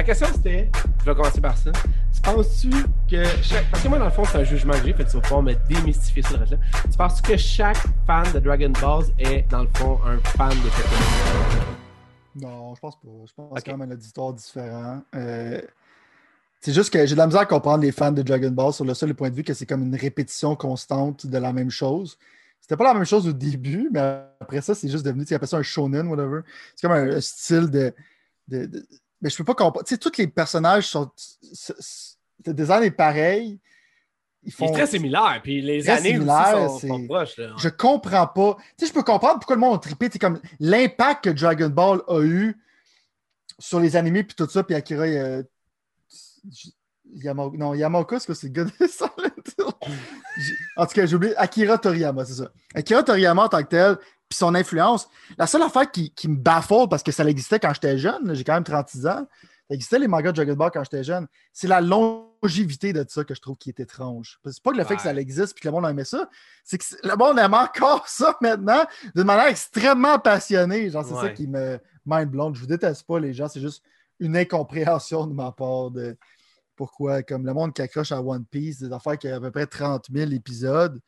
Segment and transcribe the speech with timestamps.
[0.00, 1.70] La question c'était, je vais commencer par ça.
[2.22, 2.70] Penses-tu
[3.06, 3.70] que chaque.
[3.70, 5.58] Parce que moi, dans le fond, c'est un jugement que j'ai fait sur fond, mais
[5.68, 6.58] démystifier ça, le reste là.
[6.90, 7.76] Tu penses que chaque
[8.06, 12.40] fan de Dragon Balls est, dans le fond, un fan de cette?
[12.42, 13.08] Non, je pense pas.
[13.26, 13.62] Je pense Ok.
[13.66, 15.02] quand même un auditoire différent.
[15.16, 15.60] Euh,
[16.60, 18.86] c'est juste que j'ai de la misère à comprendre les fans de Dragon Ball sur
[18.86, 22.16] le seul point de vue que c'est comme une répétition constante de la même chose.
[22.58, 24.00] C'était pas la même chose au début, mais
[24.40, 26.40] après ça, c'est juste devenu, tu appellent ça un shonen, whatever.
[26.74, 27.92] C'est comme un, un style de,
[28.48, 28.86] de- de-
[29.22, 29.84] Mais je peux pas comprendre.
[29.86, 31.10] Tu sais, tous les personnages sont.
[32.46, 33.58] Le design est pareil.
[34.42, 34.72] Ils Il est font.
[34.72, 37.36] très similaire, puis les années aussi sont, sont c'est- proches.
[37.36, 37.52] Là.
[37.58, 38.56] Je comprends pas.
[38.78, 40.08] Tu sais, je peux comprendre pourquoi le monde a trippé.
[40.10, 42.56] C'est comme l'impact que Dragon Ball a eu
[43.58, 45.42] sur les animés puis tout ça, puis Akira euh.
[47.34, 48.34] Non, Yamaoka, c'est quoi?
[48.34, 49.64] C'est le gars de Silent Hill.
[50.38, 51.36] J'ai- En tout cas, j'ai oublié.
[51.36, 52.50] Akira Toriyama, c'est ça.
[52.74, 53.98] Akira Toriyama en tant que tel,
[54.30, 55.08] puis son influence.
[55.36, 58.44] La seule affaire qui, qui me baffle, parce que ça existait quand j'étais jeune, j'ai
[58.44, 59.26] quand même 36 ans,
[59.68, 63.24] ça existait les mangas de Dragon Ball quand j'étais jeune, c'est la longévité de ça
[63.24, 64.38] que je trouve qui est étrange.
[64.44, 66.28] C'est pas que le fait que ça existe puis que le monde aimait ça,
[66.64, 70.90] c'est que le monde aime encore ça maintenant d'une manière extrêmement passionnée.
[70.90, 72.54] Genre, c'est ça qui me mind blown.
[72.54, 73.82] Je vous déteste pas, les gens, c'est juste
[74.20, 76.16] une incompréhension de ma part de
[76.76, 79.50] pourquoi, comme le monde qui accroche à One Piece, des affaires qui a à peu
[79.50, 81.00] près 30 000 épisodes.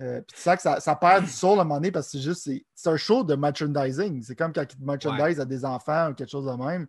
[0.00, 2.06] Euh, puis tu sens que ça, ça perd du soul à un moment donné parce
[2.06, 4.22] que c'est juste, c'est, un show de merchandising.
[4.22, 6.86] C'est comme quand ils merchandise à des enfants ou quelque chose de même.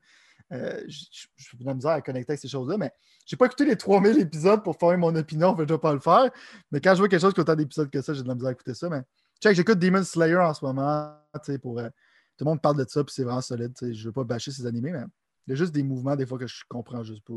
[0.52, 2.92] Euh, j- j- J'ai de la misère à connecter avec ces choses-là, mais
[3.26, 6.30] j'ai pas écouté les 3000 épisodes pour former mon opinion, je vais pas le faire.
[6.72, 8.34] Mais quand je vois quelque chose qui a autant d'épisodes que ça, j'ai de la
[8.36, 8.90] misère à écouter ça.
[8.90, 9.02] Mais
[9.42, 11.80] check, j'écoute Demon Slayer en ce moment, tu sais, pour.
[11.80, 11.90] euh,
[12.38, 13.74] tout le monde parle de ça, puis c'est vraiment solide.
[13.82, 15.04] Je veux pas bâcher ces animés, mais
[15.46, 17.34] il y a juste des mouvements des fois que je comprends juste pas.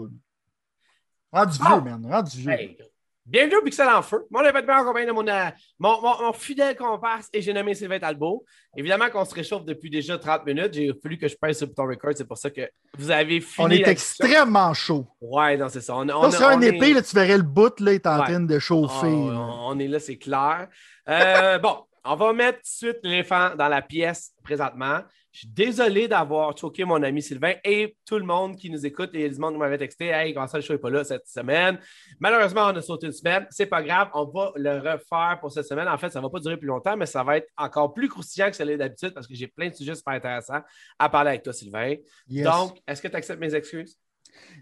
[1.33, 1.73] Rendu Ah!
[1.75, 2.07] vieux, man.
[2.07, 2.51] Rendu vieux.
[2.51, 2.79] Hey,
[3.25, 4.27] Bienvenue au Pixel en feu.
[4.33, 7.73] Mon événement en compagnie de mon, euh, mon, mon- mon fidèle comparse et j'ai nommé
[7.73, 8.45] Sylvain Talbot.
[8.77, 10.75] Évidemment qu'on se réchauffe depuis déjà 30 minutes.
[10.75, 12.11] J'ai fallu que je pèse sur le bouton record.
[12.17, 12.63] C'est pour ça que
[12.99, 13.65] vous avez fini.
[13.67, 15.07] On est extrêmement chaud.
[15.21, 15.95] Ouais, non, c'est ça.
[15.97, 18.19] On, sur on un est- épée, là, tu verrais le bout, là, il est en
[18.19, 18.25] Ouais.
[18.27, 19.07] train de chauffer.
[19.07, 20.67] Oh, on, on est là, c'est clair.
[21.09, 25.01] Euh, bon, on va mettre tout de suite l'éléphant dans la pièce présentement.
[25.31, 29.11] Je suis désolé d'avoir choqué mon ami Sylvain et tout le monde qui nous écoute.
[29.15, 31.79] Et le monde m'avait texté Hey, comment ça, le show n'est pas là cette semaine.
[32.21, 33.47] Malheureusement, on a sauté une semaine.
[33.49, 35.89] C'est pas grave, on va le refaire pour cette semaine.
[35.89, 38.09] En fait, ça ne va pas durer plus longtemps, mais ça va être encore plus
[38.09, 40.61] croustillant que ce l'est d'habitude parce que j'ai plein de sujets super intéressants
[40.99, 41.95] à parler avec toi, Sylvain.
[42.29, 42.45] Yes.
[42.45, 43.97] Donc, est-ce que tu acceptes mes excuses?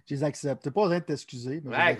[0.08, 0.62] Je les accepte.
[0.64, 1.96] T'as pas besoin de t'excuser, Ouais,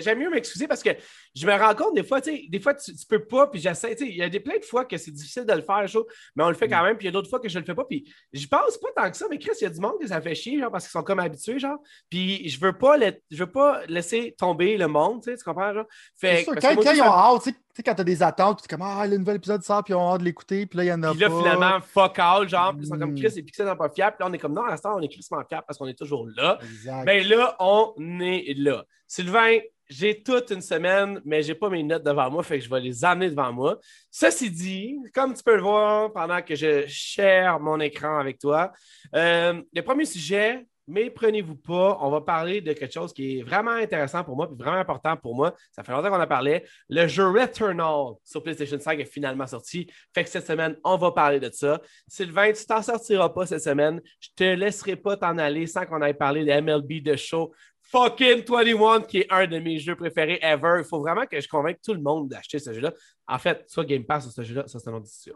[0.00, 0.90] j'aime mieux m'excuser parce que
[1.34, 3.60] je me rends compte des fois, tu sais, des fois tu, tu peux pas, puis
[3.60, 5.62] j'essaie, tu sais, il y a des, plein de fois que c'est difficile de le
[5.62, 6.70] faire, chaud, mais on le fait Mm.
[6.70, 8.46] quand même, puis il y a d'autres fois que je le fais pas, puis je
[8.46, 10.34] pense pas tant que ça, mais Chris, il y a du monde que ça fait
[10.34, 11.78] chier, genre, parce qu'ils sont comme habitués, genre,
[12.10, 15.86] puis je veux pas, le- je veux pas laisser tomber le monde, tu comprends, genre?
[16.18, 17.88] Fait, C'est sûr, parce que quand, moi quand aussi, ils ont hâte, tu sais, tu
[17.90, 20.12] quand t'as des attentes, puis t'es comme Ah, le nouvel épisode sort, puis ils ont
[20.12, 21.38] hâte de l'écouter, puis là, il y en a Puis là, pas.
[21.38, 23.20] finalement, fuck all, genre, puis ils sont comme Mm.
[23.22, 24.16] Chris et Pixel n'est pas fiable.
[24.18, 25.98] Puis là, on est comme non, à l'instant, on est Chris fiable parce qu'on est
[25.98, 26.58] toujours là.
[26.62, 27.04] Exact.
[27.06, 28.84] Ben là, on est là.
[29.06, 32.70] Sylvain, j'ai toute une semaine, mais j'ai pas mes notes devant moi, fait que je
[32.70, 33.78] vais les amener devant moi.
[34.10, 38.72] Ceci dit, comme tu peux le voir pendant que je share mon écran avec toi,
[39.14, 43.42] euh, le premier sujet, mais prenez-vous pas, on va parler de quelque chose qui est
[43.42, 45.54] vraiment intéressant pour moi, puis vraiment important pour moi.
[45.70, 46.64] Ça fait longtemps qu'on en parlait.
[46.90, 49.90] Le jeu Returnal sur PlayStation 5 est finalement sorti.
[50.14, 51.80] Fait que cette semaine, on va parler de ça.
[52.06, 54.02] Sylvain, tu t'en sortiras pas cette semaine.
[54.20, 57.54] Je te laisserai pas t'en aller sans qu'on aille parler de MLB de show.
[57.92, 60.76] Fucking 21, qui est un de mes jeux préférés ever.
[60.78, 62.92] Il faut vraiment que je convainque tout le monde d'acheter ce jeu-là.
[63.28, 64.78] En fait, soit Game Pass ou ce jeu-là, ça.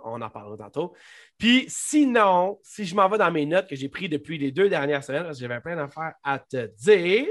[0.05, 0.95] On en parlera tantôt.
[1.37, 4.71] Puis sinon, si je m'en vais dans mes notes que j'ai prises depuis les deux
[4.71, 7.27] dernières semaines, parce que j'avais plein d'affaires à te dire,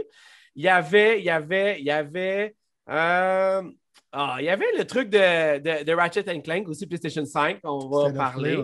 [0.56, 2.56] il y avait, il y avait, il y avait.
[2.90, 3.64] euh,
[4.12, 7.60] ah, il y avait le truc de, de, de Ratchet and Clank aussi, PlayStation 5,
[7.64, 8.56] on va parler.
[8.58, 8.64] Ouais.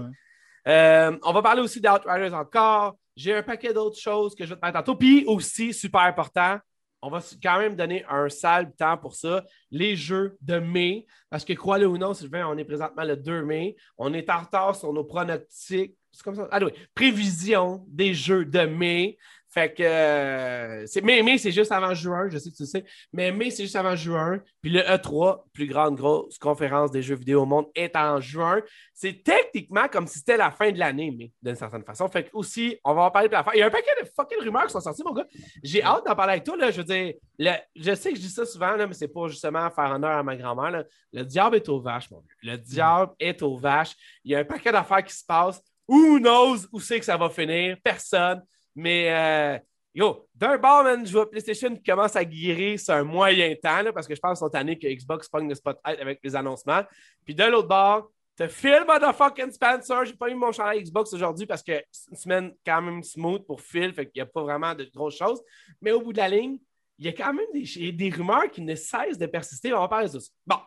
[0.67, 2.95] Euh, on va parler aussi d'Outriders encore.
[3.15, 4.95] J'ai un paquet d'autres choses que je vais te mettre tantôt.
[4.95, 6.59] Puis aussi, super important,
[7.01, 9.43] on va quand même donner un sale temps pour ça.
[9.71, 11.05] Les jeux de mai.
[11.29, 13.75] Parce que, crois-le ou non, Sylvain, on est présentement le 2 mai.
[13.97, 15.95] On est en retard sur nos pronostics.
[16.11, 16.47] C'est comme ça.
[16.51, 19.17] Ah oui, prévision des jeux de mai.
[19.53, 23.33] Fait que euh, c'est mai, c'est juste avant juin, je sais que tu sais, mais
[23.33, 24.39] mai, c'est juste avant juin.
[24.61, 28.61] Puis le E3, plus grande grosse conférence des jeux vidéo au monde, est en juin.
[28.93, 32.07] C'est techniquement comme si c'était la fin de l'année, mais d'une certaine façon.
[32.07, 33.51] Fait que aussi, on va en parler de la fin.
[33.53, 35.27] Il y a un paquet de fucking rumeurs qui sont sorties, mon gars.
[35.61, 36.55] J'ai hâte d'en parler avec toi.
[36.55, 36.71] Là.
[36.71, 39.27] Je veux dire, le- je sais que je dis ça souvent, là, mais c'est pour
[39.27, 40.85] justement faire honneur à ma grand-mère.
[41.11, 42.33] Le diable est aux vaches, mon gars.
[42.53, 43.95] Le diable est aux vaches.
[44.23, 45.61] Il y a un paquet d'affaires qui se passent.
[45.89, 47.75] Who knows où c'est que ça va finir?
[47.83, 48.41] Personne.
[48.75, 49.59] Mais euh,
[49.93, 53.81] yo, d'un bord, man, je vois PlayStation qui commence à guérir sur un moyen temps,
[53.81, 56.83] là, parce que je pense sont tannés que Xbox pogne le spotlight avec les annoncements.
[57.25, 60.05] Puis de l'autre bord, T'as Phil motherfucking Spencer.
[60.05, 63.45] J'ai pas eu mon chandail Xbox aujourd'hui parce que c'est une semaine quand même smooth
[63.45, 65.41] pour Phil, fait qu'il n'y a pas vraiment de grosses choses.
[65.81, 66.57] Mais au bout de la ligne,
[66.97, 69.73] il y a quand même des, des rumeurs qui ne cessent de persister.
[69.73, 70.31] On va parler de ça.
[70.47, 70.57] Bon,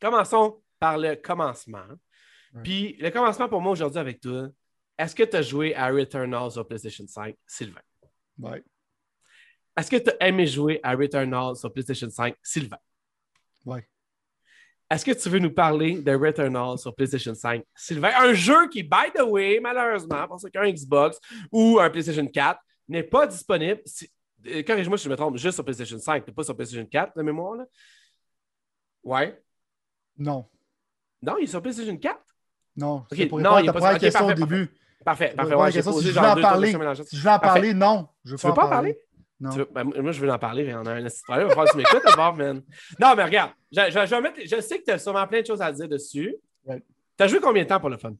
[0.00, 1.86] commençons par le commencement.
[2.62, 4.48] Puis le commencement pour moi aujourd'hui avec toi,
[4.98, 7.80] est-ce que tu as joué à Returnal sur PlayStation 5, Sylvain?
[8.38, 8.58] Oui.
[9.76, 12.78] Est-ce que tu as aimé jouer à Returnal sur PlayStation 5, Sylvain?
[13.66, 13.80] Oui.
[14.90, 18.10] Est-ce que tu veux nous parler de Returnal sur PlayStation 5, Sylvain?
[18.18, 21.18] Un jeu qui, by the way, malheureusement, pour ceux qui ont un Xbox
[21.50, 23.82] ou un PlayStation 4, n'est pas disponible.
[24.46, 27.22] Euh, corrige-moi si je me trompe, juste sur PlayStation 5, pas sur PlayStation 4 de
[27.22, 27.56] mémoire.
[27.56, 27.64] Là?
[29.02, 29.42] Ouais.
[30.16, 30.48] Non.
[31.20, 32.20] Non, il est sur PlayStation 4?
[32.76, 33.04] Non.
[33.10, 33.26] Okay.
[33.26, 34.68] Pour non, il a pas la question au début.
[34.68, 35.34] Parfait, parfait.
[35.38, 36.72] Ouais, si je veux en parler,
[37.04, 38.08] si je veux en parler, non.
[38.24, 38.98] Je veux tu veux pas en parler?
[39.38, 39.50] Non.
[39.72, 41.46] Ben, moi, je veux en parler, on a un petit problème.
[41.46, 42.62] Il va falloir que tu m'écoutes d'abord, man.
[42.98, 45.46] Non, mais regarde, je, je, je, mettre, je sais que tu as sûrement plein de
[45.46, 46.34] choses à dire dessus.
[46.64, 46.82] Ouais.
[47.18, 48.14] Tu as joué combien de temps pour le fun?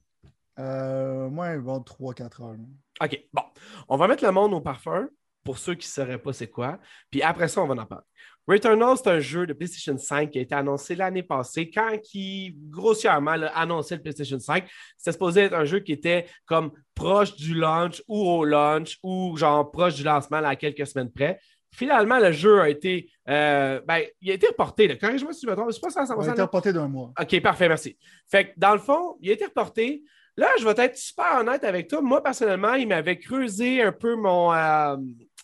[0.59, 2.57] Euh, moi, bon, 3-4 heures.
[3.03, 3.43] OK, bon.
[3.89, 5.09] On va mettre le monde au parfum
[5.45, 6.79] pour ceux qui ne sauraient pas c'est quoi.
[7.11, 8.05] Puis après ça, on va en parler.
[8.49, 11.69] Returnal, c'est un jeu de PlayStation 5 qui a été annoncé l'année passée.
[11.69, 14.65] Quand qui grossièrement a annoncé le PlayStation 5,
[14.97, 19.37] c'était supposé être un jeu qui était comme proche du launch ou au launch ou
[19.37, 21.41] genre proche du lancement à quelques semaines près.
[21.73, 24.97] Finalement, le jeu a été, euh, ben, il a été reporté.
[24.97, 25.73] Corrige-moi si tu me trompe.
[25.73, 27.13] Je pas ça, Il a été reporté d'un mois.
[27.21, 27.99] OK, parfait, merci.
[28.31, 30.05] Fait que dans le fond, il a été reporté.
[30.37, 32.01] Là, je vais être super honnête avec toi.
[32.01, 34.97] Moi, personnellement, il m'avait creusé un peu mon, euh,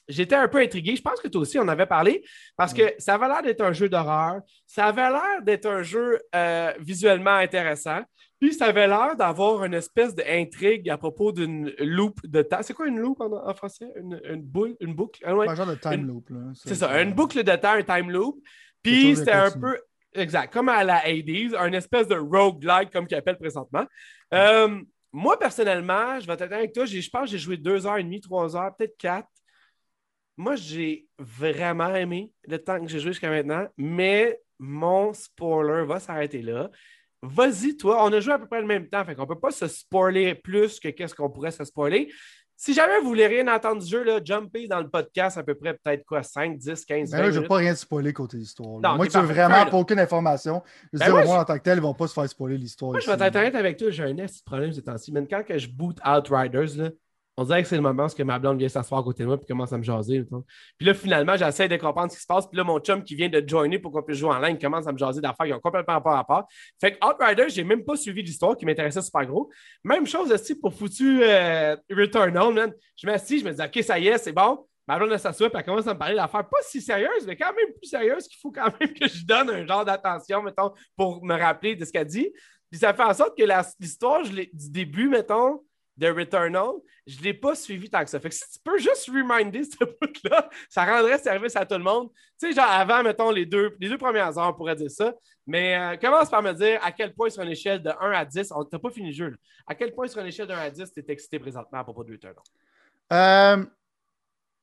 [0.08, 0.96] j'étais un peu intrigué.
[0.96, 2.24] Je pense que toi aussi, on avait parlé
[2.56, 4.40] parce que ça avait l'air d'être un jeu d'horreur.
[4.66, 8.00] Ça avait l'air d'être un jeu euh, visuellement intéressant.
[8.40, 12.58] Puis ça avait l'air d'avoir une espèce d'intrigue à propos d'une loupe de temps.
[12.62, 13.86] C'est quoi une loupe en, français?
[13.94, 15.22] Une, boule, une boucle?
[15.24, 16.28] Ah un genre de time loop.
[16.54, 18.42] C'est ça, une boucle de temps, un time loop.
[18.82, 19.78] Puis c'était un peu.
[20.14, 23.84] Exact, comme à la Hades, un espèce de roguelike comme qu'ils appellent présentement.
[24.34, 24.78] Euh,
[25.12, 26.84] moi, personnellement, je vais t'attendre avec toi.
[26.84, 29.28] Je pense que j'ai joué deux heures et demie, trois heures, peut-être quatre
[30.36, 36.00] moi, j'ai vraiment aimé le temps que j'ai joué jusqu'à maintenant, mais mon spoiler va
[36.00, 36.70] s'arrêter là.
[37.22, 39.38] Vas-y, toi, on a joué à peu près le même temps, fait qu'on ne peut
[39.38, 42.12] pas se spoiler plus que qu'est-ce qu'on pourrait se spoiler.
[42.56, 45.54] Si jamais vous voulez rien entendre du jeu, là, jumpez dans le podcast à peu
[45.54, 48.96] près peut-être quoi, 5, 10, 15, 20 Je ne veux pas rien spoiler côté histoire.
[48.96, 50.62] moi, tu veux vraiment pas aucune information.
[50.92, 52.28] Je veux ben dire, moi, en tant que tel, ils ne vont pas se faire
[52.28, 52.92] spoiler l'histoire.
[52.92, 55.10] Moi, je vais t'interrompre avec toi, j'ai un petit problème ces temps-ci.
[55.10, 56.90] Mais quand que je boot Outriders, là,
[57.36, 59.38] on dirait que c'est le moment où ma blonde vient s'asseoir à côté de moi
[59.40, 60.22] et commence à me jaser.
[60.76, 62.46] Puis là, finalement, j'essaie de comprendre ce qui se passe.
[62.46, 64.86] Puis là, mon chum qui vient de joiner pour qu'on puisse jouer en ligne commence
[64.86, 66.46] à me jaser d'affaires qui ont complètement pas part.
[66.78, 69.50] Fait que Outrider, j'ai même pas suivi l'histoire qui m'intéressait super gros.
[69.82, 72.72] Même chose aussi pour foutu euh, Returnal, man.
[72.96, 74.66] Je m'assis, je me dis, OK, ça y est, c'est bon.
[74.86, 77.54] Ma blonde s'assoit et elle commence à me parler d'affaires pas si sérieuses, mais quand
[77.54, 81.24] même plus sérieuses qu'il faut quand même que je donne un genre d'attention, mettons, pour
[81.24, 82.30] me rappeler de ce qu'elle dit.
[82.70, 83.44] Puis ça fait en sorte que
[83.80, 85.62] l'histoire du début, mettons,
[86.02, 86.72] de Returnal,
[87.06, 88.18] je ne l'ai pas suivi tant que ça.
[88.18, 91.84] Fait que si tu peux juste reminder ce bout-là, ça rendrait service à tout le
[91.84, 92.10] monde.
[92.40, 95.14] Tu sais, genre avant, mettons, les deux, les deux premières heures, on pourrait dire ça.
[95.46, 98.24] Mais euh, commence par me dire à quel point sur une échelle de 1 à
[98.24, 99.36] 10, on t'a pas fini le jeu, là.
[99.66, 101.84] à quel point sur une échelle de 1 à 10, tu es excité présentement à
[101.84, 102.36] propos de Returnal?
[103.12, 103.64] Euh,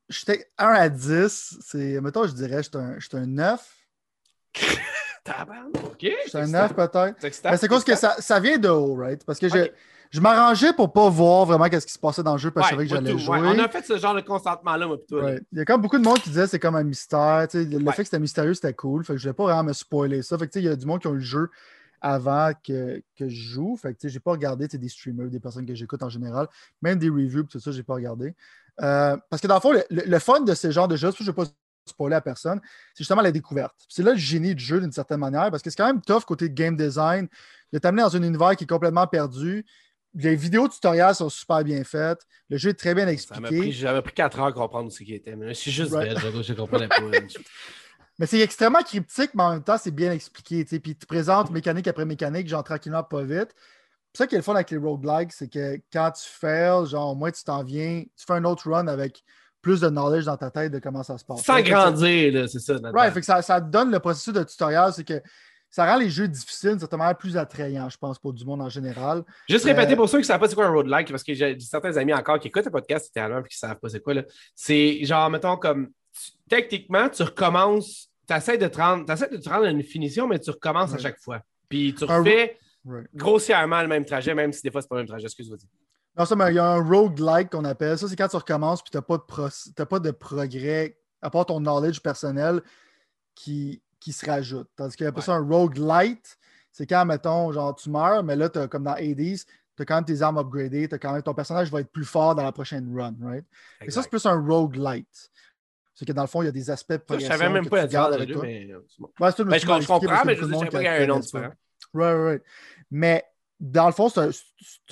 [0.10, 3.76] j'étais 1 à 10, c'est, mettons, je dirais, j'étais un, un 9.
[5.84, 6.08] OK.
[6.28, 7.58] C'est un 9 peut-être.
[7.58, 9.24] C'est quoi que ça, ça, vient de haut, right?
[9.26, 9.72] Parce que j'ai je
[10.20, 12.76] m'arrangeais pour pas voir vraiment qu'est-ce qui se passait dans le jeu parce que je
[12.78, 13.40] savais que j'allais jouer.
[13.44, 15.22] On a fait ce genre de consentement-là, moi, plutôt.
[15.52, 17.48] Il y a quand même beaucoup de monde qui disait que c'est comme un mystère.
[17.54, 19.06] le fait que c'était mystérieux, c'était cool.
[19.06, 20.38] Fait que je voulais pas vraiment me spoiler ça.
[20.38, 21.50] Fait que il y a du monde qui ont eu le jeu
[22.02, 23.76] avant que, que je joue.
[23.76, 26.48] Fait que j'ai pas regardé des streamers, des personnes que j'écoute en général.
[26.82, 28.34] Même des reviews, tout ça, j'ai pas regardé.
[28.82, 31.28] Euh, parce que dans le fond, le, fun de ce genre de jeux, je ne
[31.28, 31.44] vais pas
[31.86, 32.62] spoiler à personne,
[32.94, 33.76] c'est justement la découverte.
[33.90, 36.24] C'est là le génie du jeu d'une certaine manière, parce que c'est quand même tough
[36.26, 37.28] côté game design
[37.74, 39.66] de t'amener dans un univers qui est complètement perdu,
[40.16, 42.20] les vidéos tutoriels sont super bien faites.
[42.50, 43.72] Le jeu est très bien expliqué.
[43.72, 45.36] J'avais pris 4 heures à comprendre ce qui était.
[45.36, 47.02] Mais suis juste bête, je ne comprenais pas.
[48.20, 50.66] mais c'est extrêmement cryptique, mais en même temps, c'est bien expliqué.
[50.66, 53.54] Puis tu présentes mécanique après mécanique, genre tranquillement, pas vite.
[54.14, 57.12] C'est ça qui est le fun avec les roguelikes, c'est que quand tu fails, genre,
[57.12, 59.24] au moins tu t'en viens, tu fais un autre run avec
[59.62, 61.44] plus de knowledge dans ta tête de comment ça se passe.
[61.44, 62.76] Sans grandir, c'est ça.
[62.94, 65.22] Right, fait que ça, ça donne le processus de tutoriel, c'est que
[65.70, 69.24] ça rend les jeux difficiles, certainement plus attrayants, je pense, pour du monde en général.
[69.48, 71.34] Juste répéter euh, pour ceux qui ne savent pas c'est quoi un road-like, parce que
[71.34, 74.00] j'ai certains amis encore qui écoutent le podcast littéralement et qui ne savent pas c'est
[74.00, 74.16] quoi.
[74.56, 75.90] C'est genre, mettons, comme
[76.50, 80.40] techniquement, tu recommences, tu essaies de te rendre, de te rendre à une finition, mais
[80.40, 81.42] tu recommences à chaque fois.
[81.70, 82.58] Puis tu refais
[83.14, 85.26] grossièrement le même trajet, même si des fois, c'est pas le même trajet.
[85.26, 85.58] Excuse-moi.
[86.18, 87.98] Non, ça, mais il y a un road-like qu'on appelle.
[87.98, 91.46] Ça, c'est quand tu recommences puis tu n'as pas, de pas de progrès, à part
[91.46, 92.62] ton knowledge personnel
[93.36, 94.70] qui qui se rajoute.
[94.76, 96.38] Tandis qu'il y a pas ça un roguelite,
[96.72, 99.38] c'est quand, mettons, genre, tu meurs, mais là, as, comme dans Hades,
[99.76, 102.06] tu as quand même tes armes upgradées, as quand même, ton personnage va être plus
[102.06, 103.46] fort dans la prochaine run, right?
[103.82, 105.32] Et ça, c'est plus un roguelite.
[105.96, 107.78] C'est que dans le fond, il y a des aspects de Je savais même pas
[107.78, 108.42] la différence avec toi.
[108.44, 108.74] Mais...
[108.74, 111.52] Ouais, ben, je, comprends, mais je ne sais pas qu'il y a un nom différent.
[111.94, 112.44] Right, right.
[112.92, 113.26] Mais
[113.60, 114.30] dans le fond, c'est un,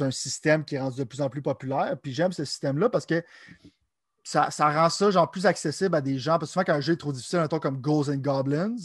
[0.05, 1.95] un, système qui est rendu de plus en plus populaire.
[2.01, 3.23] Puis j'aime ce système-là parce que
[4.27, 6.37] ça, ça, rend ça genre plus accessible à des gens.
[6.37, 8.75] Parce que souvent, quand un jeu est trop difficile, un ton comme Ghosts and Goblins,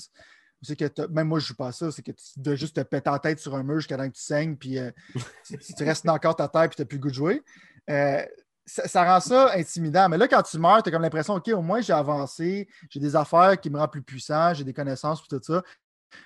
[0.62, 3.10] c'est que même moi, je joue pas ça, c'est que tu dois juste te péter
[3.10, 4.92] la tête sur un mur jusqu'à temps que tu saignes, puis euh,
[5.44, 7.42] tu, restes encore ta tête, puis tu n'as plus le goût de jouer.
[7.90, 8.24] Euh,
[8.64, 10.08] ça, rend ça intimidant.
[10.08, 13.00] Mais là, quand tu meurs, tu as comme l'impression, OK, au moins j'ai avancé, j'ai
[13.00, 15.60] des affaires qui me rendent plus puissant, j'ai des connaissances, puis tout ça.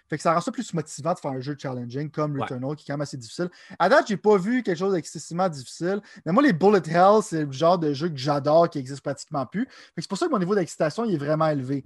[0.08, 2.84] Fait que ça rend ça plus motivant de faire un jeu challenging comme Returnal, qui
[2.84, 3.50] est quand même assez difficile.
[3.78, 6.00] À date, j'ai pas vu quelque chose d'excessivement difficile.
[6.24, 9.46] Mais moi, les Bullet Hell, c'est le genre de jeu que j'adore, qui existe pratiquement
[9.46, 9.68] plus.
[9.96, 11.84] C'est pour ça que mon niveau d'excitation est vraiment élevé.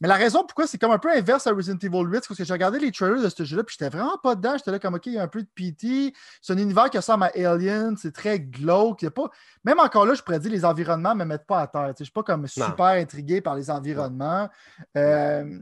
[0.00, 2.38] Mais la raison pourquoi c'est comme un peu inverse à Resident Evil 8, c'est parce
[2.38, 4.56] que j'ai regardé les trailers de ce jeu-là, puis j'étais vraiment pas dedans.
[4.56, 6.14] J'étais là comme, OK, il y a un peu de PT.
[6.40, 9.08] C'est un univers qui ressemble à Alien, c'est très glauque.
[9.08, 9.30] Pas...
[9.64, 11.92] Même encore là, je pourrais dire les environnements ne me mettent pas à terre.
[11.96, 14.48] Je ne suis pas comme super intrigué par les environnements.
[14.96, 15.58] Euh,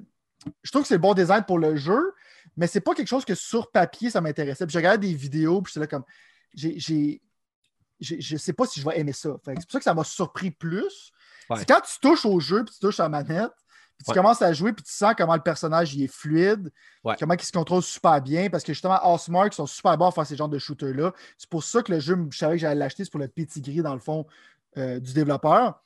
[0.62, 2.12] je trouve que c'est le bon design pour le jeu,
[2.57, 4.67] mais c'est pas quelque chose que sur papier, ça m'intéressait.
[4.67, 6.05] Puis j'ai regardé des vidéos, puis j'étais là comme.
[6.55, 7.21] J'ai,
[8.00, 9.31] je sais pas si je vais aimer ça.
[9.45, 11.12] c'est pour ça que ça m'a surpris plus.
[11.57, 13.53] C'est quand tu touches au jeu, puis tu touches à la manette,
[13.99, 16.71] puis tu commences à jouer, puis tu sens comment le personnage il est fluide,
[17.19, 20.26] comment il se contrôle super bien, parce que justement, Housemark sont super bons à faire
[20.26, 21.12] ces genres de shooters-là.
[21.38, 23.61] C'est pour ça que le jeu, je savais que j'allais l'acheter, c'est pour le petit
[23.61, 24.26] gris, dans le fond,
[24.76, 25.83] euh, du développeur.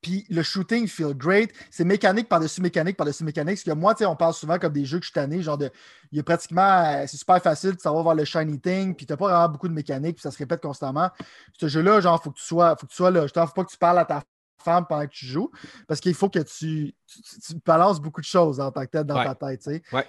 [0.00, 1.50] Puis le shooting feel great.
[1.70, 3.56] C'est mécanique par-dessus mécanique par-dessus mécanique.
[3.56, 5.58] Parce que moi, tu on parle souvent comme des jeux que je suis tanné, genre
[5.58, 5.70] de.
[6.12, 6.84] Il y a pratiquement.
[6.84, 9.68] Euh, c'est super facile de savoir voir le shiny thing, puis t'as pas vraiment beaucoup
[9.68, 11.10] de mécanique, puis ça se répète constamment.
[11.58, 12.76] Ce jeu-là, genre, faut que tu sois.
[12.76, 13.26] Faut que tu sois là.
[13.26, 14.22] Je t'en faut pas que tu parles à ta
[14.62, 15.50] femme pendant que tu joues.
[15.88, 19.22] Parce qu'il faut que tu, tu, balances beaucoup de choses en tant que tête dans
[19.22, 19.82] ta tête, tu sais.
[19.92, 20.06] Ouais.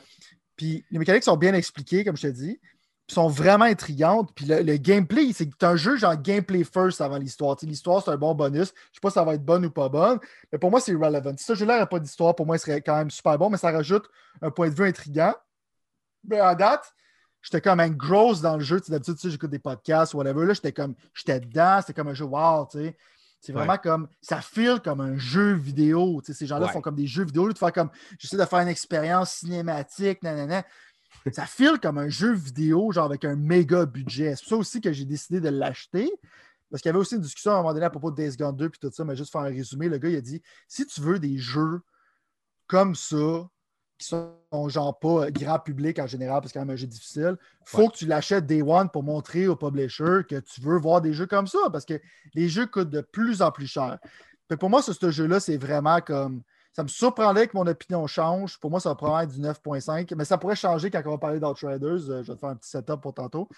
[0.56, 2.60] Puis les mécaniques sont bien expliquées, comme je te dis
[3.14, 4.32] sont vraiment intrigantes.
[4.36, 7.58] Puis le, gameplay, c'est un jeu genre gameplay first avant l'histoire.
[7.62, 8.74] L'histoire, c'est un bon bonus.
[8.92, 10.20] Je sais pas si ça va être bonne ou pas bonne,
[10.52, 11.34] mais pour moi, c'est relevant.
[11.38, 13.72] Si ce jeu-là pas d'histoire, pour moi, il serait quand même super bon, mais ça
[13.72, 14.08] rajoute
[14.42, 15.34] un point de vue intriguant.
[16.28, 16.94] Mais à date,
[17.42, 18.82] j'étais comme un gross dans le jeu.
[18.88, 20.46] D'habitude, j'écoute des podcasts ou whatever.
[20.46, 21.80] Là, j'étais comme, j'étais dedans.
[21.82, 22.98] C'était comme un jeu wow, tu sais.
[23.42, 26.22] C'est vraiment comme, ça file comme un jeu vidéo.
[26.26, 27.48] Ces gens-là font comme des jeux vidéo.
[27.48, 30.66] de faire comme, j'essaie de faire une expérience cinématique, nanana
[31.32, 34.36] ça file comme un jeu vidéo, genre avec un méga budget.
[34.36, 36.12] C'est pour ça aussi que j'ai décidé de l'acheter.
[36.70, 38.36] Parce qu'il y avait aussi une discussion à un moment donné à propos de Days
[38.38, 40.42] Gone 2 puis tout ça, mais juste faire un résumé, le gars il a dit
[40.68, 41.82] si tu veux des jeux
[42.68, 43.50] comme ça,
[43.98, 44.34] qui sont
[44.68, 47.90] genre pas grand public en général, parce que c'est quand même un jeu difficile, faut
[47.90, 51.26] que tu l'achètes Day One pour montrer au publisher que tu veux voir des jeux
[51.26, 52.00] comme ça, parce que
[52.34, 53.98] les jeux coûtent de plus en plus cher.
[54.60, 58.60] pour moi, ce jeu-là, c'est vraiment comme ça me surprendrait que mon opinion change.
[58.60, 61.18] Pour moi, ça va probablement être du 9.5, mais ça pourrait changer quand on va
[61.18, 62.10] parler d'Outriders.
[62.10, 63.50] Euh, je vais te faire un petit setup pour tantôt.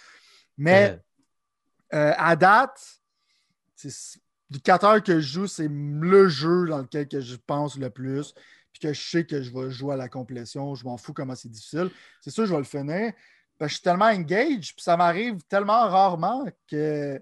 [0.57, 0.99] Mais
[1.93, 3.01] euh, à date,
[4.49, 7.89] du 4 heures que je joue, c'est le jeu dans lequel que je pense le
[7.89, 8.33] plus.
[8.71, 10.75] Puis que je sais que je vais jouer à la complétion.
[10.75, 11.89] Je m'en fous comment c'est difficile.
[12.21, 13.11] C'est sûr, je vais le finir.
[13.59, 17.21] je suis tellement engaged, puis ça m'arrive tellement rarement que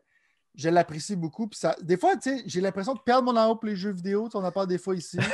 [0.56, 1.48] je l'apprécie beaucoup.
[1.48, 2.14] Puis ça, des fois,
[2.46, 4.30] j'ai l'impression de perdre mon amour pour les jeux vidéo.
[4.34, 5.18] On en parle des fois ici.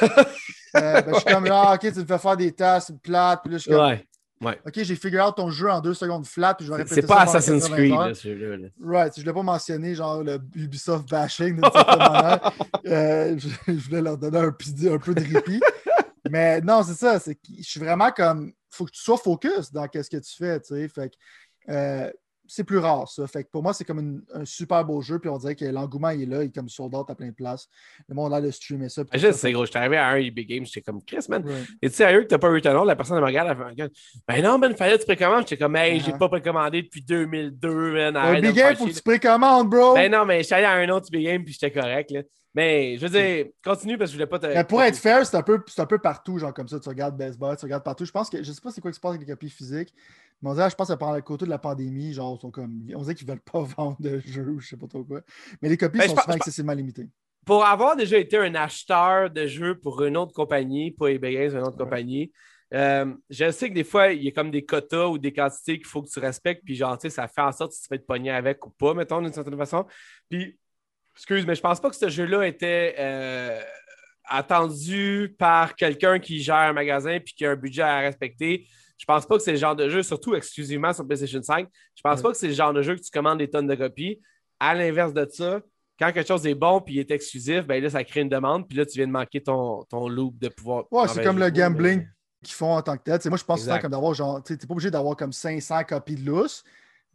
[0.76, 3.40] Euh, ben, je suis comme là, OK, tu me fais faire des tasks plates.
[3.44, 3.98] Puis là, je suis comme,
[4.42, 4.62] ouais.
[4.68, 6.54] OK, j'ai figure out ton jeu en deux secondes flat.
[6.54, 9.14] Puis je vais répéter C'est pas Assassin's Creed, là, là Right.
[9.16, 12.52] Je ne l'ai pas mentionné, genre le Ubisoft bashing d'une certaine manière.
[12.88, 15.62] Euh, je, voulais leur donner un, un peu de répit.
[16.30, 17.20] Mais non, c'est ça.
[17.20, 18.48] C'est je suis vraiment comme.
[18.48, 20.60] Il faut que tu sois focus dans ce que tu fais.
[20.60, 20.90] Tu sais.
[20.90, 21.16] Fait que,
[21.72, 22.12] euh,
[22.48, 23.25] c'est plus rare, ça.
[23.28, 26.10] Fait que pour moi, c'est comme un super beau jeu, puis on dirait que l'engouement
[26.10, 27.68] est là, il est comme sold out à plein de places.
[28.08, 29.04] Le monde a de streamer ça.
[29.14, 31.44] Je sais, gros, j'étais arrivé à un EB Games, j'étais comme Chris, man.
[31.82, 32.86] Et tu sérieux que t'as pas Returnal?
[32.86, 33.92] La personne me regarde, elle fait
[34.28, 35.42] Ben non, ben, fallait que tu précommandes.
[35.42, 38.38] J'étais comme, hey, j'ai pas précommandé depuis 2002, man.
[38.38, 39.94] EB Games, faut que tu précommandes, bro.
[39.96, 42.22] Ben non, mais j'étais allé à un autre EB Game, puis j'étais correct, là.
[42.56, 44.48] Mais je veux dire, continue parce que je voulais pas te.
[44.48, 46.80] Mais pour être fair, c'est un, peu, un peu partout, genre comme ça.
[46.80, 48.06] Tu regardes Best Buy, tu regardes partout.
[48.06, 49.94] Je pense que je sais pas c'est quoi qui se passe avec les copies physiques.
[50.42, 52.82] Mais on dirait, je pense que pendant le côté de la pandémie, genre, sont comme.
[52.96, 55.22] On dirait qu'ils veulent pas vendre de jeux ou je sais pas trop quoi.
[55.62, 57.10] Mais les copies ben, sont souvent excessivement limitées.
[57.46, 61.58] Pour avoir déjà été un acheteur de jeux pour une autre compagnie, pas eBay Games,
[61.58, 62.32] une autre compagnie,
[62.74, 65.77] euh, je sais que des fois, il y a comme des quotas ou des quantités
[65.77, 67.88] qu'il faut que tu respectes, puis genre, tu sais, ça fait en sorte si tu
[67.88, 69.86] fais te pogner avec ou pas, mettons, d'une certaine façon.
[70.27, 70.58] Puis
[71.15, 73.62] Excuse, mais je pense pas que ce jeu-là était euh,
[74.25, 78.68] attendu par quelqu'un qui gère un magasin puis qui a un budget à respecter.
[78.98, 81.68] Je pense pas que c'est le genre de jeu, surtout exclusivement sur PlayStation 5.
[81.96, 83.75] Je pense pas que c'est le genre de jeu que tu commandes des tonnes de
[83.75, 84.22] copies.
[84.60, 85.62] À l'inverse de ça,
[86.00, 88.78] quand quelque chose est bon puis est exclusif, ben là, ça crée une demande, puis
[88.78, 90.86] là, tu viens de manquer ton, ton loop de pouvoir.
[90.92, 92.06] Ouais, c'est comme le gambling
[92.48, 93.20] font en tant que tel.
[93.30, 93.82] moi, je pense Exact.
[93.82, 96.64] comme d'avoir genre, tu n'es pas obligé d'avoir comme 500 copies de lousse.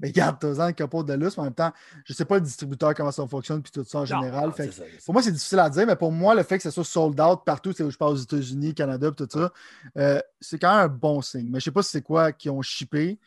[0.00, 1.72] Mais garde, t'as un copies de lousse, mais en même temps,
[2.04, 4.46] je sais pas le distributeur, comment ça fonctionne, puis tout ça en Non, général.
[4.46, 5.04] non, Fait c'est que ça, c'est ça.
[5.04, 7.20] pour moi, c'est difficile à dire, mais pour moi, le fait que ça soit sold
[7.20, 9.52] out partout, c'est où je parle aux États-Unis, Canada, puis tout ça,
[9.98, 11.48] euh, c'est quand même un bon signe.
[11.50, 13.18] Mais je sais pas si c'est quoi qui ont shippé.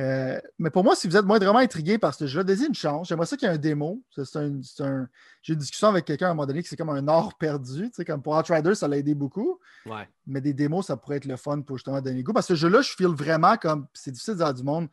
[0.00, 2.74] Euh, mais pour moi, si vous êtes moi vraiment intrigué par ce jeu, donnez une
[2.74, 3.06] chance.
[3.06, 4.02] J'aimerais ça qu'il y ait un démo.
[4.10, 5.08] C'est un-
[5.40, 7.34] J'ai eu une discussion avec quelqu'un à un moment donné que c'est comme un or
[7.38, 7.92] perdu.
[8.04, 9.60] Comme pour Outriders, ça l'a aidé beaucoup.
[9.86, 10.08] Ouais.
[10.26, 12.32] Mais des démos, ça pourrait être le fun pour justement donner le goût.
[12.32, 13.86] Parce que ce jeu-là, je file vraiment comme.
[13.94, 14.88] C'est difficile de dire à du monde,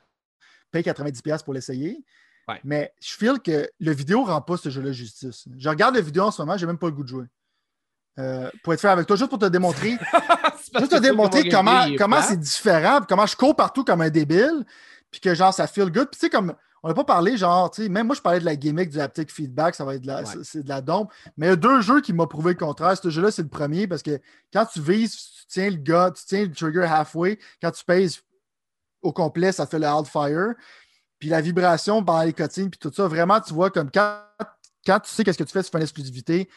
[0.71, 2.03] paye 90$ pour l'essayer.
[2.47, 2.59] Ouais.
[2.63, 5.45] Mais je file que le vidéo rend pas ce jeu-là justice.
[5.57, 7.25] Je regarde la vidéo en ce moment, j'ai même pas le goût de jouer.
[8.19, 9.97] Euh, pour être fait avec toi, juste pour te démontrer,
[10.77, 14.65] juste te démontrer mon comment, c'est différent, comment je cours partout comme un débile,
[15.09, 16.09] puis que genre ça feel good.
[16.09, 18.39] Puis tu sais, comme on n'a pas parlé, genre, tu sais, même moi je parlais
[18.39, 20.35] de la gimmick du haptic feedback, ça va être de la, Ouais.
[20.61, 21.11] de la dompe.
[21.37, 22.97] Mais il y a deux jeux qui m'ont prouvé le contraire.
[22.97, 24.19] Ce jeu-là, c'est le premier parce que
[24.51, 28.21] quand tu vises, tu tiens le gars, tu tiens le trigger halfway, quand tu pèses
[29.01, 30.53] au complet, ça fait le hardfire.
[31.19, 34.21] Puis la vibration pendant les cutscenes, puis tout ça, vraiment, tu vois, comme quand,
[34.85, 36.49] quand tu sais qu'est-ce que tu fais, tu fais une exclusivité,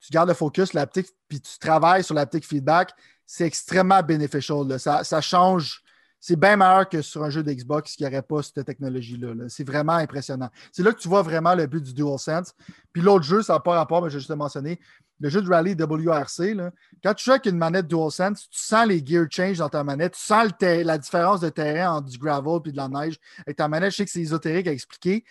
[0.00, 2.92] tu gardes le focus, l'aptique, puis tu travailles sur l'aptique feedback,
[3.24, 4.66] c'est extrêmement beneficial.
[4.66, 4.78] là.
[4.78, 5.82] Ça, ça change.
[6.20, 9.34] C'est bien meilleur que sur un jeu d'Xbox qui n'aurait pas cette technologie-là.
[9.34, 9.44] là.
[9.48, 10.50] C'est vraiment impressionnant.
[10.72, 12.52] C'est là que tu vois vraiment le but du DualSense.
[12.92, 14.80] Puis l'autre jeu, ça n'a pas rapport, mais je vais juste le mentionner.
[15.20, 18.86] Le jeu de rally WRC, là, quand tu joues avec une manette DualSense, tu sens
[18.86, 22.60] les gear change dans ta manette, tu sens la différence de terrain entre du gravel
[22.66, 23.16] et de la neige.
[23.46, 25.24] Avec ta manette, je sais que c'est ésotérique à expliquer,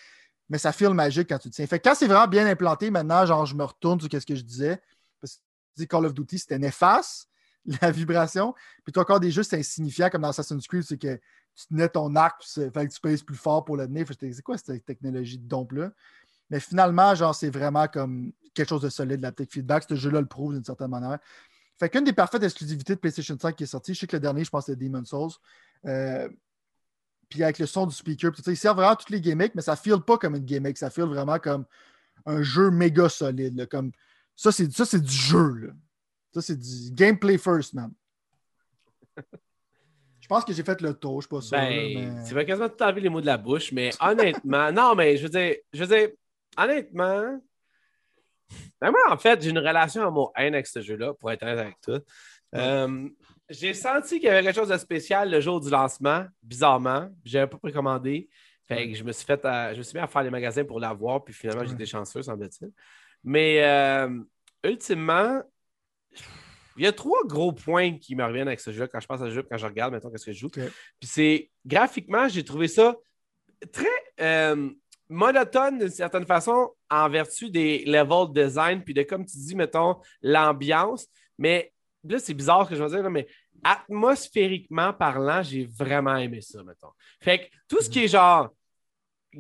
[0.50, 1.68] mais ça file magique quand tu tiens.
[1.68, 4.44] Fait quand c'est vraiment bien implanté, maintenant, genre, je me retourne sur ce que je
[4.44, 4.82] disais.
[5.22, 5.42] Parce
[5.78, 7.28] que Call of Duty, c'était néfaste,
[7.82, 8.54] la vibration.
[8.84, 11.16] Puis as encore des jeux, c'est insignifiant, comme dans Assassin's Creed, c'est que
[11.56, 14.06] tu tenais ton arc, c'est- fait que tu pèses plus fort pour le tenir.
[14.20, 15.92] C'est quoi cette technologie de dompe-là?
[16.50, 19.86] Mais finalement, genre, c'est vraiment comme quelque chose de solide, la tech feedback.
[19.90, 21.20] Ce jeu-là le prouve d'une certaine manière.
[21.78, 24.22] Fait qu'une des parfaites exclusivités de PlayStation 5 qui est sortie, je sais que le
[24.22, 25.32] dernier, je pense, c'était Demon's Souls.
[25.86, 26.30] Euh,
[27.30, 29.76] puis avec le son du speaker, puis il sert vraiment toutes les gimmicks, mais ça
[29.76, 31.66] file pas comme une gimmick, ça file vraiment comme
[32.26, 33.68] un jeu méga solide.
[33.68, 33.92] comme...
[34.36, 35.74] Ça, c'est ça, c'est du jeu.
[36.36, 37.94] Ça, c'est du gameplay first, man.
[40.20, 41.56] Je pense que j'ai fait le tour, je suis pas sûr.
[41.56, 44.70] là, Ben, mais- tu vas quasiment tout enlever les mots de la bouche, mais honnêtement,
[44.74, 46.10] non, mais je veux dire, je veux dire,
[46.58, 47.40] honnêtement,
[48.82, 51.80] ben moi, en fait, j'ai une relation amour-haine avec ce jeu-là, pour être honnête avec
[51.80, 52.00] toi.
[52.56, 53.08] Euh,
[53.50, 57.10] j'ai senti qu'il y avait quelque chose de spécial le jour du lancement, bizarrement.
[57.24, 58.28] Je n'avais pas précommandé.
[58.68, 60.66] Fait que je me suis fait à- je me suis mis à faire les magasins
[60.66, 61.68] pour l'avoir, puis finalement, Ouais.
[61.68, 62.72] j'étais chanceux, semble-t-il.
[63.24, 64.10] Mais euh,
[64.64, 65.42] ultimement,
[66.78, 69.22] il y a trois gros points qui me reviennent avec ce jeu quand je pense
[69.22, 70.50] à ce jeu, quand je regarde, maintenant qu'est-ce que je joue.
[70.50, 70.70] Puis
[71.04, 72.96] c'est graphiquement, j'ai trouvé ça
[73.72, 73.88] très
[74.20, 74.70] euh,
[75.10, 79.96] monotone d'une certaine façon en vertu des level design, puis de comme tu dis, mettons,
[80.22, 81.08] l'ambiance.
[81.38, 81.72] Mais
[82.04, 83.28] là, c'est bizarre ce que je veux dire, là, mais
[83.64, 86.92] atmosphériquement parlant, j'ai vraiment aimé ça, mettons.
[87.22, 88.50] Fait que tout ce qui est genre,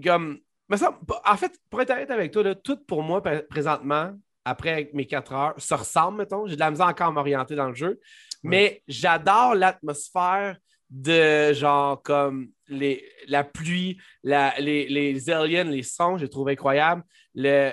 [0.03, 3.45] comme, me semble- en fait, pour être honnête avec toi, là, tout pour moi, pr-
[3.47, 6.45] présentement, après mes quatre heures, ça ressemble, mettons.
[6.47, 7.99] J'ai de la misère encore à m'orienter dans le jeu.
[8.43, 10.57] Mais j'adore l'atmosphère
[10.89, 17.03] de genre comme les, la pluie, la- les, les aliens, les sons, je trouve incroyable.
[17.33, 17.71] Le-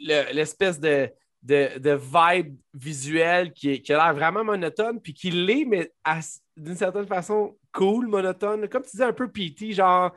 [0.00, 1.10] le- L'espèce de,
[1.42, 5.90] de, de vibe visuelle qui, est- qui a l'air vraiment monotone, puis qui l'est, mais
[6.56, 8.68] d'une certaine façon cool, monotone.
[8.68, 10.12] Comme tu disais, un peu PT, genre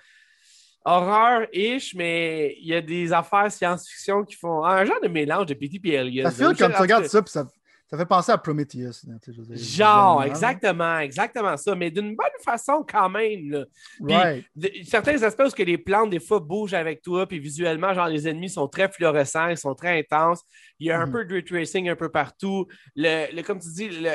[0.86, 5.54] horreur-ish, mais il y a des affaires science-fiction qui font un genre de mélange de
[5.54, 6.24] PT et.
[6.24, 6.54] Ça là.
[6.58, 7.48] comme En tu regardes ça, puis ça,
[7.90, 9.04] ça fait penser à Prometheus.
[9.08, 13.52] là, dire, Genre, exactement, exactement ça, mais d'une bonne façon quand même.
[13.52, 13.66] là.
[14.04, 14.46] Puis, Right.
[14.56, 18.08] de- certains aspects où que les plantes, des fois, bougent avec toi, puis visuellement, genre,
[18.08, 20.42] les ennemis sont très fluorescents, ils sont très intenses.
[20.80, 21.12] Il y a un Mhm.
[21.12, 22.66] peu de ray tracing un peu partout.
[22.96, 24.10] Le, le- comme tu dis, le-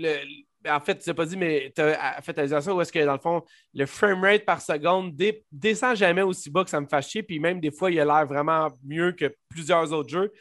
[0.00, 0.24] le-
[0.68, 3.12] en fait, tu n'as pas dit, mais tu as fait allusion où est-ce que, dans
[3.12, 3.42] le fond,
[3.74, 5.14] le framerate par seconde
[5.50, 8.04] descend jamais aussi bas que ça me fait chier, puis même des fois, il a
[8.04, 10.32] l'air vraiment mieux que plusieurs autres jeux.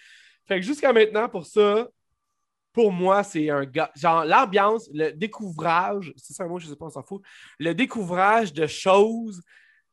[0.47, 1.87] Fait que jusqu'à maintenant, pour ça,
[2.73, 3.91] pour moi, c'est un gars.
[3.95, 7.21] Genre, l'ambiance, le découvrage, c'est ça un mot, je sais pas, on s'en fout.
[7.59, 9.41] Le découvrage de choses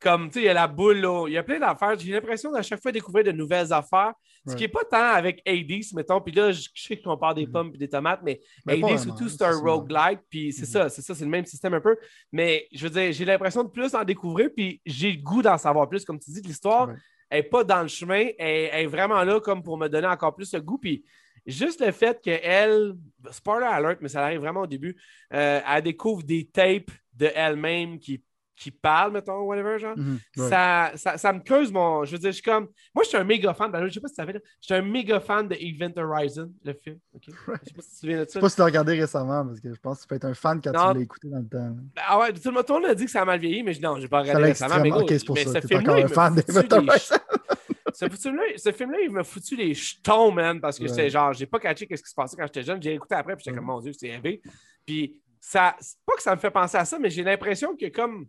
[0.00, 1.98] comme, tu sais, il y a la boule, là, il y a plein d'affaires.
[1.98, 4.12] J'ai l'impression d'à chaque fois découvrir de nouvelles affaires.
[4.46, 6.20] Ce qui n'est pas tant avec Hades, mettons.
[6.22, 7.52] Puis là, je sais qu'on parle des Mhm.
[7.52, 10.20] pommes et des tomates, mais, Mais Hades, surtout, c'est un roguelike.
[10.30, 10.66] Puis c'est Mhm.
[10.66, 11.96] ça, c'est ça, c'est le même système un peu.
[12.32, 15.58] Mais je veux dire, j'ai l'impression de plus en découvrir, puis j'ai le goût d'en
[15.58, 16.04] savoir plus.
[16.04, 16.88] Comme tu dis, l'histoire
[17.30, 20.34] n'est pas dans le chemin, elle, elle est vraiment là comme pour me donner encore
[20.34, 20.78] plus de goût.
[20.78, 21.04] Puis
[21.44, 22.94] juste le fait qu'elle,
[23.30, 24.96] spoiler alert, mais ça arrive vraiment au début,
[25.34, 28.22] euh, elle découvre des tapes de elle-même qui,
[28.58, 30.48] qui parle, mettons, whatever, genre, Mhm, ouais.
[30.48, 32.04] ça, ça, ça me creuse mon.
[32.04, 32.68] Je veux dire, je suis comme.
[32.94, 33.70] Moi, je suis un méga fan.
[33.70, 35.92] Ben, je sais pas si tu savais, là, je suis un méga fan de Event
[35.96, 36.98] Horizon, le film.
[37.14, 37.22] ok?
[37.26, 38.32] Je sais pas si tu te souviens de Je ça.
[38.34, 40.24] sais pas si tu l'as regardé récemment, parce que je pense que tu peux être
[40.24, 40.90] un fan quand Non.
[40.92, 41.76] tu l'as écouté dans le temps.
[41.94, 43.80] Ben, ah ouais, tout le monde a dit que ça a mal vieilli, mais je,
[43.80, 44.80] non, j'ai pas regardé récemment.
[44.82, 45.60] Mais, gros, Ok, c'est pour mais ça.
[45.60, 47.16] ce T'es encore un fan d'Event Horizon.
[47.94, 50.88] ce film-là, ce il m'a foutu les jetons, man, parce que Ouais.
[50.88, 52.82] c'est genre, j'ai pas catché qu'est-ce qui se passait quand j'étais jeune.
[52.82, 54.40] J'ai écouté après, puis j'étais comme, mon Dieu, c'est élevé.
[54.86, 57.86] Puis, ça, c'est pas que ça me fait penser à ça, mais j'ai l'impression que
[57.88, 58.26] comme,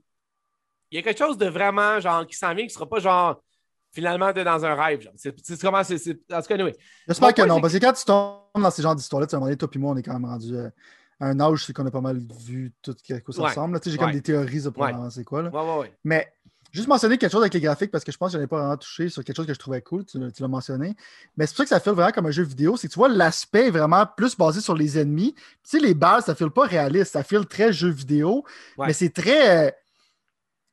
[0.92, 3.42] il y a quelque chose de vraiment, genre, qui s'en vient, qui sera pas genre,
[3.92, 5.14] finalement, de dans un rêve, genre.
[5.16, 6.76] C'est c'est comment, c'est, c'est- en tout cas, anyway.
[7.08, 9.56] J'espère que non, c'est parce que quand tu tombes dans ces genres d'histoires-là, tu sais,
[9.58, 10.70] toi et moi, on est quand même rendu euh,
[11.20, 13.48] à un âge, c'est qu'on a pas mal vu tout ce que ça Ouais.
[13.50, 13.74] ressemble.
[13.74, 13.80] là.
[13.80, 14.06] Tu sais, J'ai Ouais.
[14.06, 14.94] comme des théories pour Ouais.
[15.12, 15.42] c'est quoi.
[15.42, 15.52] Là.
[16.04, 16.32] Mais
[16.72, 18.60] juste mentionner quelque chose avec les graphiques, parce que je pense que je n'avais pas
[18.60, 20.96] vraiment touché sur quelque chose que je trouvais cool, tu, tu l'as mentionné.
[21.36, 23.00] Mais c'est pour ça que ça fait vraiment comme un jeu vidéo, c'est que tu
[23.00, 25.34] vois, l'aspect est vraiment plus basé sur les ennemis.
[25.34, 28.46] Tu sais, les balles, ça file pas réaliste, ça file très jeu vidéo,
[28.78, 28.86] Ouais.
[28.88, 29.76] mais c'est très.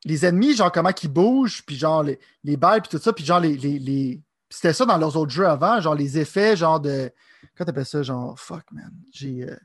[0.04, 3.24] Les ennemis, genre comment ils bougent, puis genre les, les balles, puis tout ça, puis
[3.24, 3.56] genre les.
[3.56, 7.10] les, les- C'était ça dans leurs autres jeux avant, genre les effets, genre de.
[7.56, 8.38] Comment t'appelles ça, genre.
[8.38, 8.92] Fuck, man.
[9.12, 9.42] J'ai.
[9.50, 9.56] euh,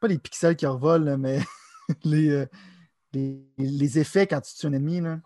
[0.00, 1.40] Pas les pixels qui revolent, là, mais
[2.04, 2.46] les, euh,
[3.12, 5.20] les, les effets quand tu tues un ennemi, là.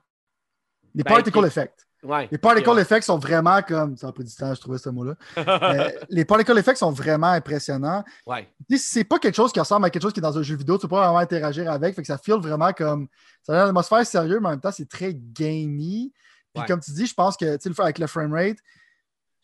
[0.95, 1.87] Les Ben, particle effects.
[2.05, 2.29] Ouais.
[2.31, 2.83] Les particle Ouais.
[2.83, 3.97] effects sont vraiment comme.
[3.97, 5.15] Ça a pris du temps, je trouvais ce mot-là.
[5.39, 8.05] Euh, les particle effects sont vraiment impressionnants.
[8.27, 8.49] ouais.
[8.77, 10.77] C'est pas quelque chose qui ressemble à quelque chose qui est dans un jeu vidéo,
[10.77, 13.09] tu peux pas vraiment interagir avec, fait que ça feel vraiment comme.
[13.43, 16.11] Ça a une atmosphère sérieuse, mais en même temps, c'est très gamey.
[16.55, 18.59] Puis comme tu dis, je pense que, avec le framerate,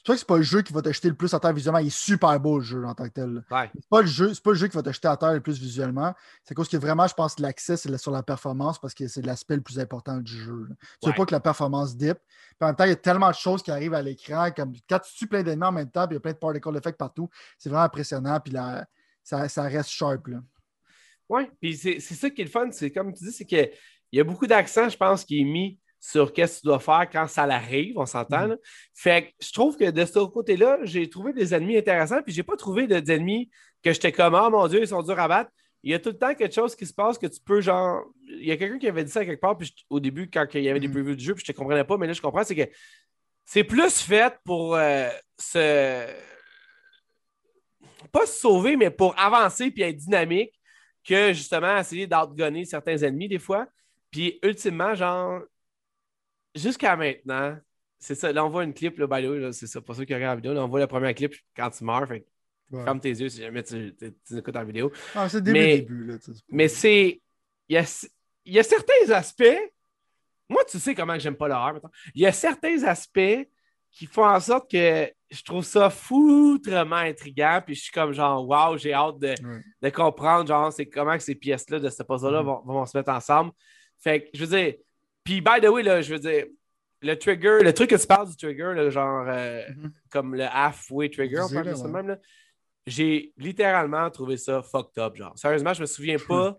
[0.03, 1.53] c'est pas que c'est pas le jeu qui va te jeter le plus à terre
[1.53, 1.79] visuellement.
[1.81, 3.45] Il est super beau, le jeu, en tant que tel.
[3.51, 3.71] Ouais.
[3.75, 5.41] C'est pas le jeu, c'est pas le jeu qui va te jeter à terre le
[5.41, 6.15] plus visuellement.
[6.45, 9.25] C'est cause que vraiment, je pense que l'accès, c'est sur la performance parce que c'est
[9.25, 10.67] l'aspect le plus important du jeu.
[10.69, 10.75] là.
[11.01, 11.17] Tu veux Ouais.
[11.17, 12.15] pas que la performance dip.
[12.19, 14.51] Puis en même temps, il y a tellement de choses qui arrivent à l'écran.
[14.55, 16.39] Comme quand tu tues plein d'ennemis en même temps, puis il y a plein de
[16.39, 18.39] particle effects partout, c'est vraiment impressionnant.
[18.41, 18.87] Puis la-
[19.23, 20.27] ça, ça reste sharp.
[20.29, 20.39] Là.
[21.29, 23.71] Oui, puis c'est c'est ça qui est le fun, c'est comme tu dis, c'est qu'il
[24.13, 27.09] y a beaucoup d'accent, je pense, qui est mis sur qu'est-ce que tu dois faire
[27.13, 28.47] quand ça l'arrive, on s'entend.
[28.47, 28.57] Là.
[28.95, 32.43] Fait que je trouve que de ce côté-là, j'ai trouvé des ennemis intéressants, puis j'ai
[32.43, 33.51] pas trouvé de- d'ennemis
[33.83, 35.51] que j'étais comme, oh mon Dieu, ils sont durs à battre.
[35.83, 38.03] Il y a tout le temps quelque chose qui se passe que tu peux, genre.
[38.27, 40.47] Il y a quelqu'un qui avait dit ça quelque part, puis je- au début, quand
[40.55, 40.95] il y avait des Mhm.
[40.95, 42.71] previews du jeu, puis je ne comprenais pas, mais là, je comprends, c'est que
[43.45, 45.09] c'est plus fait pour euh,
[45.39, 46.07] se.
[48.13, 50.53] Pas se sauver, mais pour avancer puis être dynamique
[51.07, 53.67] que justement essayer d'outgunner certains ennemis des fois.
[54.11, 55.41] Puis ultimement, genre,
[56.55, 57.57] jusqu'à maintenant,
[57.99, 58.33] c'est ça.
[58.33, 60.33] Là, on voit une clip, là, by the way, c'est ça, pour ceux qui regardent
[60.33, 62.07] la vidéo, là, on voit la première clip quand tu meurs.
[62.09, 62.27] Fait
[62.71, 62.85] Ouais.
[62.85, 64.93] ferme tes yeux si jamais tu, tu- tu écoutes la vidéo.
[65.17, 66.05] Ah, c'est le début, Mais- début.
[66.07, 66.15] Là,
[66.51, 67.21] Mais c'est.
[67.69, 68.07] Il y a,
[68.47, 69.73] y a certains aspects.
[70.49, 71.81] Moi, tu sais comment j'aime pas l'horreur.
[72.15, 73.49] Il y a certains aspects
[73.91, 77.61] qui font en sorte que je trouve ça foutrement intriguant.
[77.65, 79.63] Puis je suis comme genre, waouh, j'ai hâte de, Ouais.
[79.83, 82.47] de comprendre, genre, c'est comment que ces pièces-là de ce puzzle-là Mhm.
[82.47, 83.51] vont, vont se mettre ensemble.
[83.99, 84.75] Fait que, je veux dire.
[85.25, 86.47] Puis, by the way, là, je veux dire,
[87.03, 89.93] le trigger, le truc que tu parles du trigger, là, genre, euh, Mhm.
[90.11, 92.03] comme le halfway trigger, on parle de ça ouais.
[92.03, 92.19] même.
[92.87, 95.33] J'ai littéralement trouvé ça fucked up, genre.
[95.39, 96.57] Sérieusement, je me souviens pas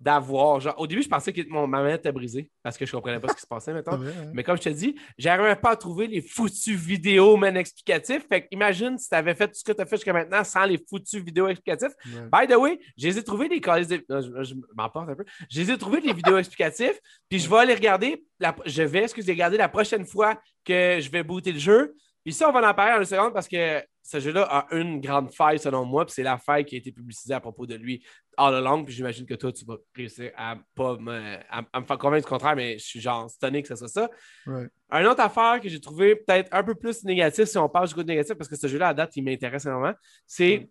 [0.00, 2.92] d'avoir, genre, au début, je pensais que mon, ma manette était brisée parce que je
[2.92, 4.30] comprenais pas ce qui se passait, vrai, hein?
[4.32, 8.26] Mais comme je te dis, j'arrivais pas à trouver les foutus vidéos, man, explicatifs.
[8.26, 10.64] Fait imagine si tu avais fait tout ce que tu as fait jusqu'à maintenant sans
[10.64, 11.92] les foutus vidéos explicatifs.
[12.06, 12.46] Ouais.
[12.46, 14.04] By the way, je les ai trouvés des de...
[14.08, 15.24] non, je, je m'emporte un peu.
[15.50, 19.02] Je les ai trouvés des vidéos explicatifs, puis je vais aller regarder, la- je vais,
[19.02, 21.94] excusez, regarder la prochaine fois que je vais booter le jeu.
[22.24, 25.00] Puis ça, on va en parler en une seconde parce que ce jeu-là a une
[25.00, 27.76] grande faille selon moi, puis c'est la faille qui a été publicisée à propos de
[27.76, 28.04] lui
[28.36, 31.86] all along, puis j'imagine que toi, tu vas réussir à pas me, à, à me
[31.86, 34.10] faire convaincre du contraire, mais je suis genre stonné que ce soit ça.
[34.48, 34.66] Ouais.
[34.90, 37.94] Une autre affaire que j'ai trouvé peut-être un peu plus négatif, si on parle du
[37.94, 39.94] côté négatif, parce que ce jeu-là, à date, il m'intéresse énormément,
[40.26, 40.68] c'est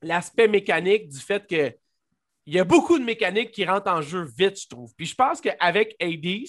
[0.00, 1.74] l'aspect mécanique du fait que
[2.46, 4.94] il y a beaucoup de mécaniques qui rentrent en jeu vite, je trouve.
[4.96, 6.46] Puis je pense qu'avec Hades,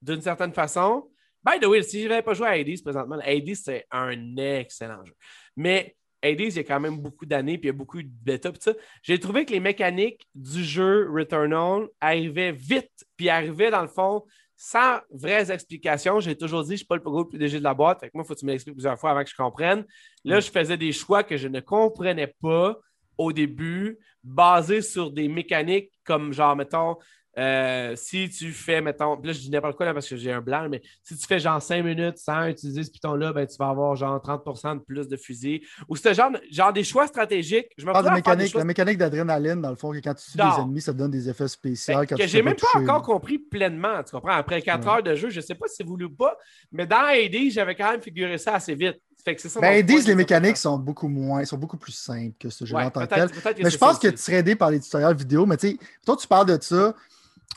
[0.00, 1.10] d'une certaine façon,
[1.44, 5.04] by the way, si je n'avais pas joué à Hades présentement, Hades, c'est un excellent
[5.04, 5.14] jeu.
[5.56, 8.08] Mais Hades, il y a quand même beaucoup d'années, puis il y a beaucoup de
[8.08, 8.72] bêta, puis ça.
[9.02, 14.24] J'ai trouvé que les mécaniques du jeu Returnal arrivaient vite, puis arrivaient dans le fond
[14.56, 16.18] sans vraies explications.
[16.18, 18.06] J'ai toujours dit, je ne suis pas le plus gros PDG de la boîte, fait
[18.08, 19.84] que moi, il faut que tu me l'expliques plusieurs fois avant que je comprenne.
[20.24, 22.76] Là, je faisais des choix que je ne comprenais pas
[23.16, 26.96] au début, basés sur des mécaniques comme genre, mettons,
[27.38, 30.40] euh, si tu fais, mettons, là je dis n'importe quoi là, parce que j'ai un
[30.40, 33.68] blanc, mais si tu fais genre 5 minutes sans utiliser ce piton-là, ben, tu vas
[33.68, 35.60] avoir genre 30% de plus de fusils.
[35.88, 37.68] Ou ce genre, genre des choix stratégiques.
[37.78, 40.14] Je me Ah, de des mécanique, choix la mécanique d'adrénaline, dans le fond, que quand
[40.14, 40.50] tu tues Non.
[40.56, 41.94] des ennemis, ça te donne des effets spéciaux.
[41.98, 44.32] ben, que j'ai même pas encore compris pleinement, tu comprends?
[44.32, 44.92] Après 4 Ouais.
[44.92, 46.36] heures de jeu, je sais pas si c'est voulu ou pas,
[46.72, 49.00] mais dans AD, j'avais quand même figuré ça assez vite.
[49.24, 52.50] Fait que ça Ben, point, les mécaniques sont beaucoup moins, sont beaucoup plus simples que
[52.50, 53.54] ce jeu Ouais, en tant que peut-être- tel.
[53.64, 55.44] Mais je pense que tu serais aidé par les tutoriels vidéo.
[55.44, 56.94] Mais tu sais, toi, tu parles de ça.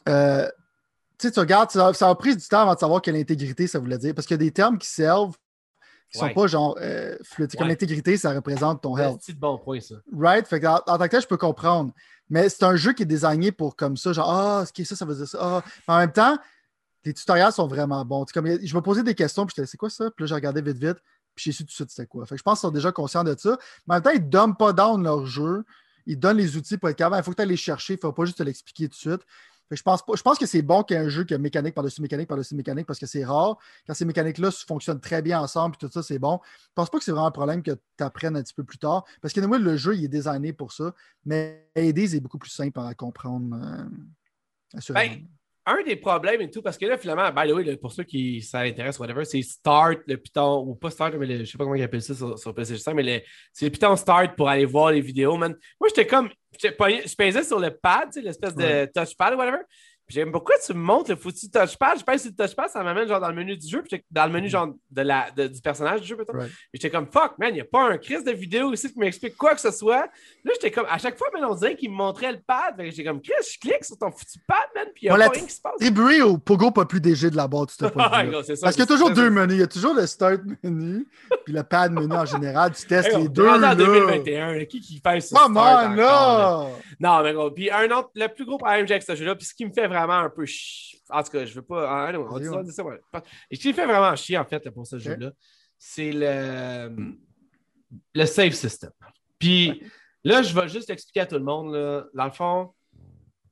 [0.10, 0.48] Euh,
[1.18, 3.68] tu sais, tu regardes, ça, ça a pris du temps avant de savoir quelle intégrité
[3.68, 4.14] ça voulait dire.
[4.16, 5.36] Parce qu'il y a des termes qui servent
[6.12, 6.34] qui sont Ouais.
[6.34, 7.18] pas genre euh.
[7.58, 9.20] Comme l'intégrité, ça représente ton C'est un health.
[9.20, 9.96] petit bon point, ça.
[10.14, 10.46] Right?
[10.48, 11.94] Fait que en, en tant que tel, je peux comprendre.
[12.30, 14.86] Mais c'est un jeu qui est désigné pour comme ça, genre Ah, ce qui est
[14.86, 15.38] ça, ça veut dire ça.
[15.40, 15.64] Ah.
[15.88, 16.38] Mais en même temps,
[17.06, 18.26] les tutoriels sont vraiment bons.
[18.34, 20.10] Comme, je me posais des questions, puis j'étais c'est quoi ça?
[20.12, 20.98] Puis là, j'ai regardé vite, vite,
[21.36, 22.26] puis j'ai su tout de suite c'était quoi.
[22.26, 23.58] Fait que je pense qu'ils sont déjà conscients de ça.
[23.88, 25.64] Mais en même temps, ils ne donnent pas down leur jeu.
[26.06, 27.22] Ils donnent les outils pour être capable.
[27.22, 27.94] Il faut que tu ailles les chercher.
[27.94, 29.22] Il ne faut pas juste te l'expliquer tout de suite.
[29.72, 31.74] Je pense, pas, je pense que c'est bon qu'il y un jeu qui a mécanique
[31.74, 33.58] par-dessus mécanique par-dessus mécanique parce que c'est rare.
[33.88, 36.40] Quand ces mécaniques-là fonctionnent très bien ensemble et tout ça, c'est bon.
[36.44, 38.78] Je pense pas que c'est vraiment un problème que tu apprennes un petit peu plus
[38.78, 39.06] tard.
[39.22, 40.94] Parce que le jeu, il est designé pour ça.
[41.26, 43.56] Mais Hades est beaucoup plus simple à comprendre.
[43.56, 43.86] euh,
[45.66, 48.04] un des problèmes et tout, parce que là, finalement, by the way, là, pour ceux
[48.04, 51.58] qui ça intéresse, whatever, c'est Start, le Python, ou pas Start, mais le- je sais
[51.58, 53.22] pas comment ils appellent ça sur, sur PlayStation 5, mais le-
[53.54, 55.56] c'est le Python Start pour aller voir les vidéos, man.
[55.80, 56.30] Moi, j'étais comme,
[56.62, 59.60] je pesais sur le pad, l'espèce de touchpad ou whatever.
[60.12, 62.00] J'aime pourquoi tu me montres le foutu touchpad?
[62.00, 64.26] Je pèse sur le touchpad, ça m'amène genre dans le menu du jeu, puis dans
[64.26, 66.36] le menu genre de la, de- du personnage du jeu, peut-être.
[66.36, 66.52] Right.
[66.74, 69.38] J'étais comme, fuck, man, il n'y a pas un crise de vidéo ici qui m'explique
[69.38, 70.10] quoi que ce soit.
[70.44, 72.76] Là, j'étais comme, à chaque fois, man, on dirait qu'il me montrait le pad.
[72.78, 75.16] Que j'étais comme, Chris, je clique sur ton foutu pad, man, puis il n'y a
[75.16, 75.74] On pas rien qui se passe.
[75.76, 77.76] Attribué au Pogo pas plus DG de la boîte, tu
[78.44, 79.56] c'est ça, Parce qu'il y a toujours deux menus.
[79.56, 81.08] Il y a toujours le start menu
[81.46, 82.72] puis le pad menu en général.
[82.74, 83.48] Tu testes les deux.
[83.48, 83.76] en là.
[83.76, 85.40] 2021, là, qui qui fait ça?
[85.40, 86.68] Come on, là!
[87.00, 89.36] Non, mais gros, puis un autre, le plus gros problème que j'ai avec ce jeu-là,
[89.36, 92.08] puis ce qui me fait vraiment un peu chier, en tout cas, je veux pas,
[92.08, 93.00] ah, non, on dit ça, on dit ça, ouais.
[93.50, 95.32] Et ce qui me fait vraiment chier, en fait, pour ce jeu-là,
[95.78, 97.16] c'est le,
[98.16, 98.92] le save system.
[99.40, 99.84] Puis
[100.24, 102.74] là, je vais juste expliquer à tout le monde, là, dans le fond,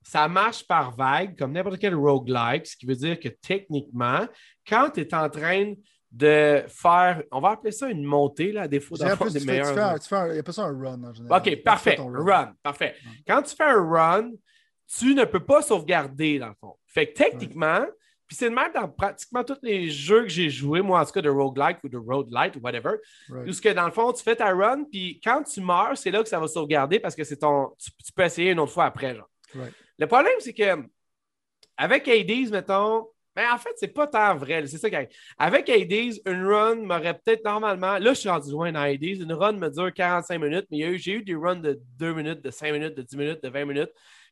[0.02, 4.26] ça marche par vague, comme n'importe quel roguelike, ce qui veut dire que techniquement,
[4.66, 5.74] quand tu es en train
[6.10, 9.38] de faire, on va appeler ça une montée, là, à défaut Je d'avoir plus, des
[9.40, 9.92] fais- tu meilleurs.
[9.92, 11.40] fais tu fais un- Il n'y a pas ça un run en général.
[11.40, 11.94] OK, parfait.
[11.96, 12.52] ton Run.
[12.62, 12.96] parfait.
[13.26, 14.30] Quand tu fais un run,
[14.98, 16.74] tu ne peux pas sauvegarder, dans le fond.
[16.86, 17.86] Fait que techniquement,
[18.26, 21.12] puis c'est le même dans pratiquement tous les jeux que j'ai joués, moi en tout
[21.12, 22.96] cas de roguelike ou de roadlight ou whatever,
[23.28, 23.48] Right.
[23.48, 26.10] où ce que dans le fond, tu fais ta run, puis quand tu meurs, c'est
[26.10, 27.70] là que ça va sauvegarder parce que c'est ton.
[27.78, 29.28] Tu, tu peux essayer une autre fois après, genre.
[29.54, 29.72] Right.
[29.98, 30.84] Le problème, c'est que
[31.76, 34.66] avec Hades, mettons, ben en fait, c'est pas tant vrai.
[34.66, 35.08] C'est ça arrive.
[35.38, 37.98] Avec Hades, une run m'aurait peut-être normalement.
[37.98, 39.02] Là, je suis rendu loin dans Hades.
[39.02, 42.50] Une run me dure 45 minutes, mais j'ai eu des runs de 2 minutes, de
[42.50, 43.90] 5 minutes, de 10 minutes, de 20 minutes.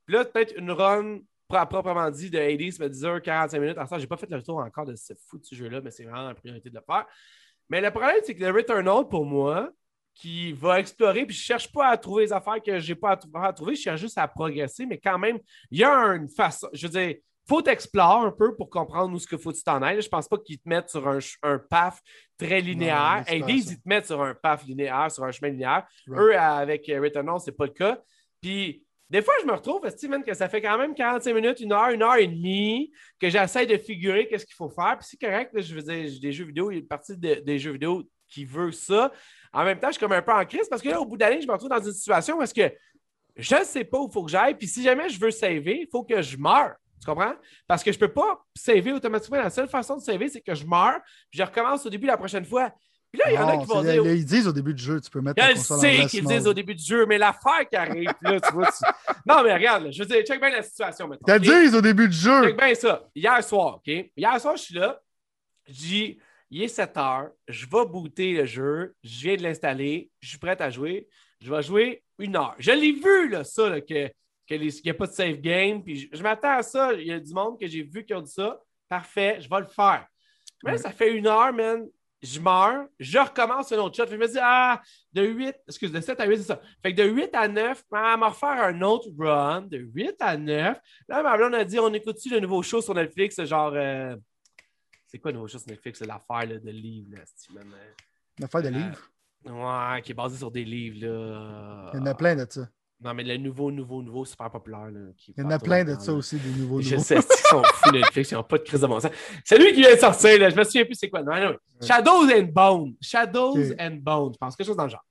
[0.08, 3.76] Puis là, peut-être une run pro- proprement dit de Hades me dure 45 minutes.
[3.86, 6.34] Ça, j'ai pas fait le tour encore de ce foutu jeu-là, mais c'est vraiment la
[6.34, 7.04] priorité de le faire.
[7.68, 9.68] Mais le problème, c'est que le Returnal, pour moi,
[10.14, 13.16] qui va explorer, puis je cherche pas à trouver les affaires que j'ai pas à,
[13.18, 15.38] trou- à trouver, je cherche juste à progresser, mais quand même,
[15.70, 16.68] il y a une façon.
[16.72, 17.16] Je veux dire,
[17.46, 20.02] faut t'explorer un peu pour comprendre où ce qu'il faut que tu t'en ailles.
[20.02, 21.98] Je pense pas qu'ils te mettent sur un, un path
[22.36, 23.22] très linéaire.
[23.28, 25.86] Hades, ils te mettent sur un path linéaire, sur un chemin linéaire.
[26.08, 26.20] Right.
[26.20, 27.98] Eux, avec Returnal, c'est pas le cas.
[28.40, 31.72] Puis, des fois, je me retrouve, Steven, que ça fait quand même 45 minutes, une
[31.72, 34.98] heure, une heure et demie, que j'essaie de figurer qu'est-ce qu'il faut faire.
[34.98, 37.40] Puis c'est correct, je veux dire, des jeux vidéo, il y a une partie de-
[37.40, 39.10] des jeux vidéo qui veut ça.
[39.52, 41.16] En même temps, je suis comme un peu en crise parce que là, au bout
[41.16, 42.72] d'année, je me retrouve dans une situation où que
[43.36, 44.54] je ne sais pas où il faut que j'aille.
[44.54, 46.74] Puis si jamais je veux saver, il faut que je meure.
[47.00, 47.34] Tu comprends?
[47.66, 49.38] Parce que je ne peux pas saver automatiquement.
[49.38, 52.16] La seule façon de saver, c'est que je meurs, puis je recommence au début la
[52.16, 52.72] prochaine fois.
[53.12, 54.06] Puis là, il y en a qui vont dire.
[54.06, 56.74] Ils disent au début du jeu, tu peux mettre Je sais qu'ils disent au début
[56.74, 58.66] du jeu, mais l'affaire qui arrive, là, tu vois.
[58.70, 58.84] tu-
[59.26, 61.24] Non, mais regarde, là, je veux dire, check bien la situation maintenant.
[61.26, 61.42] T'as ok?
[61.70, 62.44] dit au début du jeu!
[62.44, 63.08] Check bien ça.
[63.14, 63.86] Hier soir, OK?
[64.16, 65.00] Hier soir, je suis là.
[65.66, 66.18] Je dis,
[66.50, 67.30] il est 7 heures.
[67.46, 68.94] Je vais booter le jeu.
[69.02, 70.10] Je viens de l'installer.
[70.20, 71.08] Je suis prêt à jouer.
[71.40, 72.54] Je vais jouer une heure.
[72.58, 74.10] Je l'ai vu, là, ça, là, que,
[74.46, 75.82] qu'il n'y a pas de save game.
[75.82, 76.92] Puis je, je m'attends à ça.
[76.94, 78.58] Il y a du monde que j'ai vu qui ont dit ça.
[78.88, 80.06] Parfait, je vais le faire.
[80.64, 81.86] Mais ça fait une heure, man.
[82.20, 84.06] Je meurs, je recommence un autre shot.
[84.06, 86.60] Fait que Je me dis, ah, de 8, excuse, de 7 à 8, c'est ça.
[86.82, 89.62] Fait que de 8 à 9, ben, elle m'a refaire un autre run.
[89.62, 90.78] De 8 à 9,
[91.08, 93.72] Là, ma blonde a dit on écoute-tu le nouveau show sur Netflix, genre.
[93.74, 94.16] euh,
[95.06, 96.00] C'est quoi le nouveau show sur Netflix?
[96.00, 97.92] L'affaire là, de livres, là, c'est même, euh,
[98.38, 99.10] Une affaire de Euh, livre.
[99.44, 101.90] Ouais, qui est basé sur des livres, là.
[101.94, 102.68] Il y en a plein de ça.
[103.00, 104.90] Non, mais le nouveau, nouveau, nouveau, super populaire.
[104.90, 107.48] Là, qui Il y en a plein de ça aussi, des nouveaux Je sais, ils
[107.48, 109.12] sont fous Netflix, ils n'ont pas de crise de bon sens.
[109.44, 110.50] C'est lui qui vient de sortir, là.
[110.50, 111.22] je me souviens plus c'est quoi.
[111.22, 111.56] Non, non.
[111.80, 112.94] Shadows and Bone.
[113.00, 115.04] Shadows and Bone, je pense, quelque chose dans le genre.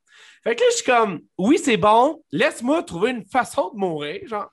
[0.43, 4.19] Fait que là, je suis comme, oui, c'est bon, laisse-moi trouver une façon de mourir,
[4.28, 4.52] genre.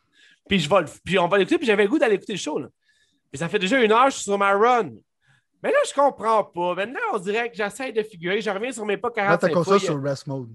[0.49, 2.39] Puis, je vais le- puis on va l'écouter, puis j'avais le goût d'aller écouter le
[2.39, 2.69] show, là.
[3.33, 4.91] Puis ça fait déjà une heure, je suis sur ma run.
[5.63, 6.75] Mais là, je comprends pas.
[6.75, 9.53] Maintenant, on dirait que j'essaie de figurer, je reviens sur mes pas Là, ta 45
[9.53, 9.65] fois.
[9.65, 10.51] console il y a- sur rest mode.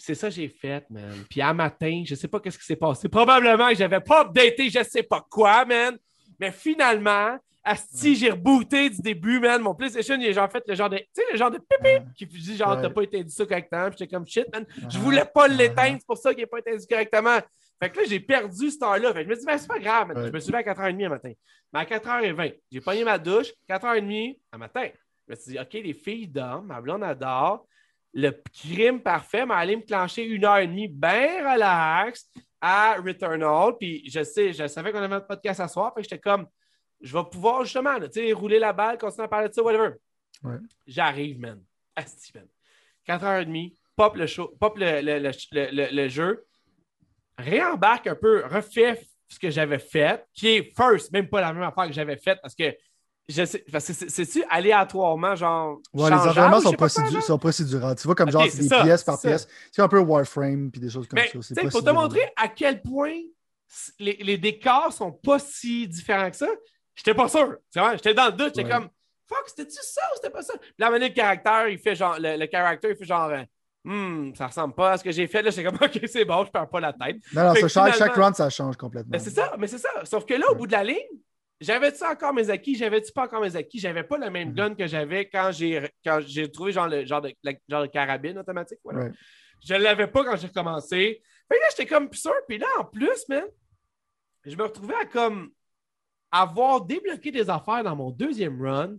[0.00, 1.12] C'est ça que j'ai fait, man.
[1.28, 3.08] Puis à matin, je sais pas qu'est-ce qui s'est passé.
[3.08, 5.96] Probablement que j'avais pas updaté, je sais pas quoi, man.
[6.38, 9.60] Mais finalement, Asti, j'ai rebooté du début, man.
[9.60, 10.96] Mon PlayStation, il a genre fait le genre de.
[10.96, 12.02] Tu sais, le genre de pipi Ouais.
[12.16, 12.82] qui dit genre, Ouais.
[12.82, 13.88] t'as pas éteint ça correctement.
[13.90, 14.64] Puis j'étais comme shit, man.
[14.90, 17.38] Je voulais pas l'éteindre, c'est pour ça qu'il n'a pas éteint correctement.
[17.82, 19.12] Fait que là, j'ai perdu cette heure-là.
[19.12, 20.08] Fait que je me dis, ben, c'est pas grave.
[20.08, 20.26] Ouais.
[20.26, 21.32] Je me suis levé à 4h30 le matin.
[21.72, 24.88] Mais à 4h20, j'ai pogné ma douche, 4h30 le matin.
[25.28, 27.66] Je me suis dit, OK, les filles dorment, ma blonde adore.
[28.12, 32.28] Le crime parfait m'a allé me clencher une heure et demie bien relax
[32.60, 33.74] à Returnal.
[33.78, 35.94] Puis je sais, je savais qu'on avait un podcast à soir.
[35.94, 36.46] Que j'étais comme,
[37.00, 39.94] je vais pouvoir justement, tu sais, rouler la balle, continuer à parler de ça, whatever.
[40.42, 40.56] Ouais.
[40.86, 41.62] J'arrive, man.
[41.96, 42.46] Asti, man.
[43.06, 45.00] 4h30, pop le show, pop le-
[45.92, 46.44] le jeu,
[47.38, 51.62] réembarque un peu, refait ce que j'avais fait, qui est first, même pas la même
[51.62, 52.74] affaire que j'avais faite parce que
[53.30, 55.78] je sais, parce que c'est- c'est-tu aléatoirement, genre.
[55.94, 57.94] Ouais, les entraînements sont, pas procédu- sont procédurants.
[57.94, 59.48] Tu vois, comme genre, c'est des ça, pièces par pièce.
[59.72, 61.38] C'est un peu Warframe puis des choses comme Mais ça.
[61.54, 63.14] C'est pour te montrer à quel point
[63.98, 66.48] les, les décors sont pas si différents que ça,
[66.94, 67.56] j'étais pas sûr.
[67.94, 68.70] J'étais dans le doute, j'étais Ouais.
[68.70, 68.88] comme
[69.28, 70.54] Fuck, c'était-tu ça ou c'était pas ça?
[70.58, 73.30] Puis moment donné, le caractère, il fait genre, le, le caractère, il fait genre,
[73.84, 75.40] Hmm, ça ressemble pas à ce que j'ai fait.
[75.40, 77.16] Là, j'étais comme, OK, c'est bon, je perds pas la tête.
[77.32, 79.10] Non, non, ça, que chaque, chaque round, ça change complètement.
[79.12, 79.88] Mais c'est ça, mais c'est ça.
[80.04, 80.58] Sauf que là, au Ouais.
[80.58, 80.98] bout de la ligne,
[81.60, 82.74] j'avais-tu encore mes acquis?
[82.74, 83.78] J'avais-tu pas encore mes acquis?
[83.78, 84.54] J'avais pas le même Mhm.
[84.54, 87.88] gun que j'avais quand j'ai quand j'ai trouvé genre le genre de, la- genre de
[87.88, 88.78] carabine automatique.
[88.84, 89.00] Voilà.
[89.06, 89.12] Ouais.
[89.66, 91.22] Je l'avais pas quand j'ai recommencé.
[91.48, 92.32] Fait que là, j'étais comme sûr.
[92.48, 93.44] Puis là, en plus, man,
[94.44, 95.50] je me retrouvais à comme
[96.32, 98.96] avoir débloqué des affaires dans mon deuxième run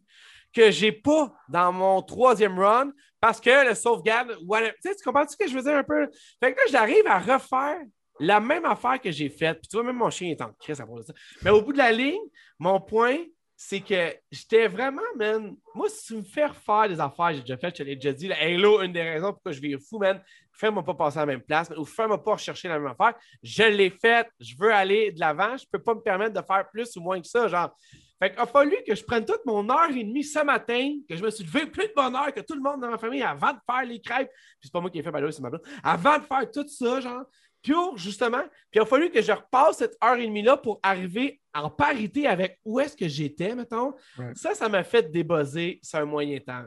[0.54, 4.38] que j'ai pas dans mon troisième run parce que le sauvegarde.
[4.38, 4.46] Tu
[4.82, 6.10] sais, tu comprends ce que je veux dire un peu?
[6.44, 7.80] Fait que là, j'arrive à refaire
[8.22, 9.60] la même affaire que j'ai faite.
[9.60, 11.14] Puis tu vois, même mon chien est en crise à propos de ça.
[11.42, 12.22] Mais au bout de la ligne,
[12.60, 13.18] mon point,
[13.56, 15.56] c'est que j'étais vraiment, man.
[15.76, 18.28] Moi, si tu me fais refaire des affaires, j'ai déjà fait, je l'ai déjà dit.
[18.28, 20.22] là, Halo, une des raisons pourquoi je vais fou, man.
[20.52, 23.20] Fais-moi pas passer à la même place, ou fais-moi pas rechercher la même affaire.
[23.42, 26.68] Je l'ai faite, je veux aller de l'avant, je peux pas me permettre de faire
[26.72, 27.48] plus ou moins que ça.
[27.48, 27.76] Genre,
[28.22, 31.16] fait qu'il a fallu que je prenne toute mon heure et demie ce matin, que
[31.16, 33.24] je me suis levé plus de bonne heure que tout le monde dans ma famille
[33.24, 34.30] avant de faire les crêpes.
[34.60, 35.64] Puis c'est pas moi qui ai fait, way, c'est ma blonde.
[35.84, 37.24] Avant de faire tout ça, genre,
[37.62, 38.42] pure, justement.
[38.70, 42.28] Puis il a fallu que je repasse cette heure et demie-là pour arriver en parité
[42.28, 43.94] avec où est-ce que j'étais, mettons.
[44.18, 44.34] Ouais.
[44.36, 46.64] Ça, ça m'a fait débuzzer sur un moyen temps.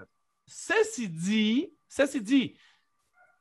[0.47, 2.57] Ceci dit, ceci dit,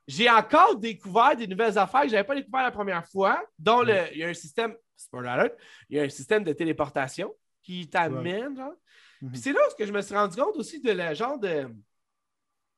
[0.06, 3.82] j'ai encore découvert des nouvelles affaires que je n'avais pas découvert la première fois, dont
[3.82, 5.56] le, il y a un système, spoiler alert,
[5.88, 8.58] il y a un système de téléportation qui t'amène.
[9.20, 9.30] Mhm.
[9.30, 11.68] Puis c'est là où je me suis rendu compte aussi de le genre de,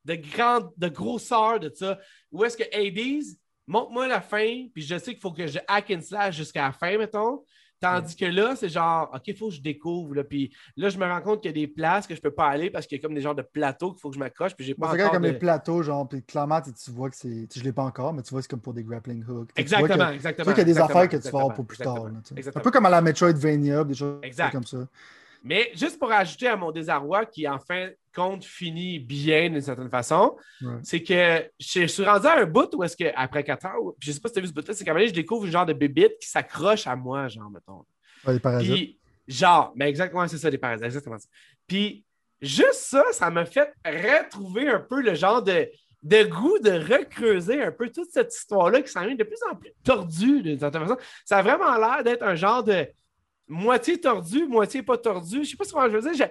[0.05, 1.99] de grande, de grosseur de ça.
[2.31, 3.37] Où est-ce que Hades,
[3.67, 6.73] montre-moi la fin, puis je sais qu'il faut que je hack and slash jusqu'à la
[6.73, 7.43] fin, mettons.
[7.79, 10.15] Tandis que là, c'est genre, OK, il faut que je découvre.
[10.15, 10.25] Là.
[10.25, 12.47] Puis là, je me rends compte qu'il y a des places que je peux pas
[12.49, 14.55] aller parce qu'il y a comme des genres de plateaux qu'il faut que je m'accroche.
[14.57, 17.17] Puis j'ai pas encore comme de- les plateaux, genre, puis clairement, tu, tu vois que
[17.17, 17.47] c'est.
[17.51, 19.29] tu- Je l'ai pas encore, mais tu vois c'est comme pour des grappling hooks.
[19.29, 20.45] Tu vois que- Exactement, Tu exactement.
[20.45, 22.05] vois qu'il y a des affaires que tu vas avoir pour plus tard.
[22.07, 22.35] là, tu.
[22.49, 24.53] Un peu comme à la Metroidvania, des choses Exact.
[24.53, 24.79] comme ça.
[25.43, 29.61] Mais juste pour ajouter à mon désarroi, qui en fin de compte finit bien d'une
[29.61, 30.75] certaine façon, Ouais.
[30.83, 34.11] c'est que je suis rendu à un bout où est-ce que, après 4 heures, je
[34.13, 35.47] sais pas si tu as vu ce bout-là, c'est qu'à un moment donné, je découvre
[35.47, 37.85] un genre de bébite qui s'accroche à moi, genre, mettons.
[38.27, 38.73] Ouais, les parasites.
[38.75, 41.29] Puis, genre, mais exactement, c'est ça, les parasites, exactement ça.
[41.67, 42.05] Puis,
[42.41, 45.69] juste ça, ça m'a fait retrouver un peu le genre de,
[46.03, 49.57] de goût de recreuser un peu toute cette histoire-là qui s'en vient de plus en
[49.57, 50.97] plus tordue, d'une certaine façon.
[51.25, 52.87] Ça a vraiment l'air d'être un genre de
[53.49, 55.45] moitié tordu, moitié pas tordu.
[55.45, 56.29] Je sais pas ce que je veux dire.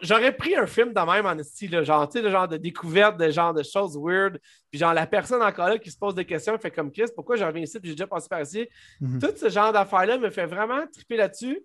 [0.00, 3.18] J'aurais pris un film de même en style, genre, tu sais, le genre de découverte,
[3.18, 4.38] de genre de choses weird.
[4.70, 7.36] Puis genre, la personne encore là qui se pose des questions, fait comme Chris, pourquoi
[7.36, 8.66] je reviens ici, puis j'ai déjà passé par ici.
[9.00, 9.20] Mhm.
[9.20, 11.60] Tout ce genre d'affaires-là me fait vraiment triper là-dessus.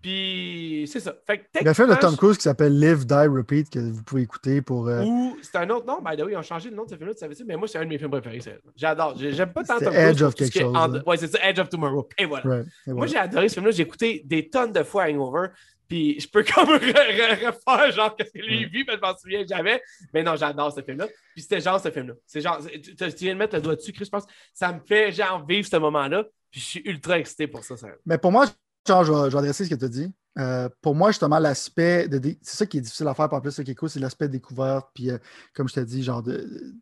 [0.00, 1.14] Puis c'est ça.
[1.26, 4.22] Fait que un film de Tom Cruise qui s'appelle Live, Die, Repeat que vous pouvez
[4.22, 4.88] écouter pour.
[4.88, 6.90] euh, Ou c'est un autre nom, by the way, ils ont changé le nom de
[6.90, 7.44] ce film-là, tu savais-tu?
[7.44, 8.40] Mais moi, c'est un de mes films préférés.
[8.40, 9.16] c'est- J'adore.
[9.18, 11.02] J'ai- J'aime pas tant C'est Tom Edge Cruise of quelque chose, en- là.
[11.06, 12.08] Ouais, c'est ça, Edge of Tomorrow.
[12.16, 12.46] Et voilà.
[12.46, 13.06] ouais, et Moi, voilà.
[13.12, 13.72] j'ai adoré ce film-là.
[13.72, 15.48] J'ai écouté des tonnes de fois Hangover.
[15.88, 18.70] Puis je peux comme re- re- refaire genre que lui Ouais.
[18.70, 19.82] vit, mais je m'en souviens jamais.
[20.12, 21.06] Mais non, j'adore ce film-là.
[21.34, 22.12] Puis c'était genre ce film-là.
[22.26, 24.26] C'est genre, tu viens de mettre le doigt dessus, Chris, je pense.
[24.52, 26.24] Ça me fait genre vivre ce moment-là.
[26.50, 27.76] Puis je suis ultra excité pour ça.
[27.78, 27.88] ça.
[28.04, 28.44] Mais pour moi,
[28.88, 30.12] je, vais, adresser ce que tu as dit.
[30.38, 32.20] Euh, pour moi, justement, l'aspect de.
[32.42, 34.28] C'est ça qui est difficile à faire, par plus, ce qui est cool, c'est l'aspect
[34.28, 34.88] découverte.
[34.94, 35.18] Puis, euh,
[35.54, 36.74] comme je t'ai dit, genre de.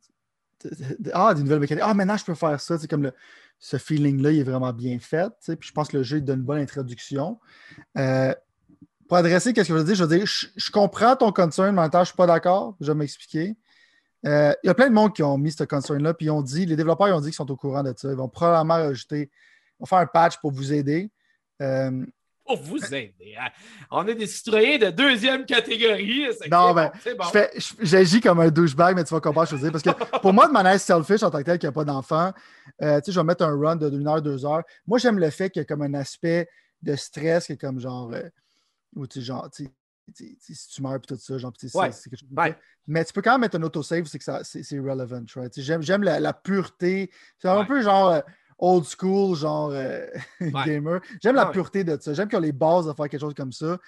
[1.13, 1.85] ah, des nouvelles mécaniques.
[1.87, 2.79] Ah, maintenant, je peux faire ça.
[2.79, 3.13] C'est comme le,
[3.59, 5.33] ce feeling-là, il est vraiment bien fait.
[5.59, 7.39] Puis, je pense que le jeu il donne une bonne introduction.
[7.97, 8.35] Euh,
[9.09, 9.95] pour adresser, qu'est-ce que je veux dire?
[9.95, 12.27] Je veux dire, je, comprends ton concern, mais en même temps, je ne suis pas
[12.27, 12.77] d'accord.
[12.81, 13.57] Je vais m'expliquer.
[14.25, 16.67] Il y a plein de monde qui ont mis ce concern-là, puis ils ont dit,
[16.67, 18.11] les développeurs ils ont dit qu'ils sont au courant de ça.
[18.11, 21.13] Ils vont probablement rajouter, ils vont faire un patch pour vous aider.
[21.63, 22.05] Euh,
[22.45, 23.35] Pour vous aider.
[23.41, 23.49] hein.
[23.91, 26.27] On est des citoyens de deuxième catégorie.
[26.51, 27.25] Non, ben, bon,
[27.81, 29.83] J'agis comme un douchebag, mais tu vas comprendre ce que je veux dire.
[29.97, 32.33] Parce que pour moi, de manière selfish en tant que tel, qui n'a pas d'enfant,
[32.83, 34.63] euh, tu sais, je vais mettre un run de 1 heure, 2 heures.
[34.87, 36.49] Moi, j'aime le fait qu'il y a comme un aspect
[36.83, 38.13] de stress qui est comme genre.
[38.13, 38.23] euh,
[38.95, 39.69] où tu sais, genre, si
[40.15, 41.91] tu meurs et tout ça, genre, Ouais.
[41.93, 42.57] c'est quelque chose Ouais.
[42.87, 45.53] Mais tu peux quand même mettre un autosave, c'est que ça- c'est relevant, right?
[45.61, 47.11] J'aime j'aime la, la pureté.
[47.39, 47.67] C'est un Ouais.
[47.67, 48.09] peu genre.
[48.11, 48.21] euh,
[48.59, 50.07] old school, genre euh,
[50.65, 51.01] gamer.
[51.23, 52.15] J'aime la pureté de ça.
[52.15, 53.79] J'aime qu'il y a les bases de faire quelque chose comme ça.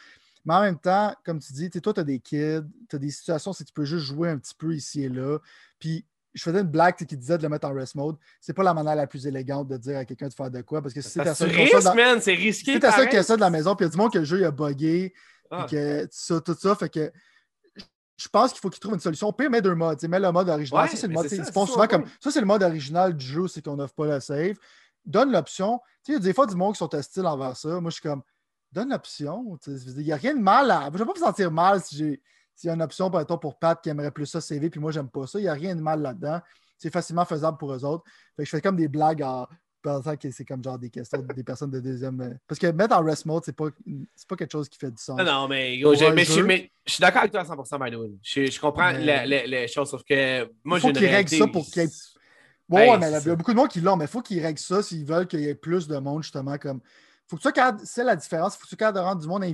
[0.44, 3.10] Mais en même temps, comme tu dis, toi, tu as des kids, tu as des
[3.10, 5.38] situations où tu peux juste jouer un petit peu ici et là.
[5.78, 8.16] Puis je faisais une blague qui disait de le mettre en rest mode.
[8.40, 10.80] C'est pas la manière la plus élégante de dire à quelqu'un de faire de quoi.
[10.80, 11.50] Parce que si c'est ta seule
[12.20, 12.74] c'est risqué.
[12.74, 14.12] Si t'as ça qui a ça de la maison, puis il y a du monde
[14.12, 15.12] que le jeu a buggé,
[15.50, 15.66] ah.
[15.68, 17.12] que ça, tout ça, fait que
[18.18, 19.32] je pense qu'il faut qu'il trouve une solution.
[19.32, 20.02] Pire, mets deux modes.
[20.08, 20.88] Mets le mode original.
[20.88, 21.28] ça, c'est le mode.
[21.28, 22.04] souvent comme.
[22.20, 24.56] Ça, c'est le mode original du jeu, c'est qu'on n'offre pas le save.
[25.06, 25.80] Donne l'option.
[26.08, 27.80] Il y a des fois du monde qui sont hostiles envers ça.
[27.80, 28.22] Moi, je suis comme.
[28.72, 29.56] Donne l'option.
[29.66, 30.86] Il n'y a rien de mal à.
[30.86, 32.22] Je ne vais pas me sentir mal si j'ai.
[32.56, 34.80] S'il y a une option, par exemple, pour Pat qui aimerait plus ça CV, puis
[34.80, 36.40] moi, j'aime pas ça, il n'y a rien de mal là-dedans.
[36.76, 38.02] C'est facilement faisable pour eux autres.
[38.34, 39.46] Fait que je fais comme des blagues en
[39.82, 42.20] pensant que c'est comme genre des questions des personnes de deuxième.
[42.20, 43.68] Euh, parce que mettre en rest mode, c'est pas,
[44.28, 45.18] pas quelque chose qui fait du sens.
[45.18, 48.10] Non, non mais, je, suis d'accord avec toi à 100%, by the way.
[48.22, 51.86] Je, comprends les, choses, sauf que moi, il faut qu'ils règlent ça pour qu'il y
[51.86, 51.90] ait.
[52.68, 54.58] Bon, mais il y a beaucoup de monde qui l'ont, mais il faut qu'ils règlent
[54.58, 56.58] ça s'ils veulent qu'il y ait plus de monde, justement.
[56.58, 56.80] comme
[57.28, 58.54] faut que tu c'est la différence.
[58.54, 59.44] Il faut que tu de rendre du monde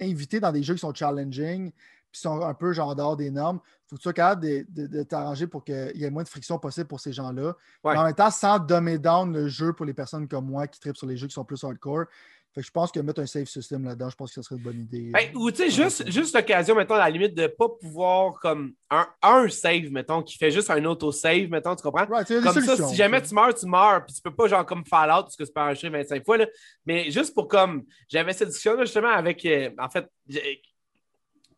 [0.00, 1.72] invité dans des jeux qui sont challenging,
[2.14, 3.58] qui sont un peu genre dehors des normes.
[3.88, 6.86] Faut que tu sois capable de, t'arranger pour qu'il y ait moins de friction possible
[6.86, 7.54] pour ces gens-là.
[7.82, 10.96] En même temps, sans dummer down le jeu pour les personnes comme moi qui tripent
[10.96, 12.06] sur les jeux qui sont plus hardcore.
[12.54, 14.54] Fait que je pense que mettre un save system là-dedans, je pense que ce serait
[14.54, 15.10] une bonne idée.
[15.10, 18.34] Ben, ou tu sais, juste, juste l'occasion, mettons, à la limite de ne pas pouvoir
[18.34, 22.06] comme un, un, save, mettons, qui fait juste un auto-save, mettons, tu comprends?
[22.06, 25.24] comme ça, si jamais tu meurs, tu meurs, puis tu peux pas genre comme Fallout,
[25.24, 26.46] parce que tu peux enregistrer 25 fois, là,
[26.86, 27.82] mais juste pour comme.
[28.08, 29.44] J'avais cette discussion justement avec.
[29.44, 30.08] Euh, en fait,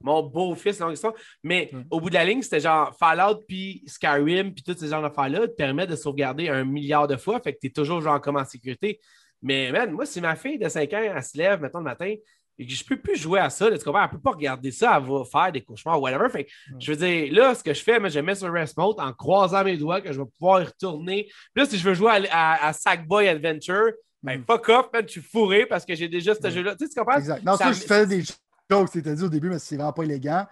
[0.01, 1.15] mon beau-fils, longue histoire.
[1.43, 5.03] Mais au bout de la ligne, c'était genre Fallout puis Skyrim puis tous ces genres
[5.03, 7.41] d'affaires-là te permettent de sauvegarder un milliard de fois.
[7.41, 9.01] Fait que tu es toujours genre comme en sécurité.
[9.43, 12.15] Mais man, moi, si ma fille de 5 ans, elle se lève, mettons, le matin,
[12.59, 14.03] et que je peux plus jouer à ça, tu comprends?
[14.05, 16.29] Elle peut pas regarder ça, elle va faire des cauchemars ou whatever.
[16.31, 18.77] Fait que, je veux dire, là, ce que je fais, moi, je mets sur Rest
[18.79, 21.25] Mode en croisant mes doigts que je vais pouvoir y retourner.
[21.25, 23.93] Puis là, si je veux jouer à, Sackboy Adventure,
[24.23, 26.75] ben fuck off, man, je suis fourré parce que j'ai déjà ce jeu-là.
[26.75, 27.19] Tu sais, tu comprends?
[27.19, 27.45] Exact.
[27.45, 28.23] Non, ça, je fais des
[28.71, 30.47] joke, c'était dit au début, mais c'est vraiment pas élégant.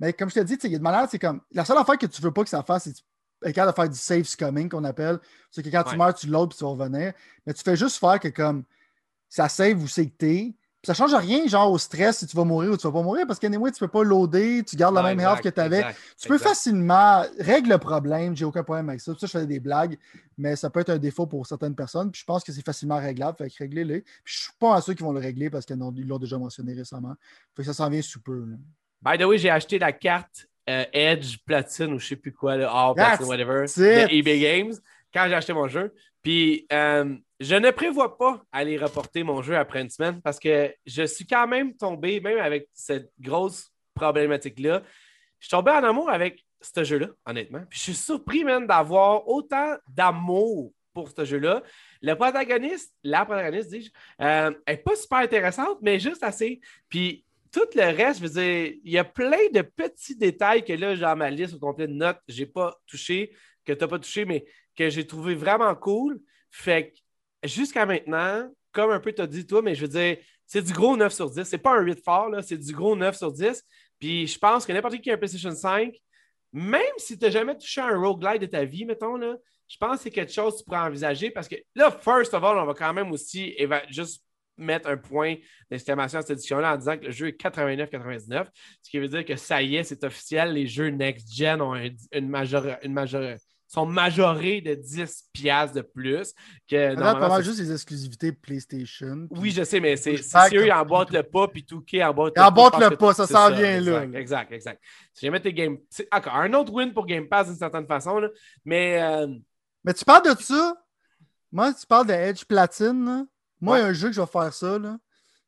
[0.00, 1.40] Mais comme je t'ai dit, il y a de manière, c'est comme.
[1.52, 2.88] La seule affaire que tu veux pas que ça fasse,
[3.42, 5.18] c'est capable de faire du safe scumming qu'on appelle.
[5.50, 7.12] C'est que quand tu meurs, tu loads puis tu vas revenir.
[7.46, 8.64] Mais tu fais juste faire que comme
[9.28, 10.54] ça save où c'est que t'es.
[10.84, 13.24] Ça change rien, genre au stress, si tu vas mourir ou tu vas pas mourir,
[13.26, 15.84] parce qu'anyway, tu peux pas loader, tu gardes la même health que tu avais.
[16.20, 19.12] tu peux facilement régler le problème, j'ai aucun problème avec ça.
[19.18, 19.96] ça, je fais des blagues,
[20.36, 22.10] mais ça peut être un défaut pour certaines personnes.
[22.10, 24.00] Puis je pense que c'est facilement réglable, fait que régler-les.
[24.00, 26.74] Puis je suis pas à ceux qui vont le régler parce qu'ils l'ont déjà mentionné
[26.74, 27.14] récemment.
[27.54, 28.44] Fait que ça s'en vient sous peu.
[29.02, 32.56] By the way, j'ai acheté la carte euh, Edge Platine ou je sais plus quoi,
[32.56, 34.74] le All Platine, whatever, de eBay Games
[35.12, 35.92] quand j'ai acheté mon jeu.
[36.22, 40.72] Puis euh, je ne prévois pas aller reporter mon jeu après une semaine parce que
[40.86, 44.82] je suis quand même tombé, même avec cette grosse problématique-là,
[45.40, 47.62] je suis tombé en amour avec ce jeu-là, honnêtement.
[47.68, 51.62] Puis je suis surpris même d'avoir autant d'amour pour ce jeu-là.
[52.00, 53.90] Le protagoniste, la protagoniste, dis-je,
[54.24, 54.52] euh,
[54.84, 56.60] pas super intéressante, mais juste assez.
[56.88, 60.72] Puis tout le reste, je veux dire, il y a plein de petits détails que
[60.72, 63.32] là, j'ai ma liste au complet de notes, je n'ai pas touché,
[63.64, 64.44] que tu n'as pas touché, mais
[64.76, 66.20] que j'ai trouvé vraiment cool.
[66.50, 70.16] Fait que jusqu'à maintenant, comme un peu tu as dit toi, mais je veux dire,
[70.46, 71.44] c'est du gros 9 sur 10.
[71.44, 73.62] C'est pas un 8 fort, c'est du gros 9 sur 10.
[73.98, 75.94] Puis je pense que n'importe qui a un PlayStation 5,
[76.52, 79.36] même si tu n'as jamais touché un roguelite de ta vie, mettons, là,
[79.68, 82.44] je pense que c'est quelque chose que tu pourrais envisager parce que là, first of
[82.44, 83.56] all, on va quand même aussi
[83.88, 84.22] juste
[84.58, 85.36] mettre un point
[85.70, 88.46] d'exclamation à cette édition-là en disant que le jeu est 89-99,
[88.82, 91.74] ce qui veut dire que ça y est, c'est officiel, les jeux next-gen ont
[92.12, 92.92] une, majeure, une
[93.72, 96.34] sont majorés de 10 piastres de plus.
[96.68, 99.26] Que normalement, juste les exclusivités PlayStation.
[99.30, 102.42] Oui, je sais, mais c'est si eux, ils emboîtent le pas, puis Touquet emboîte le
[102.42, 102.48] pas.
[102.48, 104.04] emboîtent le pas, ça s'en vient là.
[104.12, 104.82] Exact, exact.
[105.14, 105.78] Si jamais tes Game...
[106.10, 108.28] Encore un autre win pour Game Pass d'une certaine façon, là.
[108.64, 109.02] mais...
[109.02, 109.28] Euh,
[109.84, 110.76] mais tu parles de ça?
[111.50, 113.26] Moi, tu parles de Edge Platine,
[113.60, 114.98] Moi, il y a un jeu que je vais faire ça, là.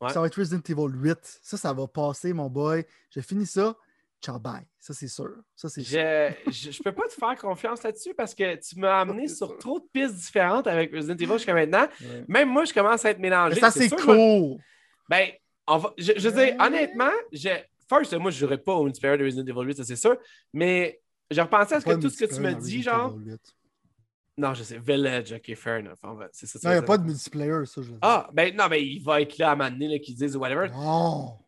[0.08, 1.18] Ça va être Resident Evil 8.
[1.42, 2.84] Ça, ça va passer, mon boy.
[3.10, 3.74] J'ai fini ça
[4.24, 4.66] ciao bye.
[4.80, 5.30] Ça, c'est sûr.
[5.54, 9.28] Ça, c'est je, je, peux pas te faire confiance là-dessus parce que tu m'as amené
[9.28, 11.86] sur trop de pistes différentes avec Resident Evil jusqu'à maintenant.
[12.28, 13.60] Même moi, je commence à être mélangé.
[13.60, 14.56] ça, c'est cool.
[15.08, 15.28] Ben,
[15.98, 17.50] je, je veux dire, honnêtement, je...
[17.88, 20.16] first, moi, je jouerais pas au multiplayer de Resident Evil 8, ça, c'est sûr.
[20.52, 21.00] Mais
[21.30, 23.18] j'ai repensé à ce que tout ce que tu me dis, genre.
[24.36, 24.78] Non, je sais.
[24.78, 26.28] Village, ok, fair enough.
[26.32, 27.82] C'est ça, non, il n'y a pas de multiplayer, ça.
[27.82, 30.12] Je veux ah, ben non, mais il va être là à un moment donné, qui
[30.12, 30.70] disent whatever.
[30.70, 31.38] Non.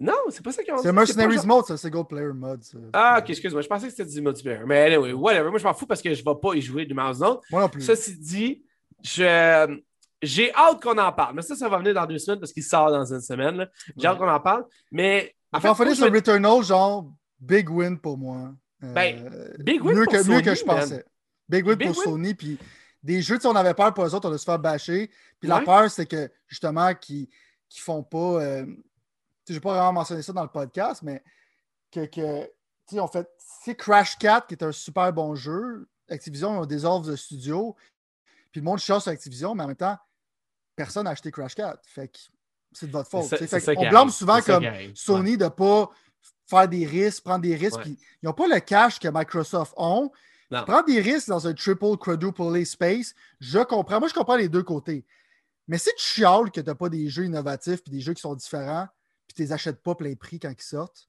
[0.00, 0.82] Non, c'est pas ça qu'ils ont dit.
[0.84, 2.62] C'est Mercenaries Mode, c'est single player mode.
[2.92, 3.62] Ah, ok, excuse-moi.
[3.62, 4.60] Je pensais que c'était du multiplayer.
[4.64, 5.50] Mais anyway, whatever.
[5.50, 7.42] Moi, je m'en fous parce que je ne vais pas y jouer du mouse note.
[7.50, 7.82] Moi non plus.
[7.82, 8.64] Ceci dit,
[9.02, 9.80] je...
[10.22, 11.34] j'ai hâte qu'on en parle.
[11.34, 13.68] Mais ça, ça va venir dans deux semaines parce qu'il sort dans une semaine.
[13.96, 14.64] J'ai hâte qu'on en parle.
[14.92, 15.34] Mais.
[15.52, 18.52] En fait, fait sur Returnal, genre, big win pour moi.
[18.80, 20.36] Ben, euh, big win mieux pour que, Sony.
[20.36, 21.04] Mieux que je pensais.
[21.48, 22.34] Big win pour Sony.
[22.34, 22.56] Puis
[23.02, 25.10] des jeux, on avait peur pour eux autres, on a se faire bâcher.
[25.40, 28.42] Puis la peur, c'est que justement, qu'ils ne font pas.
[28.42, 28.66] Euh,
[29.48, 31.22] je n'ai pas vraiment mentionné ça dans le podcast, mais
[31.90, 32.50] que, que
[32.92, 33.28] on fait.
[33.62, 35.88] C'est Crash 4 qui est un super bon jeu.
[36.08, 37.76] Activision ont des offres de studio.
[38.50, 39.98] Puis le monde cherche sur Activision, mais en même temps,
[40.74, 41.80] personne n'a acheté Crash 4.
[41.84, 42.18] Fait que
[42.72, 43.32] c'est de votre faute.
[43.76, 45.90] on blâme souvent comme Sony de ne pas
[46.46, 47.84] faire des risques, prendre des risques.
[47.84, 50.10] Ils n'ont pas le cash que Microsoft ont.
[50.50, 53.98] Prendre des risques dans un triple, quadruple space, je comprends.
[53.98, 55.04] Moi, je comprends les deux côtés.
[55.66, 58.22] Mais si tu chiales que tu n'as pas des jeux innovatifs et des jeux qui
[58.22, 58.88] sont différents,
[59.38, 61.08] tu les achètes pas plein prix quand ils sortent,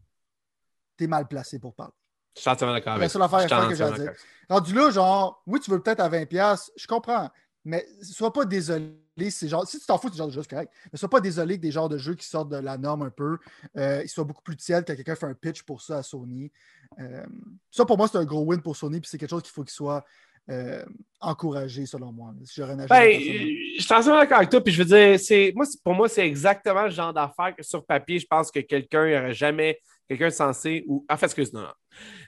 [0.98, 1.94] tu es mal placé pour parler.
[2.36, 4.14] Je suis entièrement d'accord avec affaire que j'ai à dire.
[4.48, 7.30] Rendu là, genre, oui, tu veux peut-être à 20$, je comprends.
[7.66, 8.96] Mais sois pas désolé.
[9.18, 10.72] Genre, si tu t'en fous, c'est genre de jeu, c'est correct.
[10.94, 13.10] Mais sois pas désolé que des genres de jeux qui sortent de la norme un
[13.10, 13.38] peu,
[13.76, 16.52] euh, ils soient beaucoup plus tièdes quand quelqu'un fait un pitch pour ça à Sony.
[17.00, 17.26] Euh,
[17.70, 19.64] ça, pour moi, c'est un gros win pour Sony, puis c'est quelque chose qu'il faut
[19.64, 20.06] qu'il soit
[20.50, 20.84] euh,
[21.22, 22.34] encouragé, selon moi.
[22.44, 26.10] Si ben, je suis entièrement d'accord avec toi, puis je veux dire, moi, pour moi,
[26.10, 30.30] c'est exactement le genre d'affaire que sur papier, je pense que quelqu'un n'aurait jamais, quelqu'un
[30.30, 31.06] censé, ou.
[31.10, 31.76] En fait, excuse, moi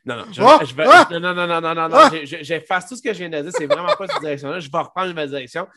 [0.05, 0.65] non, non, je, oh!
[0.65, 1.07] je ah!
[1.11, 2.11] non, non, non, non, non, non, non, ah!
[2.24, 3.51] j'efface tout ce que je viens de dire.
[3.55, 4.59] C'est vraiment pas cette direction-là.
[4.59, 5.67] Je vais reprendre ma direction.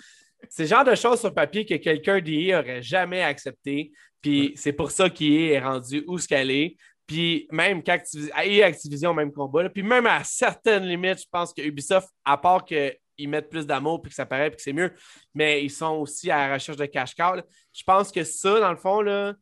[0.48, 3.92] C'est le genre de choses sur papier que quelqu'un d'IA aurait jamais accepté.
[4.20, 6.76] Puis c'est pour ça qu'IA est rendu où ce qu'elle est.
[7.06, 8.34] Puis même qu'Activision,
[8.64, 9.68] Activision, même combat.
[9.68, 14.00] Puis même à certaines limites, je pense que Ubisoft, à part qu'ils mettent plus d'amour
[14.00, 14.92] puis que ça paraît puis que c'est mieux,
[15.34, 17.42] mais ils sont aussi à la recherche de cash-cow.
[17.72, 19.34] Je pense que ça, dans le fond, là,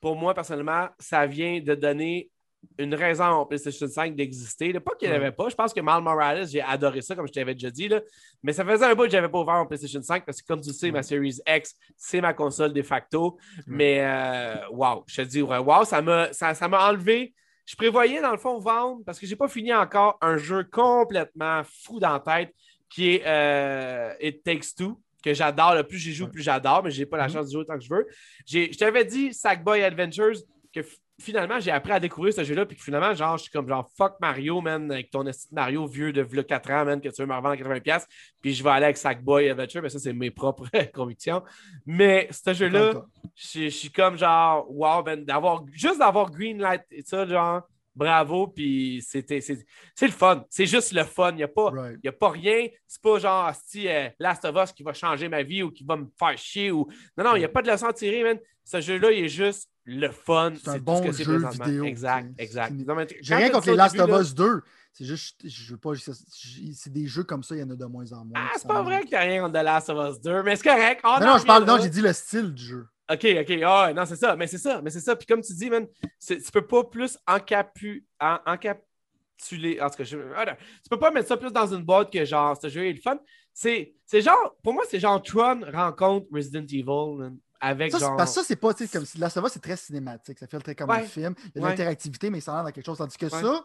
[0.00, 2.30] pour moi, personnellement, ça vient de donner
[2.78, 4.72] une raison au PlayStation 5 d'exister.
[4.80, 5.48] Pas qu'il n'y en avait pas.
[5.48, 7.88] Je pense que Mal Morales, j'ai adoré ça, comme je t'avais déjà dit.
[7.88, 8.00] Là.
[8.42, 10.46] Mais ça faisait un bout que je n'avais pas ouvert mon PlayStation 5 parce que,
[10.46, 13.38] comme tu sais, ma Series X, c'est ma console de facto.
[13.66, 17.34] Mais euh, wow, je te dis, wow, ça m'a ça, ça enlevé.
[17.66, 20.64] Je prévoyais, dans le fond, vendre parce que je n'ai pas fini encore un jeu
[20.64, 22.54] complètement fou dans la tête
[22.90, 25.74] qui est euh, It Takes Two que j'adore.
[25.74, 27.32] Le plus j'y joue, plus j'adore, mais je n'ai pas la mm-hmm.
[27.32, 28.06] chance de jouer autant que je veux.
[28.46, 30.36] Je t'avais dit Sackboy Adventures
[30.72, 30.80] que
[31.20, 34.14] finalement, j'ai appris à découvrir ce jeu-là, puis finalement, genre, je suis comme genre fuck
[34.20, 37.54] Mario, man, avec ton Mario vieux de 4 ans, man, que tu veux me revendre
[37.54, 38.04] à 80$,
[38.40, 41.42] puis je vais aller avec Sackboy Adventure, mais ça, c'est mes propres convictions.
[41.86, 43.04] Mais ce jeu-là,
[43.34, 47.62] je suis comme genre, wow, man, d'avoir, juste d'avoir Greenlight et ça, genre,
[47.94, 49.56] bravo, puis c'était, c'est,
[50.02, 50.44] le fun.
[50.50, 51.30] C'est juste le fun.
[51.30, 52.66] Il n'y a, pas, a pas rien.
[52.86, 55.84] C'est pas genre, si euh, Last of Us qui va changer ma vie ou qui
[55.84, 56.70] va me faire chier.
[56.70, 56.88] Ou...
[57.16, 58.38] Non, non, il n'y a pas de leçon à tirer, man.
[58.64, 60.52] Ce jeu-là, il est juste le fun.
[60.56, 61.84] C'est un bon jeu vidéo.
[61.84, 62.74] Exact, exact.
[63.20, 64.62] J'ai rien contre les Last of Us 2.
[64.96, 67.84] C'est juste, je veux pas, c'est des jeux comme ça, il y en a de
[67.84, 68.34] moins en moins.
[68.36, 70.54] Ah, c'est pas vrai qu'il n'y a rien contre The Last of Us 2, mais
[70.54, 71.02] c'est correct.
[71.02, 72.86] non, non, je parle, non, j'ai dit le style du jeu.
[73.10, 73.58] OK, OK.
[73.64, 75.16] Ah, non, c'est ça, mais c'est ça, mais c'est ça.
[75.16, 75.86] Puis comme tu dis, man,
[76.24, 79.80] tu peux pas plus encapu, en, encapsuler.
[79.80, 82.24] En tout cas, je, ah, tu peux pas mettre ça plus dans une boîte que
[82.24, 83.18] genre, ce jeu est le fun.
[83.52, 87.32] C'est genre, pour moi, c'est genre Tron rencontre Resident Evil.
[87.64, 88.16] Avec ça, genre...
[88.16, 90.38] Parce que ça, c'est pas, tu sais, comme là, ça va, c'est très cinématique.
[90.38, 91.34] Ça fait très comme un film.
[91.38, 92.98] Il y a de l'interactivité, mais ça rentre dans quelque chose.
[92.98, 93.64] Tandis que ça,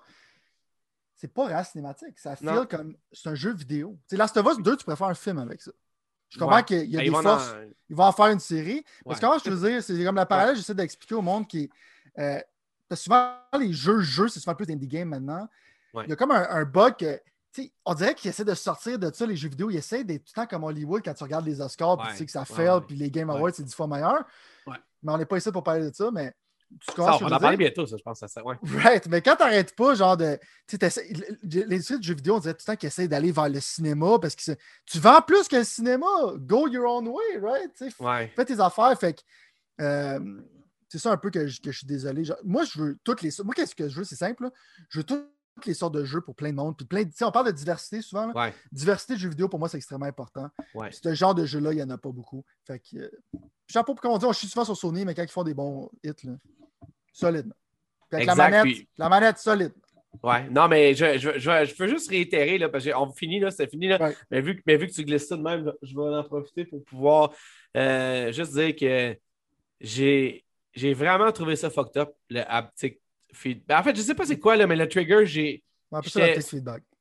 [1.16, 2.18] c'est pas vraiment cinématique.
[2.18, 2.96] Ça file comme.
[3.12, 3.98] C'est un jeu vidéo.
[4.08, 5.72] Tu sais, Last of Us 2, tu pourrais faire un film avec ça.
[6.30, 7.56] Je comprends qu'il y a ben, des forces.
[7.90, 8.86] Ils vont en faire une série.
[9.04, 11.70] Parce que comment je veux dire, c'est comme la parallèle, j'essaie d'expliquer au monde qui.
[12.18, 12.40] Euh,
[12.88, 15.48] parce que souvent, les jeux, jeux, c'est souvent plus indie game maintenant.
[16.04, 17.20] Il y a comme un, bug que.
[17.86, 19.70] On dirait qu'ils essaient de sortir de ça, les jeux vidéo.
[19.70, 22.18] Ils essaient d'être tout le temps comme Hollywood quand tu regardes les Oscars, puis tu
[22.18, 24.24] sais que ça fail, puis les Game Awards, c'est dix fois meilleur.
[25.02, 26.34] Mais on n'est pas ici pour parler de ça, mais
[26.96, 28.24] ça, on en parler bientôt, ça, je pense.
[28.26, 28.56] Ça, ouais.
[28.78, 30.38] Right, mais quand t'arrêtes pas, genre de.
[31.44, 33.60] Les sites de jeux vidéo, on dirait tout le temps qu'ils essayent d'aller vers le
[33.60, 34.52] cinéma parce que
[34.86, 36.06] tu vends plus que le cinéma.
[36.38, 37.72] Go your own way, right?
[38.36, 38.98] Fais tes affaires.
[39.00, 39.22] Fait que.
[39.82, 40.20] Euh,
[40.90, 42.24] c'est ça un peu que je, que je suis désolé.
[42.44, 43.32] moi, je veux toutes les.
[43.44, 44.04] Moi, qu'est-ce que je veux?
[44.04, 44.50] C'est simple.
[44.90, 45.26] Je veux toutes
[45.66, 46.78] les sortes de jeux pour plein de monde.
[46.78, 48.32] Puis plein on parle de diversité souvent.
[48.72, 50.50] Diversité de jeux vidéo, pour moi, c'est extrêmement important.
[50.92, 52.44] Ce genre de jeu-là, il n'y en a pas beaucoup.
[52.66, 52.98] Fait que.
[52.98, 53.10] Euh,
[53.68, 55.54] je sais pas comment dire, je suis souvent sur Sony, mais quand ils font des
[55.54, 56.34] bons hits, là,
[57.14, 57.54] solide.
[58.12, 59.74] la manette, la manette solide.
[60.24, 63.52] Ouais, non, mais je, je, je, je veux juste réitérer, là, parce qu'on finit, là,
[63.52, 64.12] c'est fini, là.
[64.32, 66.84] Mais, vu, mais vu que tu glisses ça de même, je vais en profiter pour
[66.84, 67.32] pouvoir
[67.78, 69.16] euh, juste dire que
[69.80, 70.44] j'ai,
[70.74, 73.00] j'ai vraiment trouvé ça fucked up, le haptic
[73.34, 73.68] feedback.
[73.68, 75.64] Ben, en fait, je sais pas c'est quoi, là, mais le trigger, j'ai.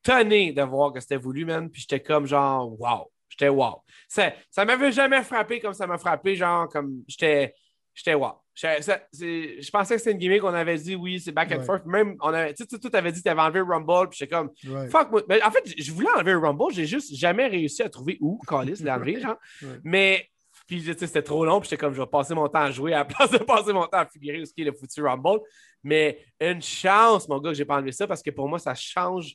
[0.02, 1.70] tonné de voir que c'était voulu, man.
[1.70, 3.10] Puis j'étais comme genre, wow.
[3.28, 3.82] J'étais wow.
[4.08, 7.54] Ça, ça m'avait jamais frappé comme ça m'a frappé, genre, comme j'étais.
[7.94, 8.34] J'étais wow.
[8.54, 11.84] Je, pensais que c'était une gimmick qu'on avait dit oui, c'est back and forth.
[11.86, 14.34] Même, on avait, tu sais, tu avais dit que tu avais enlevé Rumble, puis j'étais
[14.34, 14.50] comme
[14.90, 15.10] fuck.
[15.10, 15.22] Moi.
[15.28, 18.82] Mais en fait, je voulais enlever Rumble, j'ai juste jamais réussi à trouver où Callis
[18.82, 19.36] l'enlever, genre.
[19.84, 20.28] Mais,
[20.68, 22.98] puis c'était trop long, puis j'étais comme je vais passer mon temps à jouer à
[22.98, 25.40] la place de passer mon temps à figurer ce qui est le foutu Rumble.
[25.82, 28.74] Mais une chance, mon gars, que j'ai pas enlevé ça parce que pour moi, ça
[28.74, 29.34] change.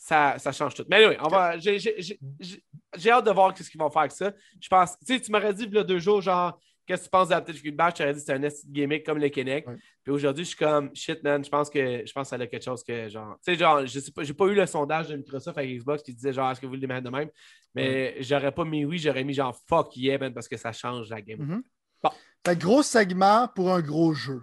[0.00, 0.84] Ça, ça change tout.
[0.88, 1.58] Mais oui, on va.
[1.58, 4.32] j'ai hâte de voir ce qu'ils vont faire avec ça.
[4.60, 6.56] Je pense, tu sais, tu m'aurais dit, il y a deux jours, genre,
[6.86, 7.94] qu'est-ce que tu penses de la petite Bash?
[7.94, 9.68] Je t'aurais dit, c'est un gimmick comme le Kinect.
[10.08, 12.46] Puis aujourd'hui, je suis comme, shit, man, je pense que, je pense que ça a
[12.46, 15.08] quelque chose que, genre, tu sais, genre, je sais pas, j'ai pas eu le sondage
[15.08, 17.28] de Microsoft avec Xbox qui disait, genre, est-ce que vous le mettre de même?
[17.74, 21.10] Mais j'aurais pas mis oui, j'aurais mis genre, fuck yeah, man, parce que ça change
[21.10, 21.40] la game.
[21.40, 21.62] Mhm.
[22.02, 22.10] Bon.
[22.46, 24.40] Fait gros segment pour un gros jeu.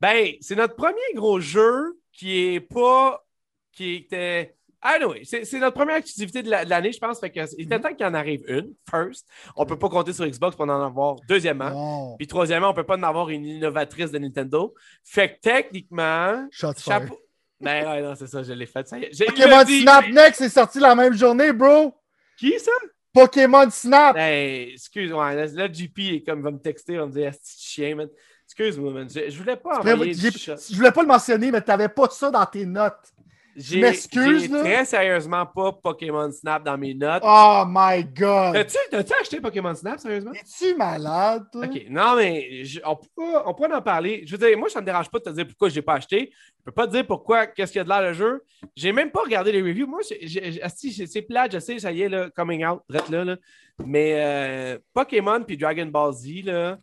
[0.00, 3.26] Ben, c'est notre premier gros jeu qui est pas.
[3.72, 4.54] qui était.
[4.84, 7.20] Ah non, c'est c'est notre première activité de la- de l'année, je pense.
[7.20, 7.82] Fait que il était Mhm.
[7.82, 9.28] temps qu'il en arrive une, first.
[9.56, 11.16] On peut pas compter sur Xbox pour en avoir.
[11.28, 12.16] Deuxièmement.
[12.18, 14.74] Puis troisièmement, on peut pas en avoir une innovatrice de Nintendo.
[15.04, 16.48] Fait que techniquement.
[16.52, 16.78] Fired.
[16.78, 17.18] Chapeau.
[17.60, 18.86] Ben ouais, non, c'est ça, je l'ai fait.
[18.88, 19.82] Ça Pokémon dit.
[19.82, 21.94] Snap Next est sorti la même journée, bro.
[22.36, 22.72] Qui ça?
[23.12, 24.14] Pokémon Snap.
[24.16, 28.08] Ben, excuse, ouais, là, JP est comme va me texter, va me dire, chien, man.
[28.46, 29.08] Excuse-moi, man.
[29.08, 30.54] Je, je voulais pas envoyer shot.
[30.70, 33.12] Je voulais pas le mentionner, mais t'avais pas ça dans tes notes.
[33.54, 34.60] J'ai m'excuse, là.
[34.60, 37.22] très sérieusement pas Pokémon Snap dans mes notes.
[37.24, 38.54] Oh my god.
[38.54, 40.32] T'as-tu t'as-tu acheté Pokémon Snap, sérieusement?
[40.32, 41.66] Es-tu malade, toi?
[41.66, 44.22] Ok, non, mais je- on, pourra, on en parler.
[44.26, 45.94] Je veux dire, moi, ça me dérange pas de te dire pourquoi je l'ai pas
[45.94, 46.32] acheté.
[46.58, 48.42] Je peux pas te dire pourquoi, qu'est-ce qu'il y a de l'air le jeu.
[48.74, 49.86] J'ai même pas regardé les reviews.
[49.86, 53.36] Moi, c'est plate, je sais, ça y est, là, coming out, drette là, là.
[53.84, 56.78] Mais euh, Pokémon puis Dragon Ball Z, là,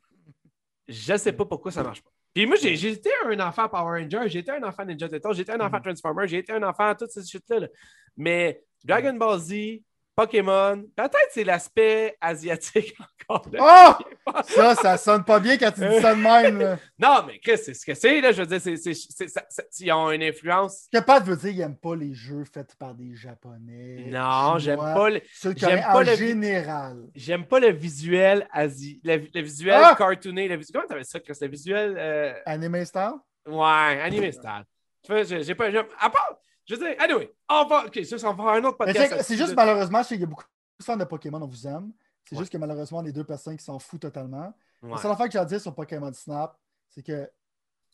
[0.87, 2.09] je sais pas pourquoi ça marche pas.
[2.33, 5.51] Puis moi, été un enfant Power Ranger, j'ai été un enfant Ninja Turtle, j'ai été
[5.51, 7.59] un enfant Transformer, j'ai été un enfant toutes ces shit-là.
[7.61, 7.67] là.
[8.15, 9.81] Mais Dragon Ball Z,
[10.19, 12.95] Pokémon, peut-être c'est l'aspect asiatique
[13.29, 13.45] encore.
[13.51, 13.97] là.
[14.27, 14.31] Oh!
[14.43, 16.59] Ça, ça sonne pas bien quand tu dis ça de même.
[16.59, 16.77] là.
[16.99, 18.31] Non, mais Chris, c'est ce que c'est, là.
[18.31, 20.87] Je veux dire, c'est, c'est, c'est- ça- ça- ils ont une influence.
[20.91, 24.05] Ce que Pat veut dire, il aime pas les jeux faits par des Japonais.
[24.09, 26.97] Non, j'aime pas, le, Ceux qui j'aime pas en le- général.
[27.15, 29.95] j'aime pas le visuel asi, le, le visuel Ah!
[29.97, 30.47] cartooné.
[30.47, 31.37] Le, comment t'appelles ça, Chris?
[31.41, 31.95] Le visuel.
[31.97, 33.11] euh, Anime style?
[33.47, 34.63] ouais, animé style.
[35.03, 35.71] Tu vois, j'ai, j'ai pas.
[35.71, 36.35] j'aime- à part.
[36.69, 37.85] Je veux dire, anyway, on va.
[37.87, 39.21] Ok, ça, on va faire un autre podcast.
[39.23, 40.43] c'est- juste malheureusement, qu'il y a beaucoup
[40.79, 41.91] de fans de Pokémon, on vous aime.
[42.25, 42.41] C'est Ouais.
[42.41, 44.53] juste que malheureusement, les deux personnes qui s'en foutent totalement.
[44.83, 44.91] Ouais.
[44.91, 46.57] La seule affaire que j'ai à dire sur Pokémon Snap,
[46.89, 47.29] c'est que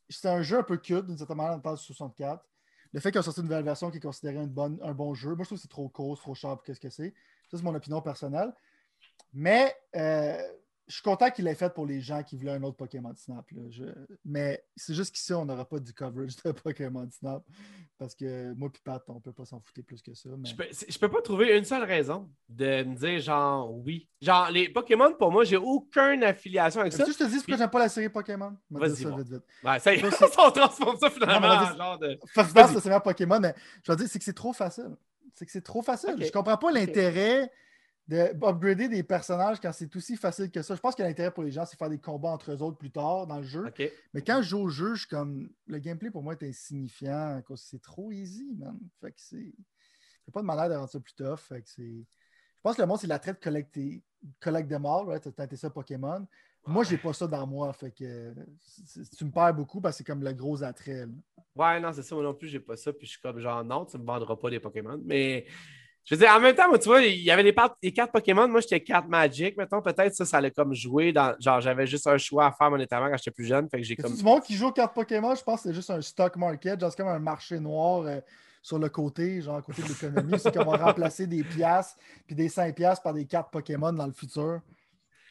[0.09, 2.43] c'est un jeu un peu cute, d'une certaine manière, parle de 64.
[2.91, 5.13] Le fait qu'ils ont sorti une nouvelle version qui est considérée une bonne, un bon
[5.13, 7.13] jeu, moi je trouve que c'est trop court, trop cher pour qu'est-ce que c'est?
[7.49, 8.53] Ça, c'est mon opinion personnelle.
[9.33, 10.37] Mais euh,
[10.87, 13.49] je suis content qu'il l'ait fait pour les gens qui voulaient un autre Pokémon Snap.
[13.51, 13.61] là.
[13.69, 13.83] Je-
[14.23, 17.43] Mais c'est juste qu'ici, on n'aura pas du coverage de Pokémon Snap.
[17.97, 20.29] Parce que moi et Pat, on peut pas s'en foutre plus que ça.
[20.37, 24.07] mais- Je peux, je peux pas trouver une seule raison de me dire, genre, oui.
[24.21, 27.03] Genre, les Pokémon, pour moi, j'ai aucune affiliation avec ça.
[27.05, 28.55] Que je te dise pourquoi j'aime pas la série Pokémon?
[28.69, 29.17] Vas-y, ça bon.
[29.17, 29.43] vite, vite.
[29.63, 30.03] Ouais, ça y est,
[30.37, 32.19] on transforme ça finalement Non, en genre de.
[32.53, 34.95] Dance, c'est Pokémon, mais je veux dire, c'est que c'est trop facile.
[35.33, 36.11] C'est que c'est trop facile.
[36.17, 36.23] Ok.
[36.25, 37.51] Je comprends pas l'intérêt
[38.07, 40.75] d'upgrader des personnages quand c'est aussi facile que ça.
[40.75, 42.77] Je pense que l'intérêt pour les gens, c'est de faire des combats entre eux autres
[42.77, 43.71] plus tard dans le jeu.
[44.13, 45.49] Mais quand je joue au jeu, je suis comme.
[45.67, 47.41] Le gameplay pour moi est insignifiant.
[47.55, 48.77] C'est trop easy, man.
[49.01, 49.53] Fait que c'est.
[50.23, 51.37] C'est pas de malade de rendre ça plus tough.
[51.37, 51.83] Fait que c'est.
[51.83, 54.03] Je pense que le monde, c'est l'attrait de collecter.
[54.39, 55.21] Collecte de mort, right?
[55.21, 56.25] T'as tenté ça Pokémon.
[56.67, 57.71] Moi, j'ai pas ça dans moi.
[57.73, 58.33] Fait que
[59.15, 61.05] tu me perds beaucoup parce que c'est comme le gros attrait.
[61.05, 61.11] là.
[61.55, 62.91] Ouais, non, c'est ça, moi non plus, j'ai pas ça.
[62.91, 64.99] Puis je suis comme genre, non, tu me vendras pas des Pokémon.
[65.03, 65.45] Mais
[66.05, 68.11] je veux dire, en même temps, moi, tu vois, il y avait par- des cartes
[68.11, 68.47] Pokémon.
[68.47, 69.81] Moi, j'étais carte Magic, mettons.
[69.81, 71.35] Peut-être ça, ça allait comme jouer dans.
[71.39, 73.67] Genre, j'avais juste un choix à faire monétairement quand j'étais plus jeune.
[73.69, 74.13] Fait que j'ai comme.
[74.13, 76.79] du monde qui joue aux cartes Pokémon, je pense que c'est juste un stock market,
[76.79, 78.19] genre c'est comme un marché noir euh,
[78.61, 80.37] sur le côté, genre côté de l'économie.
[80.39, 81.97] c'est qu'on va remplacer des piastres
[82.27, 84.61] puis des 5 piastres par des cartes Pokémon dans le futur.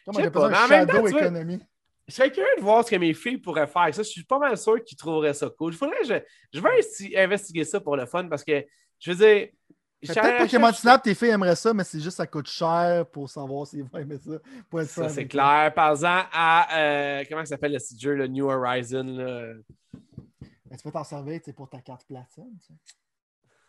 [0.05, 1.61] Comme on pas, un temps, shadow economy.
[2.09, 4.03] Je serais curieux de voir ce que mes filles pourraient faire ça.
[4.03, 5.73] Je suis pas mal sûr qu'ils trouveraient ça cool.
[5.73, 6.15] Faudrait je,
[6.53, 8.65] je vais investi- investiguer ça pour le fun parce que,
[8.99, 9.49] je veux dire.
[10.07, 13.67] Peut-être Pokémon Snap, tes filles aimeraient ça, mais c'est juste ça coûte cher pour savoir
[13.67, 14.33] s'ils vont aimer ça.
[14.69, 15.73] Pour être Ça, c'est clair.
[15.75, 16.79] Par-exemple, à.
[16.79, 19.05] euh, comment ça s'appelle le petit jeu, le New Horizon?
[19.05, 19.55] Là?
[20.71, 22.57] Mais tu peux t'en servir pour ta carte platine.
[22.61, 22.95] tu sais.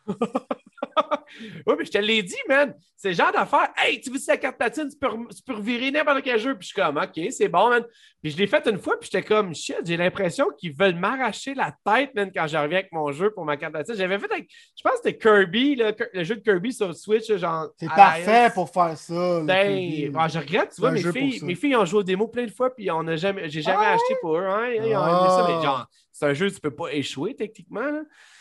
[1.67, 2.75] oui, mais je te l'ai dit, man.
[2.95, 3.69] C'est le genre d'affaire.
[3.77, 6.55] Hey, tu veux la carte platine, tu peux, tu peux revirer n'importe quel jeu.
[6.57, 7.83] Puis je suis comme, OK, c'est bon, man.
[8.21, 11.53] Puis je l'ai fait une fois, puis j'étais comme, shit, j'ai l'impression qu'ils veulent m'arracher
[11.53, 13.95] la tête, man, quand je reviens avec mon jeu pour ma carte platine.
[13.95, 17.29] J'avais fait avec, je pense que c'était Kirby, là, le jeu de Kirby sur Switch,
[17.29, 17.67] là, genre.
[17.77, 19.41] C'est parfait pour faire ça.
[19.43, 22.45] Ben, ah, je regrette, tu vois, mes filles, mes filles ont joué au démo plein
[22.45, 24.45] de fois, puis on a jamais, j'ai jamais Ah acheté pour eux.
[24.45, 25.61] Hein, ils ont aimé ça, mais Ah.
[25.61, 25.85] genre,
[26.17, 27.81] c'est un jeu, tu peux pas échouer techniquement.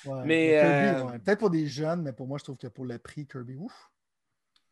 [0.06, 1.18] Ouais, mais, le euh, ouais.
[1.18, 3.72] Peut-être pour des jeunes, mais pour moi, je trouve que pour le prix, Kirby, ouf.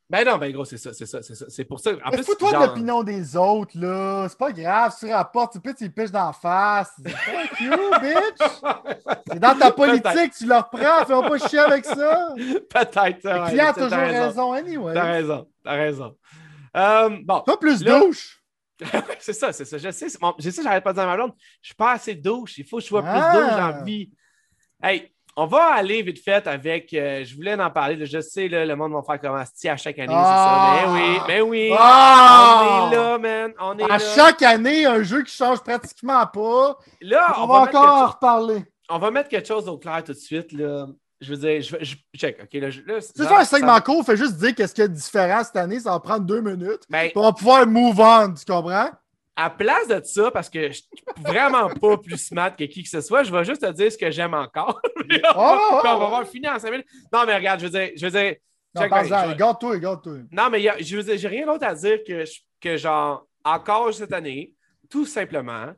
[0.09, 1.47] Ben non, ben gros, c'est ça, c'est ça, c'est ça.
[1.49, 1.91] C'est pour ça.
[2.05, 4.29] En Mais plus, fous-toi genre- de l'opinion des autres, là.
[4.29, 6.93] C'est pas grave, tu rapportes, tu tu les piches d'en face.
[7.05, 8.63] Fuck you, bitch!
[9.27, 12.29] C'est dans ta politique, tu leur prends, fais pas chier avec ça.
[12.37, 13.25] Peut-être.
[13.25, 14.95] Le client a t'as toujours raison, anyway.
[14.95, 16.17] T'as raison, t'as raison.
[16.77, 18.42] Euh, bon, Toi, plus Là- douche.
[19.21, 19.79] c'est ça, c'est ça.
[19.79, 20.07] Je sais,
[20.39, 22.59] je sais, j'arrête pas de dire à ma blonde, je suis pas assez douche.
[22.59, 23.31] Il faut que je sois Ah.
[23.33, 24.11] plus douche dans la vie.
[24.83, 26.93] Hey, on va aller vite fait avec.
[26.93, 27.97] euh, je voulais en parler.
[27.97, 30.75] là, je sais, là, le monde va faire comme Asti à chaque année, Ah!
[30.77, 30.93] c'est ça.
[30.93, 31.75] Mais oui, mais oui.
[31.79, 32.89] Ah!
[32.89, 33.55] On est là, man.
[33.61, 33.99] On est À là.
[33.99, 36.77] chaque année, un jeu qui change pratiquement pas.
[37.01, 38.65] Là, On, on, va va encore en reparler.
[38.91, 40.53] on va mettre quelque chose au clair tout de suite.
[40.53, 40.87] Là.
[41.23, 42.39] Je veux dire, je, je check.
[42.43, 44.83] OK, là, là, C'est ça- ça un ça- segment court, fait juste dire qu'est-ce qu'il
[44.83, 46.83] y a de différent cette année, ça va prendre deux minutes.
[46.91, 48.91] Ben, on va pouvoir move on, tu comprends?
[49.35, 50.85] à place de ça, parce que je suis
[51.25, 53.97] vraiment pas plus smart que qui que ce soit, je vais juste te dire ce
[53.97, 54.79] que j'aime encore.
[54.95, 56.87] On, va, Oh, on va oh, voir finir en 5 minutes.
[57.11, 58.35] Non, mais regarde, je veux dire, je veux dire.
[58.75, 60.13] Non, regarde-toi, regarde-toi.
[60.31, 63.27] Non, mais a- je veux dire, j'ai rien d'autre à dire que, je- que genre,
[63.43, 64.53] encore cette année,
[64.91, 65.69] tout simplement,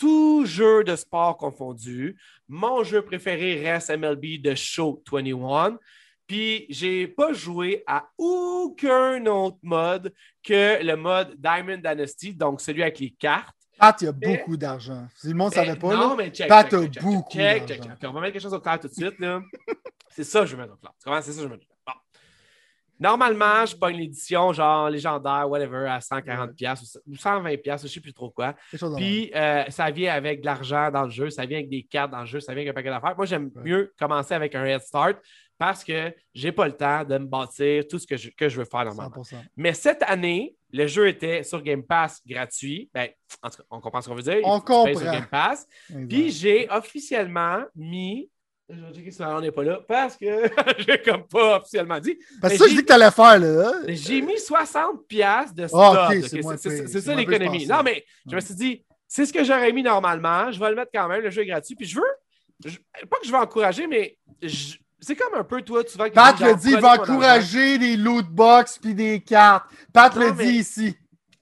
[0.00, 2.16] tout jeu de sport confondu,
[2.48, 5.78] mon jeu préféré reste MLB de Show 21.
[6.26, 12.82] Puis, j'ai pas joué à aucun autre mode que le mode Diamond Dynasty, donc celui
[12.82, 13.54] avec les cartes.
[13.78, 15.06] Pat, il y a beaucoup d'argent.
[15.16, 16.14] Si le monde ne Mais savait pas, non, là.
[16.16, 17.96] mais check, Pat check, a check, beaucoup d'argent.
[18.04, 19.16] On va mettre quelque chose au clair tout de suite.
[20.08, 20.92] c'est ça que je veux mettre au clair.
[21.22, 21.79] C'est ça que je veux mettre au clair.
[23.00, 27.94] Normalement, je pogne l'édition genre légendaire, whatever, à 140$ piastres ou 120$, piastres, je ne
[27.94, 28.54] sais plus trop quoi.
[28.96, 32.10] Puis, euh, ça vient avec de l'argent dans le jeu, ça vient avec des cartes
[32.10, 33.16] dans le jeu, ça vient avec un paquet d'affaires.
[33.16, 33.62] Moi, j'aime Ouais.
[33.64, 35.16] mieux commencer avec un head start
[35.58, 38.58] parce que j'ai pas le temps de me bâtir tout ce que je, que je
[38.58, 39.10] veux faire normalement.
[39.22, 39.36] 100%.
[39.56, 42.90] Mais cette année, le jeu était sur Game Pass gratuit.
[42.94, 43.08] Ben,
[43.42, 44.40] en tout cas, on comprend ce qu'on veut dire.
[44.44, 44.94] On comprend.
[44.94, 45.66] Sur Game Pass.
[45.90, 46.08] Exact.
[46.08, 48.30] Puis j'ai officiellement mis.
[48.72, 50.26] Je vais checker si on n'est pas là parce que
[50.78, 52.18] j'ai comme pas officiellement dit.
[52.40, 53.72] Parce que ça, je dis que tu allais faire, là.
[53.88, 55.96] J'ai mis 60$ piastres de stock.
[55.98, 56.56] Ah, ok?
[56.58, 57.66] c'est ça l'économie.
[57.66, 60.52] Non, mais je me suis dit, c'est ce que j'aurais mis normalement.
[60.52, 61.22] Je vais le mettre quand même.
[61.22, 61.74] Le jeu est gratuit.
[61.74, 62.04] Puis je veux.
[62.64, 66.08] je- pas que je veux encourager, mais je- c'est comme un peu toi, tu vas.
[66.10, 69.64] Pat le dit, il va encourager des loot box puis des cartes.
[69.92, 70.94] Pat Non, le dit ici.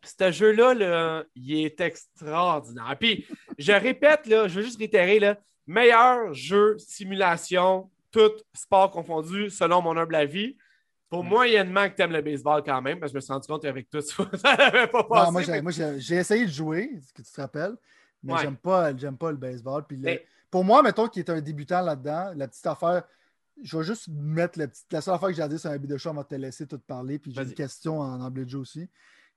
[0.02, 2.96] ce jeu-là, là, il est extraordinaire.
[2.98, 3.26] Puis,
[3.58, 5.36] je répète, là, je veux juste réitérer, là,
[5.68, 10.56] meilleur jeu simulation, tout sport confondu, selon mon humble avis.
[11.10, 11.28] Pour Mm.
[11.28, 13.62] moyennement que tu aimes le baseball quand même, parce que je me suis rendu compte
[13.62, 15.26] qu'avec tout ça, ça n'avait pas passé.
[15.52, 17.76] Non, moi, j'ai, essayé de jouer, ce que tu te rappelles,
[18.22, 18.40] mais Ouais.
[18.42, 19.86] j'aime pas, j'aime pas le baseball.
[19.86, 23.04] Puis le- Pour moi, mettons qui est un débutant là-dedans, la petite affaire,
[23.62, 25.78] je vais juste mettre la, petite, la seule affaire que j'ai à dire sur un
[25.78, 27.18] de show, on va te laisser tout parler.
[27.18, 28.88] Puis j'ai une question en anglais de jeu aussi.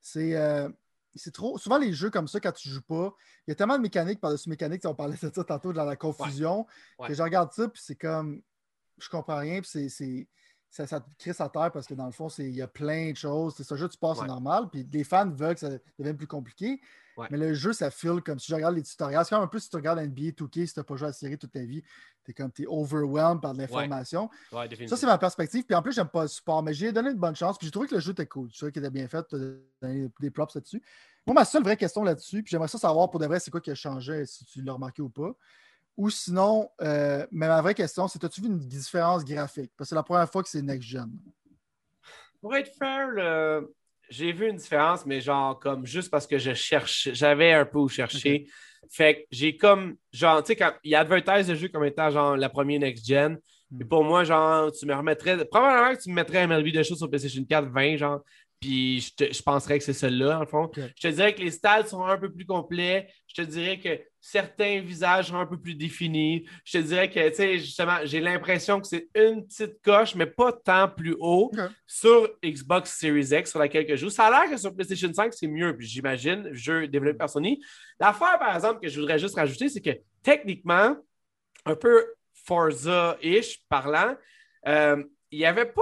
[0.01, 0.67] C'est, euh,
[1.16, 1.57] c'est trop.
[1.57, 3.14] Souvent, les jeux comme ça, quand tu joues pas,
[3.47, 4.84] il y a tellement de mécaniques par-dessus mécaniques.
[4.86, 6.66] On parlait de ça tantôt dans la confusion.
[6.99, 7.07] Ouais.
[7.07, 8.41] Que je regarde ça, puis c'est comme.
[8.97, 9.89] Je comprends rien, puis c'est.
[9.89, 10.28] c'est-
[10.74, 13.12] ça, ça te crée sa terre parce que dans le fond, il y a plein
[13.12, 13.55] de choses.
[13.57, 14.28] C'est ce jeu, tu passes, Ouais.
[14.28, 14.70] normal.
[14.72, 16.80] Puis les fans veulent que ça devienne plus compliqué.
[17.18, 17.28] Ouais.
[17.32, 19.24] Mais le jeu, ça file comme si je regarde les tutoriels.
[19.24, 21.09] C'est comme un peu si tu regardes NBA 2K, si tu n'as pas joué à
[21.09, 21.82] la série toute ta vie,
[22.24, 24.30] tu es comme t'es overwhelmed par de l'information.
[24.51, 25.64] Ouais, Ça, c'est ma perspective.
[25.66, 27.57] Puis en plus, j'aime pas le support, mais j'ai donné une bonne chance.
[27.57, 28.49] Puis j'ai trouvé que le jeu était cool.
[28.51, 29.26] Je trouvais qu'il était bien fait.
[29.28, 29.39] Tu as
[29.88, 30.82] donné des props là-dessus.
[31.28, 33.62] Moi, ma seule vraie question là-dessus, puis j'aimerais ça savoir pour de vrai, c'est quoi
[33.62, 35.32] qui a changé, si tu l'as remarqué ou pas.
[35.97, 39.72] Ou sinon, euh, mais ma vraie question, c'est as-tu vu une différence graphique?
[39.78, 41.12] Parce que c'est la première fois que c'est next-gen.
[42.39, 43.72] Pour être fair, le-
[44.12, 47.80] j'ai vu une différence, mais genre comme juste parce que je cherche, j'avais un peu
[47.80, 48.45] où chercher.
[48.91, 52.36] Fait que j'ai comme, genre, tu sais, quand il advertise le jeu comme étant genre
[52.38, 53.38] la première next-gen,
[53.72, 53.82] Hmm.
[53.82, 56.97] et pour moi, genre, tu me remettrais, probablement que tu me mettrais MLB de choses
[56.97, 58.20] sur PlayStation 4 20, genre,
[58.59, 60.70] puis je, te- je penserais que c'est celui-là, en fond.
[60.76, 63.07] Je te dirais que les stats sont un peu plus complets.
[63.28, 66.45] Je te dirais que certains visages un peu plus définis.
[66.63, 70.28] Je te dirais que, tu sais, justement, j'ai l'impression que c'est une petite coche, mais
[70.28, 71.51] pas tant plus haut
[71.88, 74.09] sur Xbox Series X sur laquelle je joue.
[74.11, 77.61] Ça a l'air que sur PlayStation 5, c'est mieux, puis j'imagine, jeu développé par Sony.
[77.99, 80.95] L'affaire, par exemple, que je voudrais juste rajouter, c'est que techniquement,
[81.65, 82.05] un peu
[82.45, 84.15] Forza-ish parlant,
[84.67, 85.82] euh, il n'y avait pas.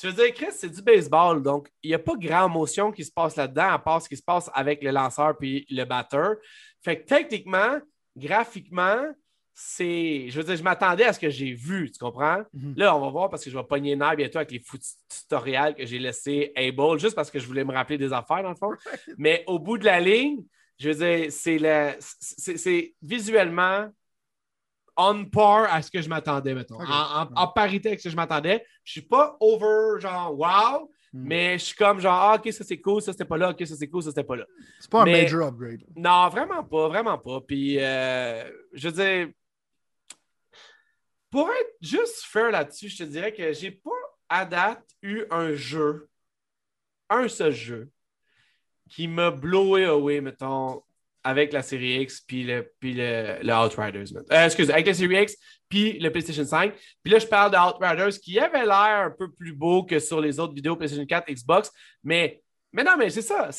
[0.00, 3.04] Je veux dire, Chris, c'est du baseball, donc il n'y a pas grand motion qui
[3.04, 6.36] se passe là-dedans, à part ce qui se passe avec le lanceur puis le batteur.
[6.82, 7.78] Fait que techniquement,
[8.16, 9.04] graphiquement,
[9.52, 10.30] c'est.
[10.30, 12.42] Je veux dire, je m'attendais à ce que j'ai vu, tu comprends?
[12.54, 12.74] Mhm.
[12.76, 15.74] Là, on va voir parce que je vais pogner nerf bientôt avec les foutus tutoriels
[15.74, 18.56] que j'ai laissé Able, juste parce que je voulais me rappeler des affaires, dans le
[18.56, 18.72] fond.
[19.18, 20.42] Mais au bout de la ligne,
[20.78, 23.90] je veux dire, c'est c'est visuellement
[24.96, 26.80] on par à ce que je m'attendais, mettons.
[26.80, 28.64] En, en- en parité avec ce que je m'attendais.
[28.84, 31.26] Je suis pas over, genre, wow, Mm.
[31.26, 33.66] mais je suis comme, genre, ah, ok, ça c'est cool, ça c'était pas là, ok,
[33.66, 34.46] ça c'est cool, ça c'était pas là.
[34.78, 35.82] C'est pas un major upgrade.
[35.96, 37.40] Non, vraiment pas, vraiment pas.
[37.40, 39.28] Puis, euh, je veux dire,
[41.30, 43.90] pour être juste fair là-dessus, je te dirais que j'ai pas
[44.28, 46.08] à date eu un jeu,
[47.08, 47.90] un seul jeu,
[48.88, 50.82] qui m'a blowé away, mettons,
[51.22, 54.16] avec la série X puis le, puis le, le Outriders.
[54.32, 55.36] Euh, excuse, avec la série X
[55.68, 56.74] puis le PlayStation 5.
[57.02, 60.20] Puis là, je parle de Outriders qui avait l'air un peu plus beau que sur
[60.20, 61.70] les autres vidéos PlayStation 4, Xbox.
[62.02, 62.42] Mais,
[62.72, 63.50] mais non, mais c'est ça.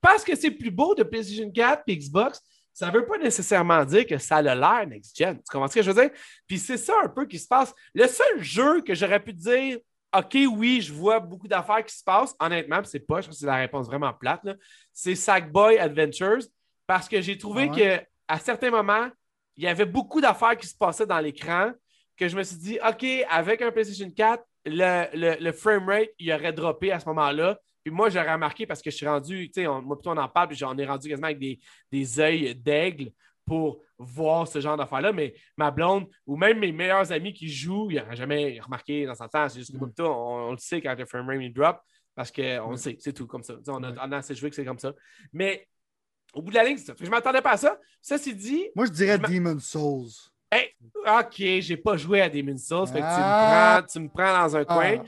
[0.00, 2.40] Parce que c'est plus beau de PlayStation 4 et Xbox,
[2.72, 5.36] ça ne veut pas nécessairement dire que ça a l'air next-gen.
[5.36, 6.10] Tu comprends ce que je veux dire?
[6.46, 7.74] Puis c'est ça un peu qui se passe.
[7.94, 9.78] Le seul jeu que j'aurais pu dire,
[10.16, 13.40] OK, oui, je vois beaucoup d'affaires qui se passent, honnêtement, c'est pas, je pense que
[13.40, 14.46] c'est la réponse vraiment plate,
[14.92, 16.42] c'est Sackboy Adventures,
[16.86, 19.08] parce que j'ai trouvé ah qu'à certains moments,
[19.56, 21.72] il y avait beaucoup d'affaires qui se passaient dans l'écran
[22.16, 26.32] que je me suis dit, OK, avec un PlayStation 4, le, le, le framerate, il
[26.32, 27.58] aurait droppé à ce moment-là.
[27.82, 30.28] Puis moi, j'aurais remarqué parce que je suis rendu, tu sais, moi plutôt on en
[30.28, 31.58] parle, puis j'en ai rendu quasiment avec des,
[31.90, 33.10] des œils d'aigle
[33.44, 35.12] pour voir ce genre d'affaires-là.
[35.12, 39.14] Mais ma blonde ou même mes meilleurs amis qui jouent, ils n'auraient jamais remarqué dans
[39.14, 39.48] ce temps.
[39.48, 40.06] C'est juste que mm.
[40.06, 41.80] on, le sait quand le frame rate drop
[42.14, 42.76] parce qu'on le mm.
[42.76, 43.54] sait, c'est tout comme ça.
[43.66, 44.92] on, a, on a assez joué que c'est comme ça.
[45.32, 45.66] Mais
[46.32, 46.94] au bout de la ligne, c'est ça.
[46.98, 47.78] Je ne m'attendais pas à ça.
[48.00, 48.68] Ça, c'est dit.
[48.74, 50.10] Moi, je dirais Demon's Souls.
[50.50, 52.86] Hey, OK, j'ai pas joué à Demon's Souls.
[52.86, 53.78] Fait que tu, me ah.
[53.78, 54.96] prends, tu me prends dans un coin.
[54.98, 55.04] Ah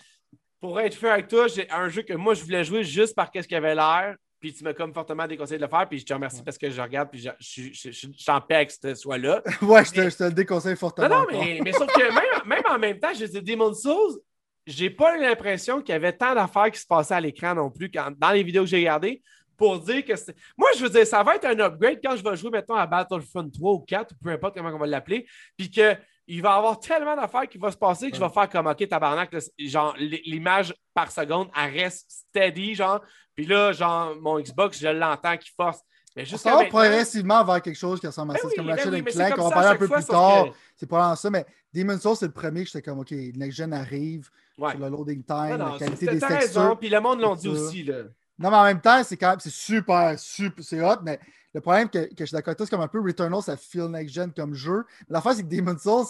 [0.64, 3.30] pour être fait avec toi, j'ai un jeu que moi, je voulais jouer juste par
[3.30, 4.16] qu'est-ce qu'il avait l'air.
[4.40, 5.86] Puis tu m'as comme fortement déconseillé de le faire.
[5.86, 7.10] Puis je te remercie parce que je regarde.
[7.10, 9.42] Puis je, je, je, je en paix que ce soit là.
[9.62, 11.08] ouais, je te, je te, le déconseille fortement.
[11.08, 14.18] Non, non, mais, mais sauf que même, même, en même temps, je dis Demon's Souls,
[14.66, 17.70] j'ai pas eu l'impression qu'il y avait tant d'affaires qui se passaient à l'écran non
[17.70, 19.22] plus quand, dans les vidéos que j'ai regardées
[19.56, 20.34] pour dire que c'est.
[20.56, 22.86] Moi, je veux dire, ça va être un upgrade quand je vais jouer, mettons, à
[22.86, 25.26] Battlefront 3 ou 4, ou peu importe comment on va l'appeler.
[25.56, 25.96] Puis que
[26.26, 28.66] il va y avoir tellement d'affaires qui vont se passer que je vais faire comme
[28.66, 33.02] OK, tabarnak, genre l'image par seconde, elle reste steady, genre.
[33.34, 35.80] Puis là, genre, mon Xbox, je l'entends qui force.
[36.16, 38.48] Mais juste on va progressivement vers quelque chose qui ressemble à ben ça.
[38.48, 40.46] c'est comme la chaîne Clank, on va parler un peu plus tard.
[40.76, 43.72] C'est pas ça, mais Demon's Souls, c'est le premier que j'étais comme OK, Next Gen
[43.72, 46.78] arrive, sur le loading time, la qualité des textures.
[46.78, 47.82] Puis le monde l'ont dit aussi.
[47.82, 48.04] Là.
[48.38, 51.20] Non, mais en même temps, c'est quand même c'est super, super, c'est hot, mais
[51.54, 54.32] le problème que, que je suis d'accord c'est comme un peu Returnal, ça feel next-gen
[54.32, 54.84] comme jeu.
[55.08, 56.04] La L'affaire, c'est que Demon's Souls,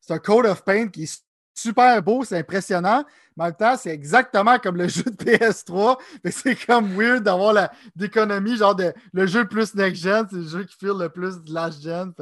[0.00, 3.04] c'est un Code of Paint qui est super beau, c'est impressionnant.
[3.36, 5.98] Mais en même temps, c'est exactement comme le jeu de PS3.
[6.22, 10.64] Mais c'est comme weird d'avoir l'économie, genre de le jeu plus next-gen, c'est le jeu
[10.64, 12.12] qui feel le plus de last-gen.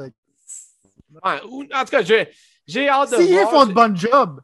[1.21, 3.27] en tout cas, j'ai hâte de voir.
[3.27, 4.41] S'ils font de bon job,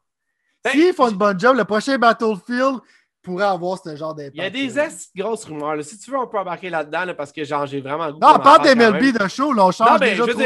[0.64, 2.80] ben, s'ils font de bon job, le prochain Battlefield,
[3.22, 4.36] pourrait avoir ce genre d'impact.
[4.36, 5.84] Il y a des grosses rumeurs.
[5.84, 8.12] Si tu veux, on peut embarquer là-dedans parce que genre j'ai vraiment.
[8.12, 10.42] Non, pas d'MLB de show, là, on change non, mais, déjà trop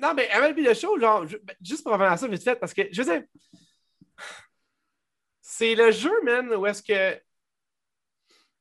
[0.00, 2.72] Non, mais MLB de show, genre, ben, juste pour revenir à ça vite fait, parce
[2.72, 3.22] que je veux dire,
[5.40, 7.20] c'est le jeu, man, où est-ce que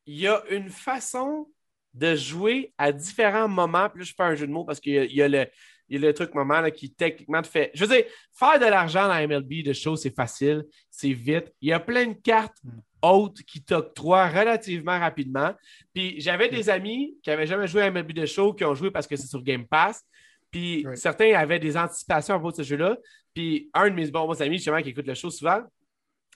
[0.05, 1.47] il y a une façon
[1.93, 3.89] de jouer à différents moments.
[3.89, 5.47] Puis là, je fais un jeu de mots parce qu'il y, a le,
[5.91, 7.69] il y a le truc moment là, qui techniquement te fait.
[7.75, 11.53] Je veux dire, faire de l'argent dans MLB de show, c'est facile, c'est vite.
[11.61, 15.53] Il y a plein de cartes hmm haute qui t'octroie relativement rapidement.
[15.93, 18.91] Puis j'avais des amis qui n'avaient jamais joué à MLB de show, qui ont joué
[18.91, 20.03] parce que c'est sur Game Pass.
[20.51, 22.97] Puis certains avaient des anticipations à propos de ce jeu-là.
[23.33, 25.61] Puis un de mes bons amis, justement, qui écoute le show souvent,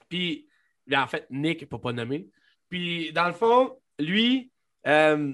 [0.08, 0.48] puis
[0.94, 2.28] en fait, Nick, pour pas nommer.
[2.70, 4.52] Puis dans le fond, lui,
[4.88, 5.34] euh,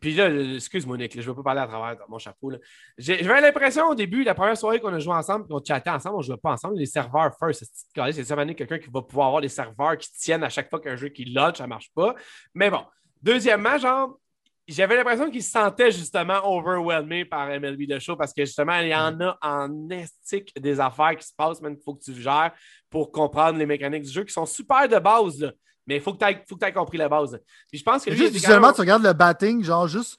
[0.00, 2.52] puis là, excuse-moi, Nick, je ne veux pas parler à travers mon chapeau.
[2.98, 6.18] J'avais l'impression au début, la première soirée qu'on a joué ensemble, qu'on chattait ensemble, on
[6.18, 7.64] ne jouait pas ensemble, les serveurs first.
[7.94, 10.96] C'est sûrement quelqu'un qui va pouvoir avoir des serveurs qui tiennent à chaque fois qu'un
[10.96, 12.14] jeu qui launch, ça ne marche pas.
[12.54, 12.84] Mais bon.
[13.22, 14.18] Deuxièmement, genre,
[14.66, 18.88] j'avais l'impression qu'il se sentait justement overwhelmé par MLB de show parce que justement, il
[18.88, 22.14] y en a en estique des affaires qui se passent, même qu'il faut que tu
[22.14, 22.52] gères
[22.90, 25.40] pour comprendre les mécaniques du jeu qui sont super de base.
[25.40, 25.52] Là.
[25.86, 27.40] Mais il faut que tu aies, compris la base.
[27.68, 30.18] Puis je pense que juste visuellement, tu regardes le batting, genre juste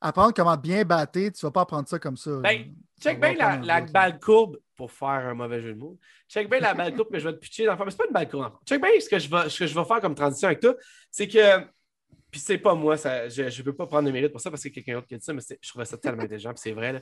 [0.00, 2.30] apprendre comment bien battre, tu ne vas pas apprendre ça comme ça.
[2.40, 5.98] Ben, check bien la, balle courbe pour faire un mauvais jeu de mots.
[6.28, 8.06] Check bien la balle courbe que je vais te pitcher dans le Mais c'est pas
[8.06, 8.52] une balle courbe.
[8.64, 10.74] Check bien ce que je vais, ce que je vais faire comme transition avec toi.
[11.10, 11.60] C'est que.
[12.30, 14.62] Puis c'est pas moi, ça, je ne peux pas prendre de mérite pour ça parce
[14.62, 16.60] que c'est quelqu'un d'autre qui a dit ça, mais je trouvais ça tellement intelligent, puis
[16.62, 16.92] c'est vrai.
[16.92, 17.00] Là.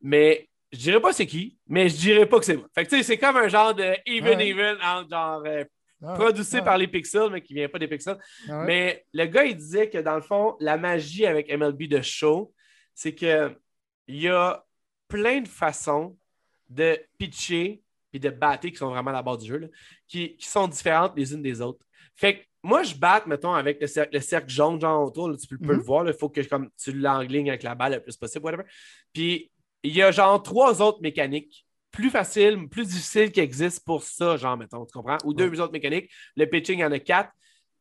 [0.00, 2.66] Mais je dirais pas c'est qui, mais je dirais pas que c'est moi.
[2.74, 5.64] Fait que tu sais, c'est comme un genre de even-even entre genre euh,
[6.02, 6.62] ah, produit ah.
[6.62, 8.18] par les pixels, mais qui ne vient pas des pixels.
[8.48, 12.00] Ah mais le gars, il disait que dans le fond, la magie avec MLB de
[12.00, 12.52] show,
[12.94, 13.56] c'est qu'il
[14.08, 14.64] y a
[15.08, 16.16] plein de façons
[16.68, 17.82] de pitcher
[18.12, 19.70] et de battre qui sont vraiment à la base du jeu,
[20.08, 21.84] qui, sont différentes les unes des autres.
[22.14, 25.78] Fait que moi, je batte, mettons, avec le cercle, jaune, genre autour, tu peux, le
[25.78, 25.80] mm-hmm.
[25.80, 28.64] voir, il faut que comme, tu l'englignes avec la balle le plus possible, whatever.
[29.12, 29.50] Puis
[29.82, 34.36] il y a genre trois autres mécaniques plus facile, plus difficile qui existe pour ça,
[34.36, 35.18] genre, mettons, tu comprends?
[35.24, 36.10] Ou deux autres mécaniques.
[36.36, 37.30] Le pitching, il y en a quatre.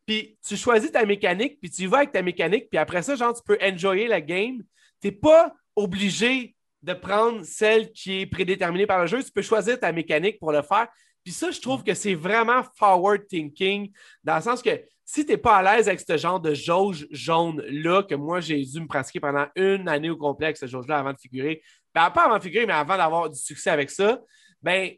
[0.05, 3.15] Puis tu choisis ta mécanique, puis tu y vas avec ta mécanique, puis après ça,
[3.15, 4.61] genre, tu peux enjoyer la game.
[5.01, 9.23] Tu n'es pas obligé de prendre celle qui est prédéterminée par le jeu.
[9.23, 10.87] Tu peux choisir ta mécanique pour le faire.
[11.23, 13.91] Puis ça, je trouve que c'est vraiment forward thinking,
[14.23, 17.05] dans le sens que si tu n'es pas à l'aise avec ce genre de jauge
[17.11, 21.13] jaune-là, que moi, j'ai dû me pratiquer pendant une année au complexe, cette jauge-là, avant
[21.13, 21.61] de figurer,
[21.93, 24.19] ben, pas avant de figurer, mais avant d'avoir du succès avec ça,
[24.61, 24.91] ben,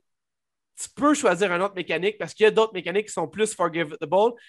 [0.75, 3.53] tu peux choisir une autre mécanique parce qu'il y a d'autres mécaniques qui sont plus
[3.53, 3.97] forgivable,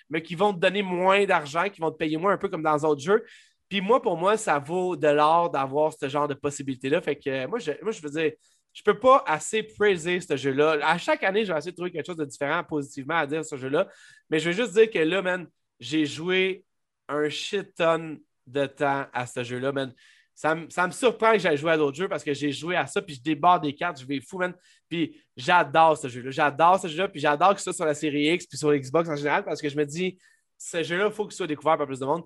[0.08, 2.62] mais qui vont te donner moins d'argent, qui vont te payer moins, un peu comme
[2.62, 3.24] dans d'autres jeux.
[3.68, 7.00] Puis moi, pour moi, ça vaut de l'or d'avoir ce genre de possibilité-là.
[7.00, 8.32] Fait que moi, je, moi, je veux dire,
[8.72, 10.78] je peux pas assez praiser ce jeu-là.
[10.82, 13.44] À chaque année, je vais essayer de trouver quelque chose de différent positivement à dire
[13.44, 13.88] sur ce jeu-là.
[14.30, 15.46] Mais je veux juste dire que là, man,
[15.78, 16.64] j'ai joué
[17.08, 19.94] un shit ton de temps à ce jeu-là, man.
[20.34, 22.74] Ça, me- ça me surprend que j'aille jouer à d'autres jeux parce que j'ai joué
[22.76, 24.52] à ça, puis je débarre des cartes, je vais fou, man.
[24.88, 26.30] Puis j'adore ce jeu-là.
[26.30, 29.08] J'adore ce jeu-là, puis j'adore que ce soit sur la série X, puis sur Xbox
[29.08, 30.18] en général, parce que je me dis,
[30.58, 32.24] ce jeu-là, il faut qu'il soit découvert par plus de monde.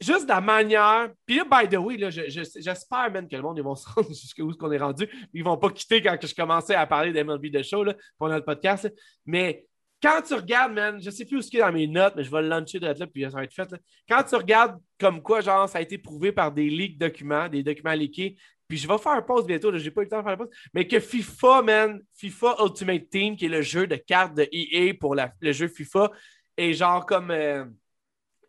[0.00, 1.08] Juste la manière.
[1.24, 3.88] Puis là, by the way, je- je- j'espère, man, que le monde, ils vont se
[3.88, 5.08] rendre jusqu'où qu'on est rendu.
[5.32, 8.44] Ils vont pas quitter quand je commençais à parler d'MLB de show là, pendant le
[8.44, 8.92] podcast.
[9.24, 9.67] Mais
[10.02, 12.22] quand tu regardes, man, je sais plus où ce qu'il est dans mes notes, mais
[12.24, 13.70] je vais le lancer de là, puis ça va être fait.
[13.70, 13.78] là.
[14.08, 17.62] Quand tu regardes comme quoi, genre, ça a été prouvé par des leaks documents, des
[17.62, 18.36] documents leakés,
[18.68, 20.36] puis je vais faire un pause bientôt, j'ai pas eu le temps de faire la
[20.36, 24.46] pause, mais que FIFA, man, FIFA Ultimate Team, qui est le jeu de cartes de
[24.52, 26.10] EA pour la- le jeu FIFA,
[26.56, 27.30] est genre comme.
[27.30, 27.64] euh,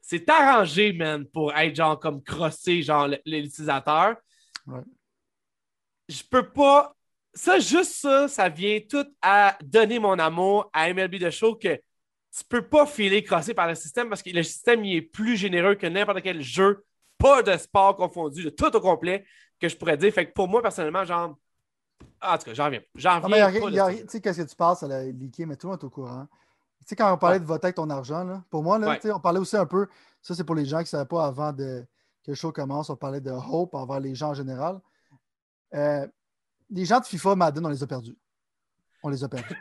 [0.02, 4.16] c'est arrangé, man, pour être genre comme crossé, genre l'utilisateur.
[4.66, 4.82] Ouais.
[6.08, 6.96] Je peux pas.
[7.34, 11.76] Ça, juste ça, ça vient tout à donner mon amour à MLB de Show que
[11.76, 15.38] tu peux pas filer crossé par le système parce que le système il est plus
[15.38, 16.84] généreux que n'importe quel jeu,
[17.18, 19.26] pas de sport confondu, de tout au complet,
[19.60, 20.14] que je pourrais dire.
[20.14, 21.36] Fait que pour moi, personnellement, genre.
[22.22, 22.82] En tout cas, j'en reviens.
[22.96, 23.52] J'en reviens.
[23.52, 25.90] Tu sais, qu'est-ce que tu passes, ça l'a leaké, mais tout le monde est au
[25.90, 26.28] courant.
[26.82, 27.42] Tu sais, quand on parlait Ouais.
[27.42, 29.12] de voter avec ton argent, là, pour moi, là, Ouais.
[29.12, 29.88] on parlait aussi un peu,
[30.22, 31.86] ça c'est pour les gens qui ne savaient pas avant de,
[32.24, 34.80] que le show commence, on parlait de hope envers les gens en général.
[35.74, 36.08] Euh,
[36.70, 38.18] les gens de FIFA Madden, on les a perdus.
[39.04, 39.56] On les a perdus.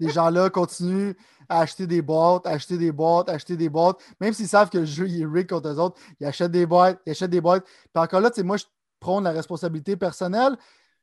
[0.00, 1.12] les gens-là continuent
[1.48, 4.84] à acheter des boîtes, acheter des boîtes, acheter des boîtes, même s'ils savent que le
[4.84, 7.64] jeu il est rigged contre eux autres, ils achètent des boîtes, ils achètent des boîtes.
[7.64, 8.64] Puis encore là, moi, je
[9.00, 10.56] prône la responsabilité personnelle.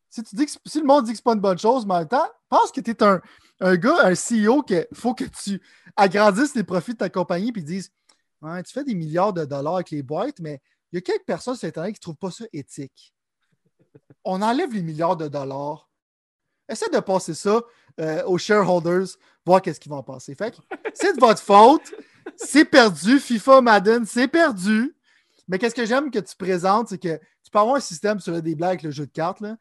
[0.10, 1.94] Si tu dis que si le monde dit que c'est pas une bonne chose, mais
[1.94, 3.22] en même temps, pense que tu es un,
[3.62, 5.62] un gars, un CEO, qu'il faut que tu
[5.96, 7.92] agrandisses les profits de ta compagnie puis disent
[8.66, 10.62] tu fais des milliards de dollars avec les boîtes, mais
[10.92, 13.14] il y a quelques personnes sur Internet qui ne trouvent pas ça éthique.
[14.24, 15.90] On enlève les milliards de dollars.
[16.70, 17.62] Essaie de passer ça
[18.00, 19.08] euh, aux shareholders,
[19.46, 20.36] voir qu'est-ce qu'ils vont en penser.
[20.36, 20.58] Fait que
[20.94, 21.94] c'est de votre faute.
[22.36, 23.20] C'est perdu.
[23.20, 24.96] FIFA, Madden, c'est perdu.
[25.48, 28.32] Mais qu'est-ce que j'aime que tu présentes, c'est que tu peux avoir un système sur
[28.32, 29.42] le des blagues avec le jeu de cartes.
[29.42, 29.58] Là.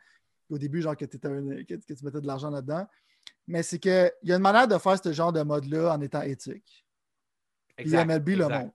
[0.50, 2.86] Au début, genre que, t'étais un- que- que tu mettais de l'argent là-dedans.
[3.48, 6.22] Mais c'est qu'il y a une manière de faire ce genre de mode-là en étant
[6.22, 6.86] éthique.
[7.76, 8.60] Puis Exact, MLB le exact.
[8.62, 8.74] montre.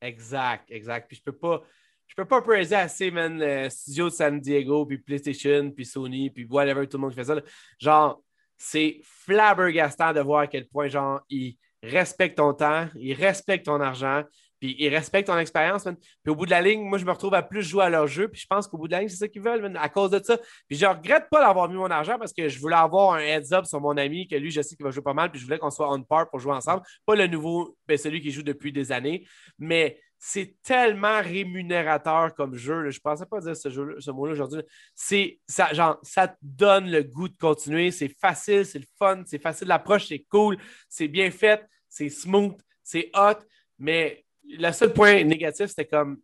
[0.00, 1.08] Exact, exact.
[1.08, 1.62] Puis je peux pas.
[2.06, 6.46] Je peux pas praiser assez, man, Studio de San Diego, puis PlayStation, puis Sony, puis
[6.48, 7.36] whatever, tout le monde qui fait ça.
[7.80, 8.22] Genre,
[8.56, 13.80] c'est flabbergastant de voir à quel point, genre, ils respectent ton temps, ils respectent ton
[13.80, 14.22] argent,
[14.60, 15.96] puis ils respectent ton expérience, man.
[15.96, 18.06] Puis au bout de la ligne, moi, je me retrouve à plus jouer à leur
[18.06, 19.88] jeu, puis je pense qu'au bout de la ligne, c'est ça qu'ils veulent, man, à
[19.88, 20.38] cause de ça.
[20.68, 23.66] Puis je regrette pas d'avoir mis mon argent parce que je voulais avoir un heads-up
[23.66, 25.58] sur mon ami, que lui, je sais qu'il va jouer pas mal, puis je voulais
[25.58, 26.82] qu'on soit on par pour jouer ensemble.
[27.04, 29.26] Pas le nouveau, ben, celui qui joue depuis des années,
[29.58, 32.88] mais c'est tellement rémunérateur comme jeu.
[32.88, 34.62] Je ne pensais pas dire ce, jeu- ce mot-là aujourd'hui.
[34.94, 37.90] C'est ça, genre, ça te donne le goût de continuer.
[37.90, 40.56] C'est facile, c'est le fun, c'est facile l'approche, c'est cool,
[40.88, 43.44] c'est bien fait, c'est smooth, c'est hot.
[43.78, 46.16] Mais le seul point négatif, c'était comme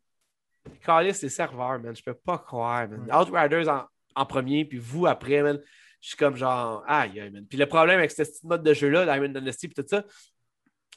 [0.82, 1.94] Calis, c'est serveur, man.
[1.94, 3.06] Je peux pas croire, man.
[3.12, 3.84] Outriders en,
[4.14, 5.60] en premier, puis vous après, man.
[6.00, 7.44] Je suis comme genre, aïe, aïe, man.
[7.46, 10.06] Puis le problème avec cette petite mode de jeu-là, Diamond Dynasty, puis tout ça,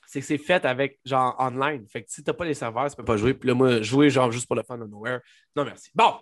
[0.07, 1.87] c'est que c'est fait avec genre online.
[1.87, 3.33] Fait que si t'as pas les serveurs, tu peux pas jouer.
[3.33, 5.19] Puis là, moi, jouer genre juste pour le fun of nowhere.
[5.55, 5.89] Non, merci.
[5.95, 6.13] Bon,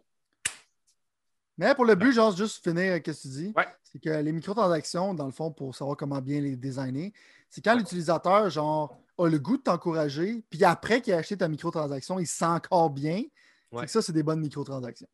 [1.57, 3.53] Mais pour le but, genre, juste finir, euh, qu'est-ce que tu dis?
[3.55, 3.67] Ouais.
[3.83, 7.11] C'est que les microtransactions, dans le fond, pour savoir comment bien les designer,
[7.49, 11.47] c'est quand l'utilisateur, genre, a le goût de t'encourager, puis après qu'il a acheté ta
[11.47, 13.23] microtransaction, il se sent encore bien.
[13.71, 13.85] C'est Ouais.
[13.85, 15.07] que ça, c'est des bonnes microtransactions.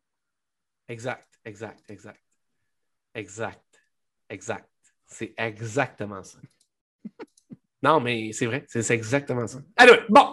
[0.88, 2.20] exact, exact, exact.
[3.14, 3.80] Exact,
[4.30, 4.68] exact.
[5.06, 6.38] C'est exactement ça.
[7.82, 9.58] Non, mais c'est vrai, c'est exactement ça.
[9.76, 10.30] Allez, bon.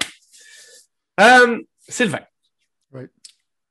[1.20, 2.22] Euh, Sylvain.
[2.92, 3.04] Oui.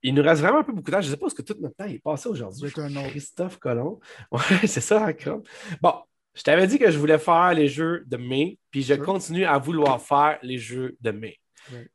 [0.03, 1.01] Il nous reste vraiment un peu beaucoup de temps.
[1.01, 2.71] Je ne sais pas ce que tout notre temps est passé aujourd'hui.
[3.11, 4.01] Christophe Colomb.
[4.31, 5.41] Ouais, c'est ça, encore.
[5.81, 5.95] Bon,
[6.35, 9.05] je t'avais dit que je voulais faire les jeux de mai, puis je Sure.
[9.05, 11.39] continue à vouloir faire les jeux de mai.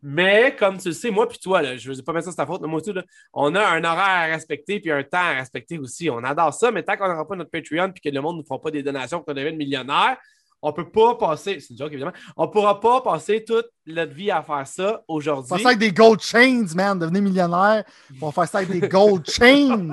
[0.02, 2.32] Mais comme tu le sais, moi puis toi, là, je ne veux pas mettre ça
[2.32, 3.04] sur ta faute, mais moi là,
[3.34, 6.10] on a un horaire à respecter puis un temps à respecter aussi.
[6.10, 8.42] On adore ça, mais tant qu'on n'aura pas notre Patreon puis que le monde ne
[8.42, 10.18] nous fera pas des donations pour qu'on devienne millionnaire,
[10.62, 13.68] on ne peut pas passer, c'est une joke évidemment, on ne pourra pas passer toute
[13.86, 15.50] notre vie à faire ça On va aujourd'hui.
[15.50, 16.98] faire ça avec des gold chains, man.
[17.00, 17.84] Devenez millionnaire.
[18.22, 19.90] On va faire ça avec des gold chains.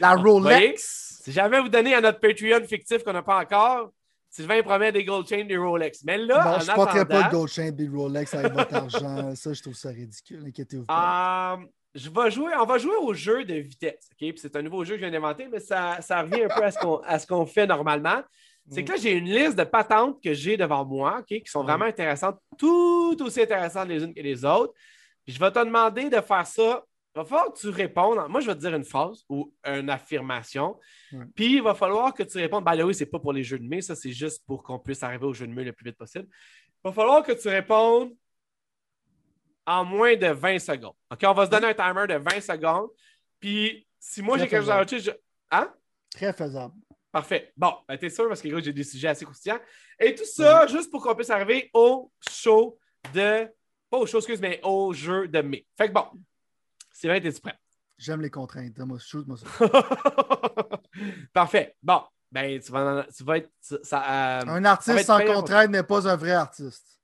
[0.00, 0.14] La?
[0.14, 1.20] Rolex.
[1.24, 3.90] Si jamais vous donnez à notre Patreon fictif qu'on n'a pas encore,
[4.28, 6.02] Sylvain promet des gold chains, des Rolex.
[6.04, 8.74] Mais là, Non, en je ne porterai pas de gold chain des Rolex avec votre
[8.74, 9.34] argent.
[9.36, 10.42] Ça, je trouve ça ridicule.
[10.46, 11.56] Inquiétez-vous pas.
[11.60, 11.64] Euh,
[11.94, 14.10] je vais jouer, on va jouer au jeu de vitesse.
[14.36, 16.72] C'est un nouveau jeu que je viens d'inventer, mais ça, ça revient un peu à
[16.72, 18.20] ce qu'on à ce qu'on fait normalement.
[18.70, 21.66] C'est que là, j'ai une liste de patentes que j'ai devant moi, qui sont Mm.
[21.66, 24.72] vraiment intéressantes, tout aussi intéressantes les unes que les autres.
[25.24, 26.84] Puis je vais te demander de faire ça
[27.16, 28.28] il va falloir que tu répondes.
[28.28, 30.80] Moi, je vais te dire une phrase ou une affirmation.
[31.36, 32.64] Puis, il va falloir que tu répondes.
[32.64, 33.82] Ben là, oui, c'est pas pour les jeux de mai.
[33.82, 36.26] Ça, c'est juste pour qu'on puisse arriver au jeu de mai le plus vite possible.
[36.28, 38.10] Il va falloir que tu répondes
[39.64, 40.96] en moins de 20 secondes.
[41.08, 41.20] OK?
[41.24, 42.88] On va se donner un timer de 20 secondes.
[43.38, 45.10] Puis, si moi, j'ai quelque chose à rajouter, je...
[45.52, 45.72] Hein?
[46.10, 46.74] Très faisable.
[47.14, 47.52] Parfait.
[47.56, 49.60] Bon, ben, t'es sûr parce que gros, j'ai des sujets assez croustillants.
[50.00, 52.76] Et tout ça, juste pour qu'on puisse arriver au show
[53.14, 53.48] de.
[53.88, 55.64] Pas au show, excuse, mais au jeu de mai.
[55.78, 56.06] Fait que bon,
[56.92, 57.56] Sylvain, t'es-tu prêt?
[57.96, 58.76] J'aime les contraintes.
[58.80, 59.46] Moi, shoot-moi ça.
[61.32, 61.76] Parfait.
[61.80, 62.02] Bon,
[62.32, 63.50] ben, tu vas, tu vas être.
[63.60, 66.98] Ça, euh, Un artiste sans contrainte n'est pas un vrai artiste.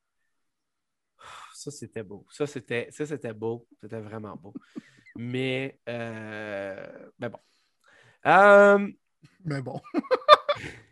[1.55, 2.27] Ça, c'était beau.
[2.31, 3.65] Ça, c'était, ça, c'était beau.
[3.81, 4.55] C'était vraiment beau.
[5.15, 7.39] Mais, euh, ben bon.
[8.27, 8.91] Euh,
[9.45, 9.81] Mais bon.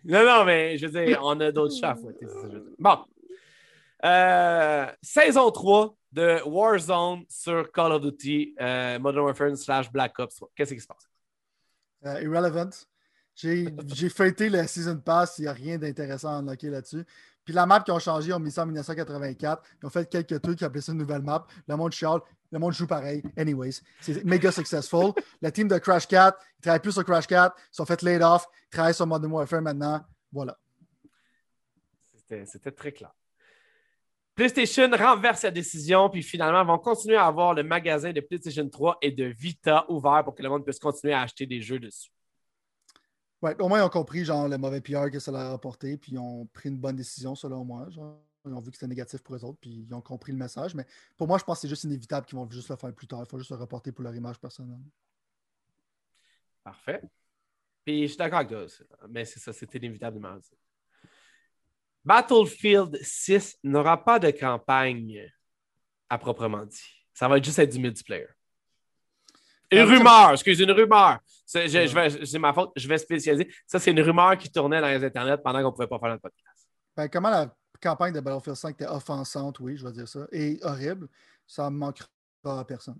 [0.04, 1.96] Non, non, mais je veux dire, on a d'autres chats.
[2.78, 2.98] Bon.
[4.04, 10.36] Euh, saison 3 de Warzone sur Call of Duty euh, Modern Warfare slash Black Ops
[10.36, 10.50] 3.
[10.54, 11.10] Qu'est-ce qui se passe?
[12.06, 12.70] Euh, irrelevant.
[13.34, 17.04] J'ai feuilleté le Season Pass, il n'y a rien d'intéressant à unlocker là-dessus.
[17.44, 19.62] Puis la map qu'ils ont changé, ils ont mis ça en 1984.
[19.82, 21.46] Ils ont fait quelques trucs, ils ont appelé ça une nouvelle map.
[21.66, 22.20] Le monde chiale,
[22.50, 23.22] le monde joue pareil.
[23.36, 25.12] Anyways, c'est méga successful.
[25.42, 28.22] La team de Crash 4, ils travaillent plus sur Crash 4, ils sont fait laid
[28.22, 30.04] off, ils travaillent sur Modern Warfare maintenant.
[30.32, 30.56] Voilà.
[32.14, 33.10] C'était, très clair.
[34.34, 38.98] PlayStation renverse sa décision, puis finalement vont continuer à avoir le magasin de PlayStation 3
[39.02, 42.10] et de Vita ouvert pour que le monde puisse continuer à acheter des jeux dessus.
[43.40, 45.96] Ouais, au moins, ils ont compris genre, le mauvais PR que ça leur a apporté,
[45.96, 47.88] puis ils ont pris une bonne décision, selon moi.
[47.88, 48.20] Genre.
[48.44, 50.74] Ils ont vu que c'était négatif pour eux autres, puis ils ont compris le message.
[50.74, 50.86] Mais
[51.16, 53.20] pour moi, je pense que c'est juste inévitable qu'ils vont juste le faire plus tard.
[53.24, 54.80] Il faut juste le reporter pour leur image personnelle.
[56.64, 57.02] Parfait.
[57.84, 58.66] Puis je suis d'accord avec toi,
[59.08, 60.54] mais c'est ça, c'est inévitablement ça.
[62.04, 65.30] Battlefield 6 n'aura pas de campagne
[66.08, 67.04] à proprement dit.
[67.12, 68.26] Ça va juste être du multiplayer.
[69.70, 71.18] Une oui, ça- rumeur, excusez, une rumeur.
[71.44, 73.52] C'est je- je vais- c'est ma faute, je vais spécialiser.
[73.66, 76.08] Ça, c'est une rumeur qui tournait dans les internets pendant qu'on ne pouvait pas faire
[76.10, 76.68] notre podcast.
[76.96, 80.58] Ben, comment la campagne de Battlefield 5 était offensante, oui, je vais dire ça, et
[80.62, 81.08] horrible,
[81.46, 82.08] ça ne manquera
[82.44, 82.98] à personne.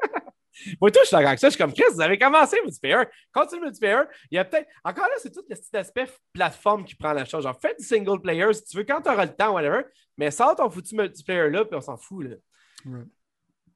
[0.80, 1.48] Moi, tout, je suis d'accord avec ça.
[1.48, 3.04] Je suis comme Chris, vous avez commencé le multiplayer.
[3.32, 4.02] Continue le multiplayer.
[4.30, 4.68] Il y a peut-être.
[4.84, 7.44] Encore là, c'est tout le petit aspect plateforme qui prend la chose.
[7.44, 9.82] Genre, fais du single player si tu veux, quand tu auras le temps, whatever.
[10.16, 12.24] Mais sors ton foutu multiplayer là, puis on s'en fout.
[12.24, 12.36] Là.
[12.86, 13.04] Ouais.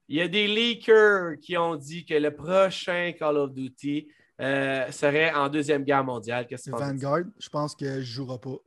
[0.09, 4.09] Il y a des leakers qui ont dit que le prochain Call of Duty
[4.41, 6.45] euh, serait en Deuxième Guerre mondiale.
[6.47, 6.75] Qu'est-ce que?
[6.75, 8.57] Vanguard, je pense que je ne jouera pas.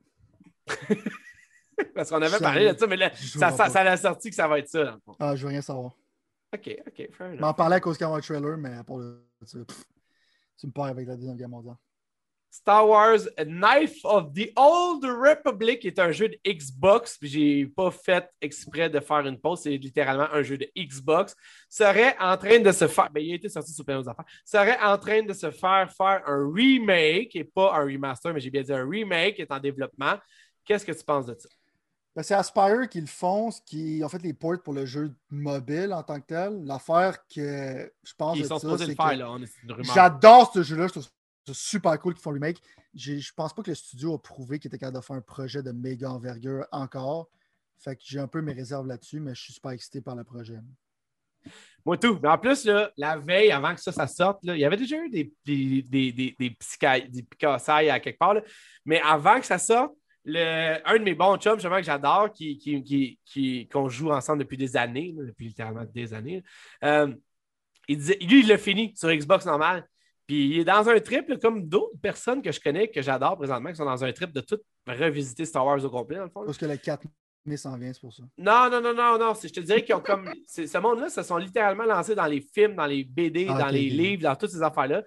[1.95, 4.49] Parce qu'on avait parlé de ça, mais là, ça, ça, ça a sorti que ça
[4.49, 5.17] va être ça, dans le fond.
[5.19, 5.93] Ah, je veux rien savoir.
[6.55, 7.41] OK, OK, fair enough.
[7.41, 9.85] m'en parlais à cause qu'il y avait un trailer, mais pour le pff,
[10.59, 11.77] tu me pars avec la Deuxième Guerre mondiale.
[12.57, 17.19] Star Wars Knife of the Old Republic est un jeu de Xbox.
[17.19, 19.61] Puis j'ai pas fait exprès de faire une pause.
[19.63, 21.37] C'est littéralement un jeu de Xbox.
[21.69, 23.11] Serait en train de se faire.
[23.11, 24.25] Ben, il a été sorti sur plein d'autres affaires.
[24.45, 28.51] Serait en train de se faire faire un remake et pas un remaster, mais j'ai
[28.51, 30.15] bien dit un remake qui est en développement.
[30.67, 31.49] Qu'est-ce que tu penses de ça?
[32.15, 35.15] Ben, c'est Aspire qui le font, ce qui ont fait les ports pour le jeu
[35.31, 36.65] mobile en tant que tel.
[36.65, 39.83] L'affaire que je pense Ils sont supposés le c'est faire, que là.
[39.95, 40.87] J'adore ce jeu-là.
[40.87, 41.11] Je trouve ça
[41.53, 42.61] super cool qu'ils font le remake.
[42.95, 45.63] Je pense pas que le studio a prouvé qu'il était capable de faire un projet
[45.63, 47.29] de méga envergure encore.
[47.79, 50.25] Fait que j'ai un peu mes réserves là-dessus, mais je suis super excité par le
[50.25, 50.59] projet.
[51.85, 52.19] Moi, tout.
[52.23, 54.77] Mais en plus, là, la veille, avant que ça, ça sorte, là, il y avait
[54.79, 56.57] déjà eu des, des, des, des,
[57.91, 58.35] à quelque part.
[58.35, 58.43] là.
[58.85, 59.95] Mais avant que ça sorte,
[60.29, 64.11] le, un de mes bons chums, justement, que j'adore, qui, qui, qui, qui- qu'on joue
[64.11, 66.43] ensemble depuis des années, là, depuis littéralement des années,
[66.85, 67.15] euh,
[67.89, 69.87] il disait, lui, il l'a fini sur Xbox normal.
[70.27, 73.37] Puis il est dans un trip, là, comme d'autres personnes que je connais, que j'adore
[73.39, 74.59] présentement, qui sont dans un trip de tout
[74.89, 76.41] revisiter Star Wars au complet, dans le fond.
[76.41, 76.47] là.
[76.47, 77.07] Parce que le 4
[77.45, 78.25] mai s'en vient, c'est pour ça.
[78.37, 79.33] Non, non, non, non, non.
[79.41, 80.29] Je te dirais qu'ils ont comme.
[80.49, 83.89] Ce monde-là se sont littéralement lancés dans les films, dans les BD, Ah, dans les
[83.89, 85.05] livres, dans toutes ces affaires-là.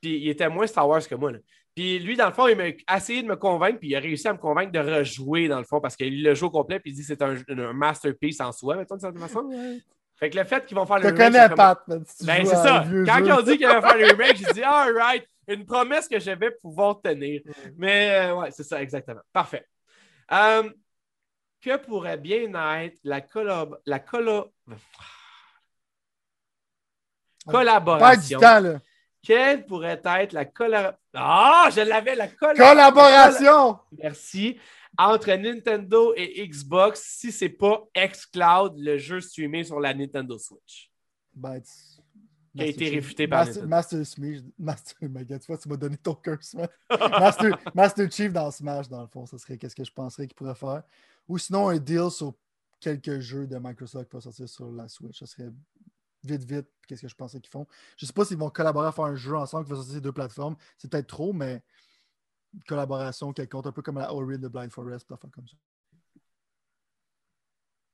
[0.00, 1.32] Puis il était moins Star Wars que moi.
[1.32, 1.38] là.
[1.74, 4.28] Puis lui, dans le fond, il m'a essayé de me convaincre, puis il a réussi
[4.28, 6.90] à me convaincre de rejouer, dans le fond, parce qu'il le joue au complet, puis
[6.90, 9.48] il dit que c'est un, un masterpiece en soi, mettons, de certaine façon.
[10.16, 11.80] Fait que le fait qu'ils vont faire Je le remake, connais, j'ai comme- Pat.
[11.88, 12.84] mais si tu Ben, c'est ça.
[13.06, 15.64] Quand jeu- ils ont dit qu'ils allaient faire le remake, j'ai dit, all right, une
[15.64, 17.40] promesse que je vais pouvoir tenir.
[17.76, 19.22] Mais euh, ouais, c'est ça, exactement.
[19.32, 19.66] Parfait.
[20.30, 20.70] Euh,
[21.60, 24.72] que pourrait bien être la, collab la collo- Pas
[27.46, 28.38] du collaboration?
[28.40, 28.78] temps, là.
[29.22, 30.98] Quelle pourrait être la collaboration?
[31.14, 33.78] Ah, je l'avais, la colla- Collaboration!
[34.02, 34.58] Merci.
[34.98, 40.90] Entre Nintendo et Xbox, si c'est pas xCloud, le jeu streamé sur la Nintendo Switch.
[41.34, 41.60] Ben,
[42.54, 43.66] Qui a été réfuté par Master.
[43.66, 44.44] Master Smith.
[44.58, 46.68] Master, my God, tu vois, tu m'as donné ton curse, man.
[46.90, 50.34] Master, Master Chief dans Smash, dans le fond, ça serait qu'est-ce que je penserais qu'il
[50.34, 50.82] pourrait faire.
[51.28, 52.34] Ou sinon, un deal sur
[52.78, 55.18] quelques jeux de Microsoft qui va sortir sur la Switch.
[55.20, 55.50] Ça serait
[56.24, 57.66] vite, vite, qu'est-ce que je pensais qu'ils font.
[57.96, 60.12] Je sais pas s'ils vont collaborer à faire un jeu ensemble qui va ces deux
[60.12, 60.56] plateformes.
[60.78, 61.62] C'est peut-être trop, mais
[62.54, 65.56] une collaboration qui compte un peu comme la Ori de Blind Forest, comme ça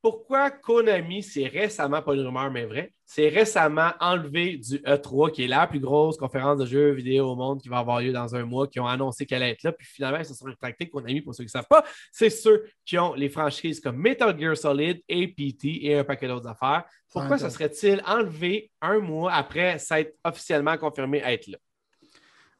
[0.01, 5.43] pourquoi Konami, c'est récemment, pas une rumeur, mais vrai, c'est récemment enlevé du E3, qui
[5.43, 8.35] est la plus grosse conférence de jeux vidéo au monde qui va avoir lieu dans
[8.35, 10.89] un mois, qui ont annoncé qu'elle allait être là, puis finalement, ils se sont rétractés.
[10.89, 14.39] Konami, pour ceux qui ne savent pas, c'est ceux qui ont les franchises comme Metal
[14.39, 16.85] Gear Solid, APT et un paquet d'autres affaires.
[17.11, 21.57] Pourquoi ça serait-il enlevé un mois après s'être officiellement confirmé être là?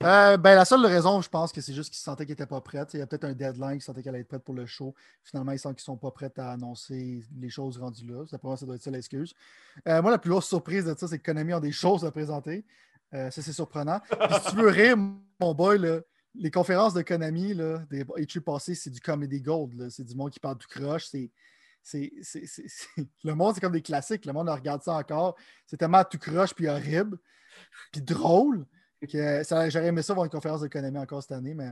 [0.01, 2.61] Euh, ben, la seule raison, je pense que c'est juste qu'ils sentaient qu'ils n'étaient pas
[2.61, 2.85] prêts.
[2.93, 4.95] Il y a peut-être un deadline, qu'ils sentaient qu'elle allait être prête pour le show.
[5.23, 8.25] Finalement, ils sentent qu'ils ne sont pas prêts à annoncer les choses rendues là.
[8.27, 9.33] Ça, ça doit être ça l'excuse.
[9.87, 12.11] Euh, moi, la plus grosse surprise de ça, c'est que Konami a des choses à
[12.11, 12.63] présenter.
[13.13, 13.99] Euh, ça, c'est surprenant.
[14.43, 16.01] si tu veux rire, mon boy,
[16.33, 19.89] les conférences de Konami, là, des HU passés, c'est du comedy gold.
[19.89, 21.07] C'est du monde qui parle du croche.
[21.07, 21.29] C'est.
[23.23, 24.25] Le monde, c'est comme des classiques.
[24.25, 25.35] Le monde regarde ça encore.
[25.65, 27.17] C'est tellement tout croche puis horrible,
[27.91, 28.65] puis drôle.
[29.01, 31.71] J'aurais aimé ça voir une conférence d'économie encore cette année, mais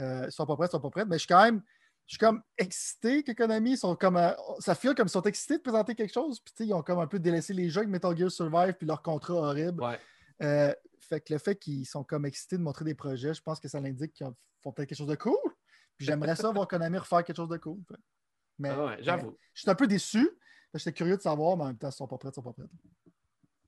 [0.00, 1.04] euh, ils sont pas prêts, ils sont pas prêts.
[1.04, 1.62] Mais je suis quand même,
[2.06, 4.16] je suis comme excité qu'Economy sont comme.
[4.16, 6.40] Euh, ça file comme ils sont excités de présenter quelque chose.
[6.40, 9.02] Puis ils ont comme un peu délaissé les jeux avec Metal Gear Survive puis leur
[9.02, 9.82] contrat horrible.
[10.42, 13.60] Euh, fait que le fait qu'ils sont comme excités de montrer des projets, je pense
[13.60, 14.26] que ça l'indique qu'ils
[14.62, 15.36] font peut-être quelque chose de cool.
[15.96, 17.78] Puis j'aimerais ça voir Konami refaire quelque chose de cool.
[18.58, 19.36] Mais, ah j'avoue.
[19.52, 20.28] Je suis un peu déçu.
[20.72, 22.52] J'étais curieux de savoir, mais en même temps, ils sont pas prêts, ils sont pas
[22.52, 22.64] prêts.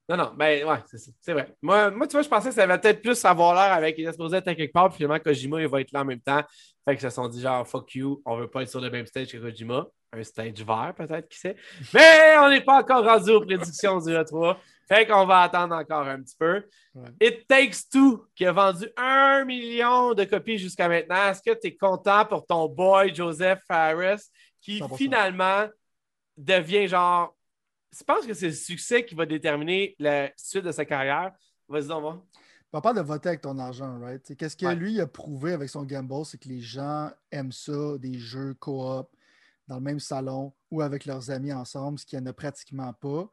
[0.08, 0.78] Non, non, ben ouais,
[1.20, 1.52] c'est vrai.
[1.60, 4.06] Moi, moi, tu vois, je pensais que ça allait peut-être plus avoir l'air avec les
[4.06, 6.42] exposés être quelque part, puis finalement, Kojima, il va être là en même temps.
[6.84, 9.06] Fait que se sont dit genre, fuck you, on veut pas être sur le même
[9.06, 9.86] stage que Kojima.
[10.12, 11.56] Un stage vert, peut-être, qui sait.
[11.92, 14.56] Mais on n'est pas encore rendu aux prédictions du E3.
[14.88, 16.62] Fait qu'on va attendre encore un petit peu.
[17.20, 21.30] It Takes Two, qui a vendu un million de copies jusqu'à maintenant.
[21.30, 24.22] Est-ce que tu es content pour ton boy Joseph Harris,
[24.60, 25.66] qui finalement
[26.36, 27.35] devient genre
[27.98, 31.32] je pense que c'est le succès qui va déterminer la suite de sa carrière.
[31.68, 32.22] Vas-y, on va.
[32.72, 34.36] On parle de voter avec ton argent, right?
[34.36, 38.18] Qu'est-ce que lui a prouvé avec son gamble, c'est que les gens aiment ça, des
[38.18, 39.08] jeux coop
[39.66, 42.92] dans le même salon ou avec leurs amis ensemble, ce qu'il n'y en a pratiquement
[42.92, 43.30] pas.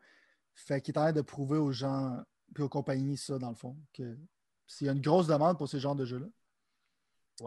[0.56, 2.23] Fait qu'il est en train de prouver aux gens
[2.57, 4.18] et aux compagnies ça, dans le fond, que
[4.65, 6.27] s'il y a une grosse demande pour ce genre de jeux-là.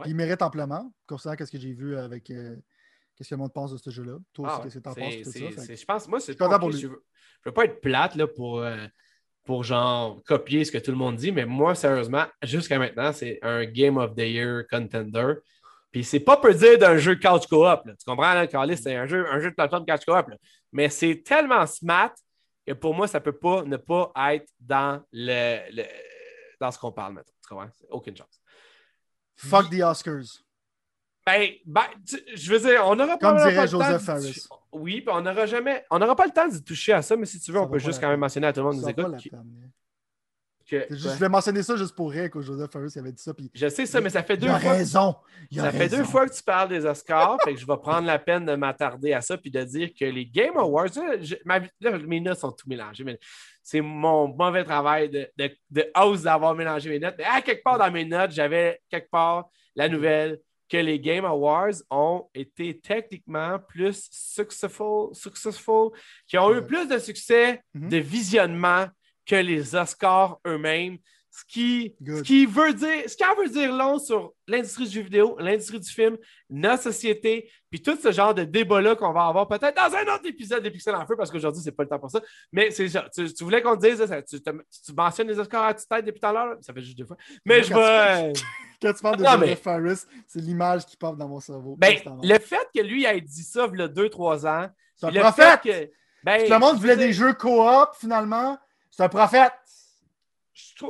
[0.04, 2.56] Il mérite amplement, considérant ce que j'ai vu avec euh,
[3.16, 4.18] Qu'est-ce que le monde pense de ce jeu-là?
[4.34, 5.74] Toi aussi, ah qu'est-ce que ça?
[5.74, 6.60] Je pense, moi, c'est pas.
[6.70, 7.02] Je veux,
[7.44, 8.86] veux pas être plate là, pour, euh,
[9.44, 13.38] pour genre copier ce que tout le monde dit, mais moi, sérieusement, jusqu'à maintenant, c'est
[13.42, 15.34] un Game of the Year contender.
[15.90, 17.84] Puis c'est pas peu dire d'un jeu couch co-op.
[17.84, 20.26] Tu comprends, là, Carlis, c'est un jeu, un jeu de plateforme couch co-op.
[20.70, 22.12] Mais c'est tellement smart
[22.66, 25.82] que pour moi, ça peut pas ne pas être dans le,
[26.60, 27.32] dans ce qu'on parle maintenant.
[27.40, 27.70] Tu comprends?
[27.88, 28.42] Aucune chance.
[29.36, 30.42] Fuck the Oscars.
[31.26, 31.82] Ben, ben
[32.36, 33.50] je veux dire, on n'aura pas.
[33.50, 34.46] Dirait Joseph Harris.
[34.72, 35.84] Oui, puis on n'aura jamais.
[35.90, 37.80] On n'aura pas le temps de toucher à ça, mais si tu veux, on peut
[37.80, 39.14] juste quand même mentionner à tout le monde qui nous écoute.
[40.90, 43.34] je vais mentionner ça juste pour rire que Joseph Harris avait dit ça.
[43.34, 43.50] Puis...
[43.52, 44.70] Je sais ça, mais ça fait deux fois.
[44.70, 45.16] raison.
[45.52, 48.20] ça fait deux fois que tu parles des Oscars, fait que je vais prendre la
[48.20, 52.38] peine de m'attarder à ça puis de dire que les Game Awards, là, mes notes
[52.38, 53.18] sont tout mélangées, mais
[53.64, 57.16] c'est mon mauvais travail de, de, de hausse d'avoir mélangé mes notes.
[57.18, 61.24] Mais à quelque part dans mes notes, j'avais quelque part la nouvelle que les Game
[61.24, 65.90] Awards ont été techniquement plus successful, successful
[66.26, 67.88] qui ont eu plus de succès mm-hmm.
[67.88, 68.86] de visionnement
[69.24, 70.98] que les Oscars eux-mêmes.
[71.36, 75.02] Ce qui, ce qui veut dire, ce qui veut dire long sur l'industrie du jeu
[75.02, 76.16] vidéo, l'industrie du film,
[76.48, 80.26] notre société, puis tout ce genre de débat-là qu'on va avoir peut-être dans un autre
[80.26, 82.22] épisode des Pixels en feu, parce qu'aujourd'hui, c'est pas le temps pour ça.
[82.52, 83.04] Mais c'est ça.
[83.14, 86.32] Tu, voulais qu'on te dise, tu, mentionnes les Oscars à toute tête depuis tout à
[86.32, 87.18] l'heure, ça fait juste deux fois.
[87.44, 88.32] Mais je vais.
[88.80, 91.76] Quand tu parles de Joseph Farris, c'est l'image qui pop dans mon cerveau.
[91.76, 94.68] Ben, le fait que lui ait dit ça il y a deux, trois ans.
[94.96, 95.60] C'est un prophète!
[95.60, 95.90] Que,
[96.24, 98.56] ben, le monde voulait des jeux coop, finalement.
[98.90, 99.52] C'est un prophète!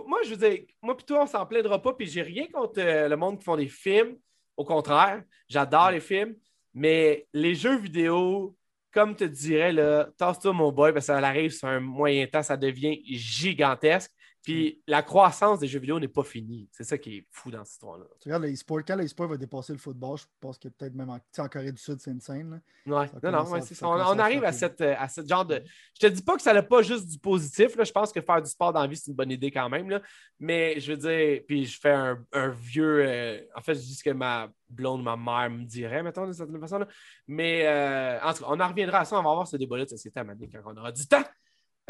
[0.07, 3.09] Moi, je veux dire, moi, plutôt, on s'en plaindra pas, puis j'ai rien contre euh,
[3.09, 4.17] le monde qui font des films.
[4.57, 6.35] Au contraire, j'adore les films,
[6.73, 8.57] mais les jeux vidéo,
[8.93, 12.43] comme te dirais, là, tasse-toi, mon boy, parce que ça arrive sur un moyen temps,
[12.43, 14.13] ça devient gigantesque.
[14.47, 16.69] Puis la croissance des jeux vidéo n'est pas finie.
[16.71, 18.05] C'est ça qui est fou dans cette histoire-là.
[18.21, 21.19] Tu regardes l'e-sport, quand l'e-sport va dépasser le football, je pense que peut-être même en,
[21.39, 22.63] en, Corée du Sud, c'est une scène.
[22.87, 23.11] Ouais.
[23.25, 25.61] Non, non, ouais, ça, on, arrive à cette, à cette genre de.
[26.01, 27.75] Je te dis pas que ça n'a pas juste du positif.
[27.75, 27.83] Là.
[27.83, 29.91] Je pense que faire du sport dans la vie, c'est une bonne idée quand même.
[29.91, 30.01] Là.
[30.39, 33.05] Mais je veux dire, puis je fais un, un vieux.
[33.05, 36.33] Euh, en fait, je dis ce que ma blonde, ma mère me dirait, mettons, de
[36.33, 36.79] cette façon.
[36.79, 36.87] Là.
[37.27, 39.19] Mais euh, en tout cas, on en reviendra à ça.
[39.19, 41.25] On va avoir ce débat-là de société à quand on aura du temps.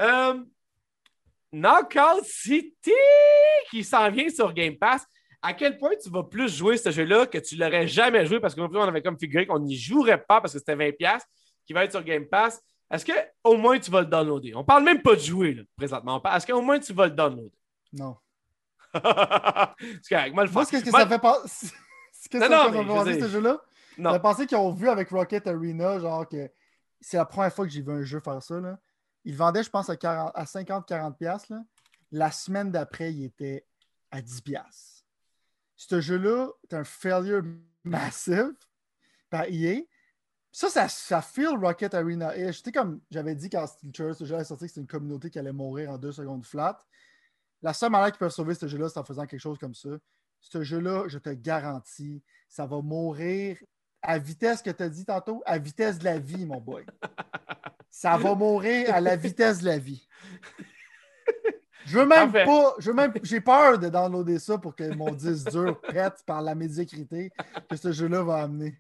[0.01, 0.43] Euh,
[1.53, 2.91] Knockout City
[3.71, 5.07] qui s'en vient sur Game Pass.
[5.43, 8.41] À quel point tu vas plus jouer ce jeu-là que tu l'aurais jamais joué?
[8.41, 11.21] Parce que nous, on avait comme figuré qu'on n'y jouerait pas parce que c'était 20$
[11.67, 12.61] qui va être sur Game Pass.
[12.91, 13.13] est-ce que
[13.45, 14.55] au moins tu vas le downloader?
[14.55, 16.23] On parle même pas de jouer là, présentement.
[16.35, 17.53] Est-ce qu'au moins tu vas le downloader?
[17.93, 18.17] Non.
[18.95, 21.43] c'est correct, moi le Moi, qu'est-ce que ça fait pas.
[22.29, 23.61] Qu'est-ce que Non, ça non, me mais fait je ce jeu-là?
[23.99, 24.13] Non.
[24.13, 26.51] J'ai pensé qu'ils ont vu avec Rocket Arena, genre que
[27.01, 28.59] c'est la première fois que j'ai vu un jeu faire ça.
[28.61, 28.79] Là.
[29.27, 31.17] Ils le vendaient, je pense, à, 40 à 50-40$.
[31.17, 31.63] piastres, là.
[32.13, 33.67] La semaine d'après, il était
[34.13, 34.41] à 10$.
[34.41, 35.05] piastres.
[35.75, 37.43] Ce jeu-là est un failure
[37.85, 38.53] massif
[39.29, 39.81] par EA.
[40.53, 42.37] Ça, ça, ça feel Rocket Arena.
[42.37, 45.29] Et j'étais comme j'avais dit quand Steel ce jeu est sorti, que c'était une communauté
[45.29, 46.79] qui allait mourir en deux secondes flat.
[47.63, 49.91] La seule manière qu'ils peuvent sauver ce jeu-là, c'est en faisant quelque chose comme ça.
[50.41, 53.59] Ce jeu-là, je te garantis, ça va mourir
[54.03, 56.87] à vitesse que tu as dit tantôt, à vitesse de la vie, mon boy.
[57.99, 60.07] Ça va mourir à la vitesse de la vie.
[61.87, 62.45] Je veux même Parfait.
[62.45, 66.23] pas, je veux même, j'ai peur de downloader ça pour que mon disque dur pète
[66.27, 67.31] par la médiocrité
[67.71, 68.77] que ce jeu-là va amener.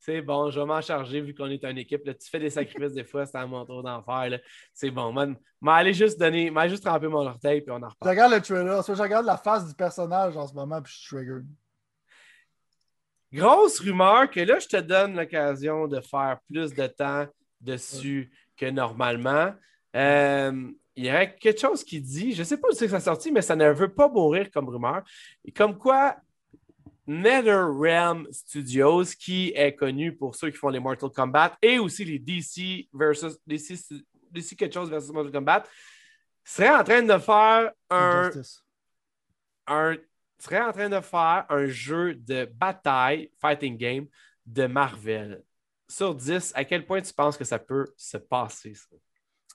[0.00, 2.04] C'est bon, je vais m'en charger vu qu'on est une équipe.
[2.04, 2.14] Là.
[2.14, 4.40] Tu fais des sacrifices des fois, c'est à mon tour d'en faire.
[4.72, 5.36] C'est bon, man.
[5.60, 8.10] Mais allez juste donner, mais juste tremper mon orteil puis on en Je reparle.
[8.10, 10.98] regarde le trailer, soit je regarde la face du personnage en ce moment, puis je
[10.98, 11.46] suis triggered.
[13.32, 17.26] Grosse rumeur que là, je te donne l'occasion de faire plus de temps
[17.60, 19.54] dessus que normalement.
[19.96, 22.90] Euh, il y aurait quelque chose qui dit, je ne sais pas où c'est que
[22.90, 25.02] ça a sorti, mais ça ne veut pas mourir comme rumeur.
[25.44, 26.16] Et comme quoi,
[27.06, 32.18] NetherRealm Studios, qui est connu pour ceux qui font les Mortal Kombat et aussi les
[32.18, 33.74] DC versus DC,
[34.30, 35.64] DC quelque chose versus Mortal Kombat,
[36.44, 38.30] serait en train de faire un
[40.38, 44.06] serait en train de faire un jeu de bataille, fighting game
[44.46, 45.42] de Marvel.
[45.88, 48.88] Sur 10, à quel point tu penses que ça peut se passer, ça?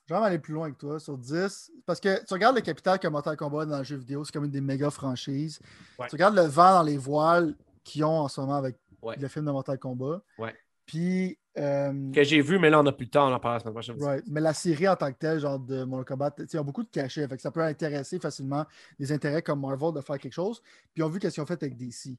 [0.06, 1.70] Je vais aller plus loin avec toi sur 10.
[1.86, 4.44] Parce que tu regardes le capital que Mortal Kombat dans le jeu vidéo, c'est comme
[4.44, 5.60] une des méga franchises.
[5.98, 6.06] Ouais.
[6.08, 7.54] Tu regardes le vent dans les voiles
[7.84, 9.16] qu'ils ont en ce moment avec Ouais.
[9.16, 10.22] le film de Mortal Kombat.
[10.38, 10.54] Ouais.
[10.86, 13.54] Puis, euh, Que j'ai vu, mais là, on n'a plus le temps, on en parlera
[13.56, 14.02] la semaine prochaine.
[14.02, 14.24] right.
[14.26, 16.90] mais la série en tant que telle, genre de Mortal Kombat, ils ont beaucoup de
[16.90, 17.26] cachets.
[17.28, 18.66] Fait que ça peut intéresser facilement
[18.98, 20.60] des intérêts comme Marvel de faire quelque chose.
[20.92, 22.18] Puis, ils ont vu qu'est-ce qu'ils ont fait avec DC.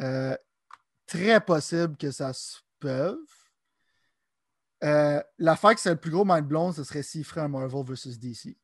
[0.00, 0.36] Euh,
[1.06, 3.18] très possible que ça se peut.
[4.82, 7.84] Euh, L'affaire que c'est le plus gros mind blown, ce serait s'ils feraient un Marvel
[7.84, 8.56] versus DC.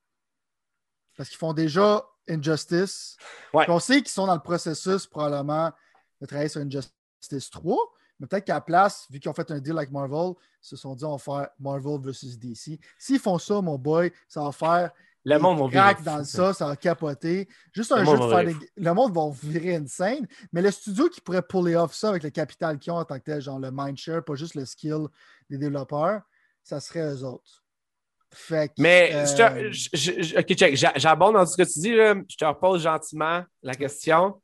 [1.17, 3.17] Parce qu'ils font déjà Injustice.
[3.53, 3.65] Ouais.
[3.69, 5.73] On sait qu'ils sont dans le processus probablement
[6.21, 7.77] de travailler sur Injustice 3.
[8.19, 10.77] Mais peut-être qu'à la place, vu qu'ils ont fait un deal avec Marvel, ils se
[10.77, 12.79] sont dit on va faire Marvel versus DC.
[12.99, 14.93] S'ils font ça, mon boy, ça va faire
[15.25, 16.25] Le monde va virer dans ça.
[16.25, 17.47] ça, ça va capoter.
[17.75, 20.27] Juste Le un monde jeu de va faire virer des- Le monde va virer insane.
[20.53, 23.19] Mais le studio qui pourrait puller off ça avec le capital qu'ils ont en tant
[23.19, 25.07] que tel, genre le mindshare, pas juste le skill
[25.51, 26.23] des développeurs,
[26.63, 27.63] ça serait eux autres.
[28.33, 31.57] Fait que, Mais, euh, je te- je- je- je- ok, check, j'a- j'abonde dans ce
[31.57, 32.15] que tu dis, là.
[32.29, 34.41] je te repose gentiment la question.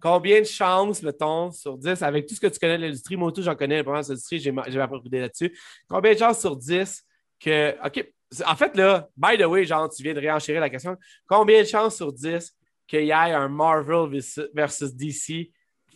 [0.00, 3.30] Combien de chances, mettons, sur 10, avec tout ce que tu connais de l'industrie, moi
[3.32, 5.56] tout, j'en connais de l'industrie, j'ai ma j'ai ma propre idée là-dessus.
[5.88, 7.02] Combien de chances sur 10
[7.40, 7.76] que.
[7.86, 8.06] OK,
[8.46, 10.96] en fait, là, by the way, genre, tu viens de réenchérir la question.
[11.26, 12.52] Combien de chances sur 10
[12.86, 14.08] qu'il y ait un Marvel
[14.54, 15.50] versus- DC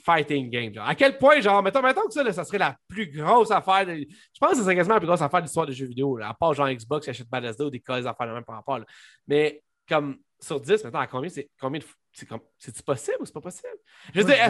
[0.05, 0.73] fighting game?
[0.73, 0.87] Genre?
[0.89, 3.85] À quel point, genre, mettons, mettons que ça, là, ça serait la plus grosse affaire.
[3.87, 6.17] de- Je pense que serait quasiment la plus grosse affaire de l'histoire des jeux vidéo.
[6.17, 6.29] là.
[6.31, 8.79] à part, genre, Xbox qui achète Bethesda ou des cas affaires de même par rapport.
[8.79, 8.87] là.
[9.27, 11.85] Mais, comme, sur 10, mettons, à combien c'est combien de.
[12.13, 13.69] C'est comme, c'est-tu possible ou c'est pas possible?
[14.15, 14.45] Je moi, dire,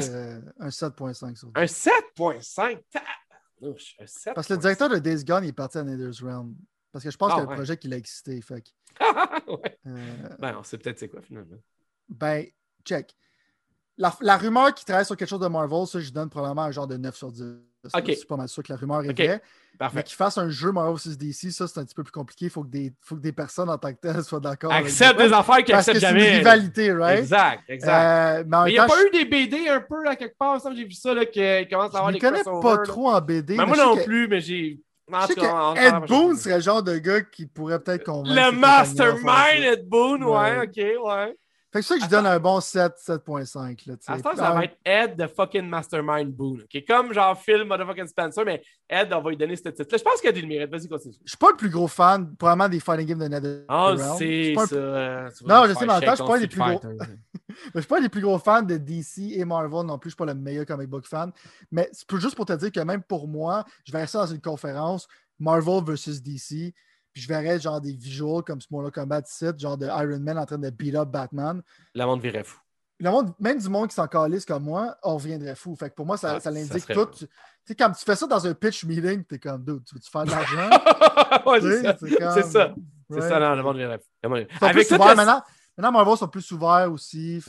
[0.60, 1.52] un 7.5 sur 10.
[1.56, 2.78] un 7.5.
[2.90, 4.34] tabarnouche, Un 7.
[4.34, 6.54] Parce que le directeur de Days Gone il est parti à Nether's Realm.
[6.92, 7.52] Parce que je pense Ah, qu'il y a ouais.
[7.54, 8.40] un projet qui l'a excité.
[8.42, 8.62] Fait
[8.98, 9.78] que, ouais.
[9.86, 11.56] euh, Ben, on sait peut-être c'est quoi finalement.
[12.08, 12.44] ben,
[12.84, 13.14] check.
[13.98, 16.70] La, la rumeur qui travaille sur quelque chose de Marvel, ça, je donne probablement un
[16.70, 17.42] genre de 9 sur 10.
[17.94, 18.02] Ok.
[18.08, 19.42] Je suis pas mal sûr que la rumeur est vraie.
[19.94, 22.46] Mais qu'ils fassent un jeu Marvel vs DC, ça, c'est un petit peu plus compliqué.
[22.46, 24.72] Il faut, que des- faut que des personnes en tant que telles soient d'accord.
[24.72, 25.26] avec Accepte toi.
[25.28, 26.36] des affaires qu'ils acceptent c'est une jamais.
[26.38, 27.18] rivalité, right?
[27.20, 28.40] Exact, exact.
[28.40, 30.58] Euh, mais il n'y a pas je- eu des BD un peu là, quelque part,
[30.74, 31.40] j'ai vu ça, là, qui
[31.70, 33.56] commence à je avoir ne des connais pas trop en BD.
[33.56, 34.82] Mais moi je non que- plus, mais j'ai.
[35.12, 37.46] En Je sais cas, que Ed parlera Boon prochaine serait le genre de gars qui
[37.46, 38.34] pourrait peut-être convaincre.
[38.34, 39.64] Le mastermind.
[39.64, 40.66] Ed Boon, ouais, Ouais.
[40.66, 41.36] ok, ouais.
[41.72, 43.86] Fait que ça que je donne un bon 7, 7.5.
[43.86, 44.10] là, tu sais.
[44.10, 46.62] À ce temps, ça va être Ed the fucking Mastermind Boone.
[46.62, 46.82] ok?
[46.84, 49.98] Comme genre Phil Motherfucking Spencer, mais Ed, on va lui donner ce titre-là.
[49.98, 50.68] Je pense qu'il a le mérite.
[50.68, 51.14] Vas-y, continue.
[51.24, 53.64] Je suis pas le plus gros fan, probablement des fighting games de.
[53.68, 54.76] Ah, Je c'est ça.
[54.76, 56.88] vas Non, je sais, mais en même temps, shake je suis pas un des contre
[56.88, 57.14] plus gros-.
[57.74, 60.10] Je suis pas des plus gros fans de DC et Marvel non plus.
[60.10, 61.32] Je suis pas le meilleur comic book fan.
[61.70, 64.40] Mais c'est juste pour te dire que même pour moi, je verrais ça dans une
[64.40, 65.06] conférence
[65.38, 66.74] Marvel versus DC.
[67.12, 70.38] Puis je verrais genre des visuals comme ce Mortal Kombat 7, genre de Iron Man
[70.38, 71.60] en train de beat up Batman.
[71.94, 72.58] Le monde virait fou.
[73.02, 75.74] Le monde, même du monde qui s'en calisse comme moi, on reviendrait fou.
[75.74, 77.06] Fait que pour moi, ça, Ah, ça l'indique tout.
[77.06, 77.26] Tu
[77.64, 80.24] sais, quand tu fais ça dans un pitch meeting, t'es comme, dude, tu veux-tu faire
[80.24, 80.68] de l'argent?
[81.46, 81.96] ouais, c'est ça.
[82.34, 82.74] c'est ça.
[83.28, 84.04] Ça, non, le monde virait fou.
[84.60, 85.42] Avec tout le- maintenant.
[85.80, 87.42] Maintenant, Marvel sont plus ouverts aussi.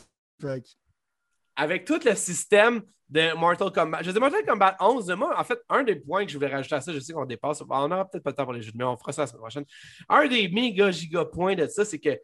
[1.58, 4.04] Avec tout le système de Mortal Kombat.
[4.04, 6.76] Je dis Mortal Kombat 11, moi, en fait, un des points que je voulais rajouter
[6.76, 8.72] à ça, je sais qu'on dépasse, on n'aura peut-être pas le temps pour les jeux,
[8.74, 9.66] mais on fera ça la semaine prochaine.
[10.08, 12.18] Un des méga giga points de ça, c'est que,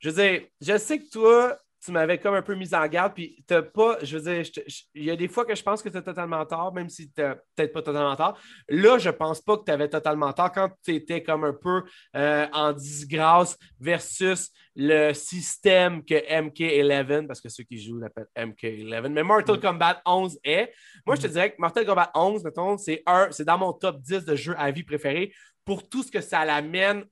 [0.00, 3.14] je veux dire, je sais que toi, tu m'avais comme un peu mis en garde,
[3.14, 4.64] puis t'as pas, je veux dire,
[4.94, 7.08] il y a des fois que je pense que tu as totalement tort, même si
[7.10, 7.22] tu
[7.56, 8.38] peut-être pas totalement tort.
[8.68, 11.82] Là, je pense pas que tu avais totalement tort quand tu étais comme un peu
[12.14, 19.08] euh, en disgrâce versus le système que MK11, parce que ceux qui jouent l'appellent MK11,
[19.08, 20.72] mais Mortal Kombat 11 est.
[21.04, 21.30] Moi, je te mm.
[21.30, 23.02] dirais que Mortal Kombat 11, mettons, c'est
[23.44, 25.32] dans mon top 10 de jeux à vie préférés
[25.64, 27.04] pour tout ce que ça l'amène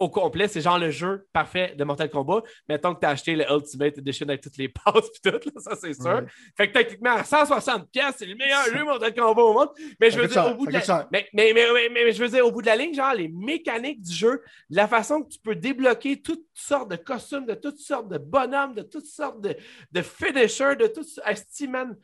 [0.00, 0.48] au complet.
[0.48, 2.42] C'est genre le jeu parfait de Mortal Kombat.
[2.68, 5.76] Mettons que tu as acheté le Ultimate Edition avec toutes les passes et tout, ça
[5.76, 6.22] c'est sûr.
[6.56, 7.86] Fait que techniquement, à 160$,
[8.16, 9.68] c'est le meilleur jeu Mortal Kombat au monde.
[10.00, 11.08] Mais je veux dire, au bout de la...
[11.12, 14.12] mais, mais, mais, je veux dire, au bout de la ligne, genre les mécaniques du
[14.12, 18.18] jeu, la façon que tu peux débloquer toutes sortes de costumes, de toutes sortes de
[18.18, 19.54] bonhommes, de toutes sortes de,
[19.92, 21.06] de finishers, de toutes.
[21.26, 21.96] Estiman,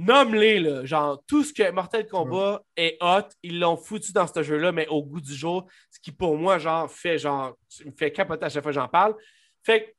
[0.00, 0.84] nomme-les, là.
[0.84, 4.86] Genre, tout ce que Mortal Kombat est hot, ils l'ont foutu dans ce jeu-là, mais
[4.88, 8.48] au goût du jour, ce qui pour moi, genre, fait genre, me fait capoter à
[8.48, 9.14] chaque fois que j'en parle.
[9.62, 9.90] Fait que,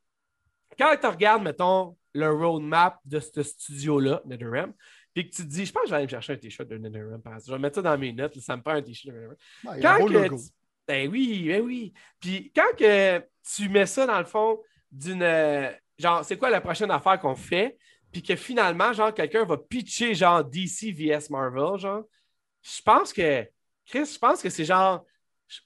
[0.78, 4.74] quand tu regardes, mettons, le roadmap de ce studio-là, NetherRealm,
[5.14, 6.68] puis que tu te dis, je pense que je vais aller me chercher un t-shirt
[6.68, 9.22] de NetherRealm, je vais mettre ça dans mes notes, ça me prend un t-shirt de
[9.22, 9.82] NetherRealm.
[9.82, 10.36] quand que
[10.88, 11.94] Ben oui, ben oui.
[12.20, 13.20] Puis quand que
[13.56, 14.60] tu mets ça dans le fond
[14.92, 15.22] d'une.
[15.22, 17.78] Euh, genre, c'est quoi la prochaine affaire qu'on fait?
[18.12, 22.04] Puis que finalement, genre, quelqu'un va pitcher, genre, DC vs Marvel, genre,
[22.62, 23.48] je pense que,
[23.86, 25.06] Chris, je pense que c'est genre,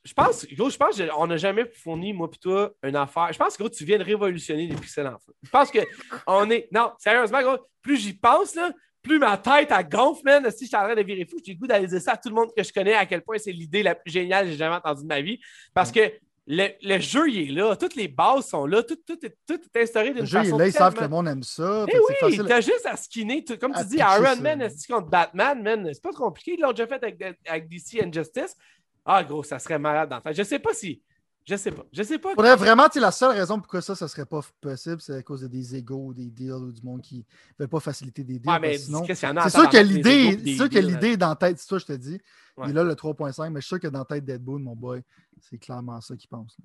[0.04, 3.32] je pense, gros, je pense qu'on n'a jamais fourni, moi puis toi, une affaire.
[3.32, 5.34] Je pense que, gros, tu viens de révolutionner les pixels en feu.
[5.44, 5.80] Je pense que
[6.26, 8.72] on est, non, sérieusement, gros, plus j'y pense, là,
[9.06, 10.50] plus ma tête à gonfle, man.
[10.52, 12.18] Si je suis en train de virer fou, j'ai le goût d'aller dire ça à
[12.18, 14.52] tout le monde que je connais à quel point c'est l'idée la plus géniale que
[14.52, 15.40] j'ai jamais entendue de ma vie.
[15.74, 16.12] Parce que
[16.48, 17.76] le, jeu, il est là.
[17.76, 18.84] Toutes les bases sont là.
[18.84, 20.38] Tout, tout, est, tout est instauré d'une façon.
[20.38, 20.68] Le jeu, est là.
[20.68, 21.86] Ils savent que le monde aime ça.
[21.88, 23.44] Mais eh oui, t'as juste à skinner.
[23.60, 25.90] Comme tu dis, Iron Man est contre Batman, man?
[25.92, 26.54] C'est pas compliqué.
[26.54, 28.56] Ils l'ont déjà fait avec, avec DC Injustice.
[29.04, 31.02] Ah, gros, ça serait malade dans Je sais pas si.
[31.48, 31.86] Je sais pas.
[31.94, 32.34] Je sais pas.
[32.34, 35.48] Faudrait vraiment, la seule raison pourquoi ça, ça serait pas possible, c'est à cause de
[35.48, 37.18] des égaux, des deals ou du monde qui
[37.60, 38.60] ne veut pas faciliter des deals.
[38.60, 41.70] mais sinon, c'est sûr que l'idée, c'est sûr que l'idée est dans la tête, c'est
[41.70, 42.20] ça, je te dis.
[42.64, 44.76] Il est là, le 3.5, mais je suis sûr que dans la tête d'Ed mon
[44.76, 45.02] boy,
[45.40, 46.58] c'est clairement ça qu'il pense.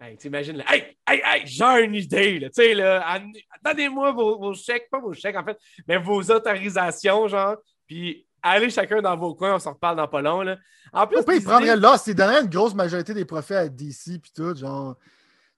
[0.00, 3.22] Hey, t'imagines, hey, hey, hey, j'ai une idée, là, tu sais, là,
[3.64, 5.56] donnez-moi vos, vos, chèques, pas vos chèques, en fait,
[5.86, 7.56] mais vos autorisations, genre,
[7.86, 10.56] puis allez chacun dans vos coins, on s'en reparle dans pas long, là.
[10.92, 14.32] En plus, il prendrait là, s'il donnait une grosse majorité des profits à DC, puis
[14.34, 14.96] tout, genre,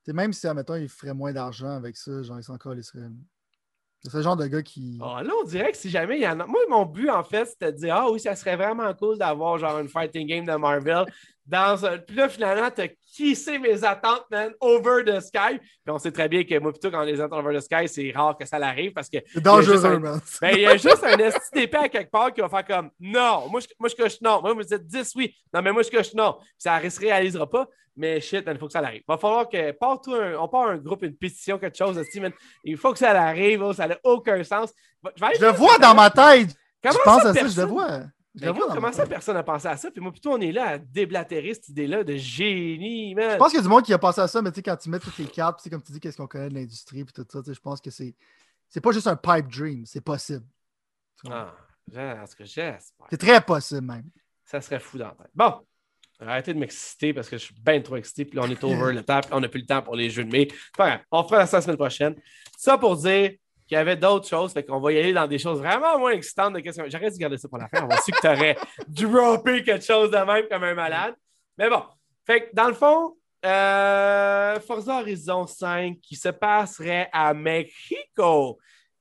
[0.07, 3.09] même si, admettons, il ferait moins d'argent avec ça, genre, il s'en serait...
[4.03, 4.99] C'est ce genre de gars qui.
[5.03, 6.47] Oh, là, on dirait que si jamais il y en a.
[6.47, 9.59] Moi, mon but, en fait, c'était de dire Ah oui, ça serait vraiment cool d'avoir
[9.59, 11.05] genre une fighting game de Marvel
[11.47, 11.99] dans un.
[11.99, 15.59] Puis là, finalement, t'as kissé mes attentes, man, over the sky.
[15.59, 18.13] Puis on sait très bien que moi, plutôt, quand les attend over the sky, c'est
[18.15, 19.19] rare que ça l'arrive parce que.
[19.33, 20.21] C'est dangereux, man.
[20.41, 22.91] Ben, il y a juste un esti d'épée à quelque part qui va faire comme
[23.01, 24.41] Non, moi, je, moi, je coche non.
[24.41, 25.35] Moi, vous dites 10 oui.
[25.53, 26.37] Non, mais moi, je coche non.
[26.39, 27.67] Puis ça ne se réalisera pas.
[27.99, 29.01] Mais shit, il faut que ça arrive.
[29.01, 29.73] Il va falloir que.
[29.73, 32.33] Part un, on part un groupe, une pétition, quelque chose, man.
[32.63, 33.61] Il faut que ça arrive.
[33.63, 34.73] Oh, ça n'a aucun sens.
[35.17, 36.55] Je, le vois dans ma tête.
[36.81, 38.03] Comment je pense à ça, je le vois.
[38.35, 39.91] Ben, comment ça, personne n'a pensé à ça?
[39.91, 43.33] Puis moi, plutôt, on est là à déblatérer cette idée-là de génie, man.
[43.33, 44.63] Je pense qu'il y a du monde qui a pensé à ça, mais tu sais,
[44.63, 47.13] quand tu mets toutes les cartes, comme tu dis, qu'est-ce qu'on connaît de l'industrie, puis
[47.13, 48.15] tout ça, je pense que c'est.
[48.69, 50.45] C'est pas juste un pipe dream, c'est possible.
[51.29, 51.53] Ah,
[51.91, 52.79] j'espère.
[53.11, 54.05] C'est très possible, même.
[54.45, 55.31] Ça serait fou dans la tête.
[55.35, 55.63] Bon,
[56.21, 58.93] arrêtez de m'exciter parce que je suis bien trop excité, puis là, on est over
[58.93, 60.49] le temps, puis on n'a plus le temps pour les jeux de mai.
[60.77, 62.15] Enfin, on fera ça la semaine prochaine.
[62.57, 63.33] Ça pour dire
[63.67, 64.53] qu'il y avait d'autres choses.
[64.53, 66.85] Fait qu'on va y aller dans des choses vraiment moins excitantes de questions.
[66.89, 67.85] J'arrête de garder ça pour la fin.
[67.85, 68.57] On va su que tu aurais
[68.89, 71.15] droppé quelque chose de même comme un malade.
[71.57, 71.83] Mais bon.
[72.27, 73.15] Fait que dans le fond,
[73.45, 78.59] euh, Forza Horizon 5 qui se passerait à Mexico.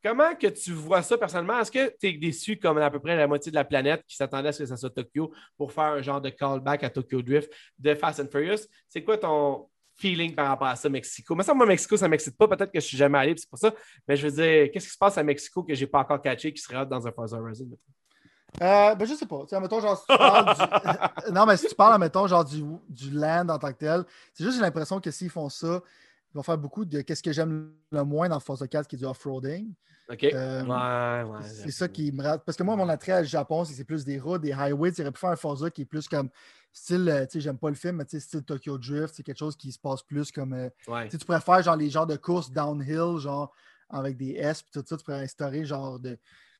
[0.08, 1.60] Comment que tu vois ça personnellement?
[1.60, 4.16] Est-ce que tu es déçu comme à peu près la moitié de la planète qui
[4.16, 7.22] s'attendait à ce que ça soit Tokyo pour faire un genre de callback à Tokyo
[7.22, 8.68] Drift de Fast and Furious?
[8.88, 9.68] C'est quoi ton,
[9.98, 11.36] feeling par rapport à ça, Mexico?
[11.36, 12.48] Mais ça, moi, Mexico, ça ne m'excite pas.
[12.48, 13.74] Peut-être que je ne suis jamais allé, c'est pour ça.
[14.08, 16.22] Mais je veux dire, qu'est-ce qui se passe à Mexico que je n'ai pas encore
[16.22, 17.68] catché qui serait dans un Forza Horizon?
[18.62, 19.44] Euh, ben, je sais pas.
[19.60, 21.32] mettons, genre, si tu parles du...
[21.34, 24.04] non, mais si tu parles, mettons, genre, du, du land en tant que tel,
[24.34, 25.82] c'est juste, j'ai l'impression que s'ils font ça,
[26.34, 29.00] ils vont faire beaucoup de qu'est-ce que j'aime le moins dans Forza 4, qui est
[29.00, 29.74] du off-roading.
[30.10, 30.24] OK.
[30.24, 31.40] Euh, ouais, ouais.
[31.44, 32.44] C'est ça qui me rate.
[32.46, 34.92] Parce que moi, mon attrait à Japon, c'est plus des routes, des highways.
[34.98, 36.30] Il aurait pu faire un Forza qui est plus comme
[36.72, 39.24] style, euh, tu sais, j'aime pas le film, mais tu sais, style Tokyo Drift, c'est
[39.24, 40.54] quelque chose qui se passe plus comme.
[40.54, 40.70] Euh,
[41.10, 43.52] tu pourrais faire genre les genres de courses downhill, genre
[43.90, 46.18] avec des S, puis tout ça, tu pourrais instaurer genre de.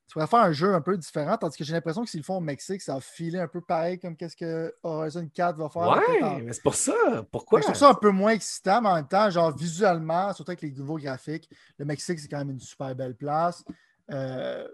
[0.08, 2.24] Tu pourrais faire un jeu un peu différent, tandis que j'ai l'impression que s'ils le
[2.24, 5.68] font au Mexique, ça va filer un peu pareil comme qu'est-ce que Horizon 4 va
[5.68, 5.82] faire.
[5.82, 6.94] Ouais, mais c'est pour ça.
[7.30, 7.60] Pourquoi?
[7.60, 10.62] Je trouve ça un peu moins excitant, mais en même temps, genre visuellement, surtout avec
[10.62, 13.62] les nouveaux graphiques, le Mexique, c'est quand même une super belle place.
[14.10, 14.66] Euh,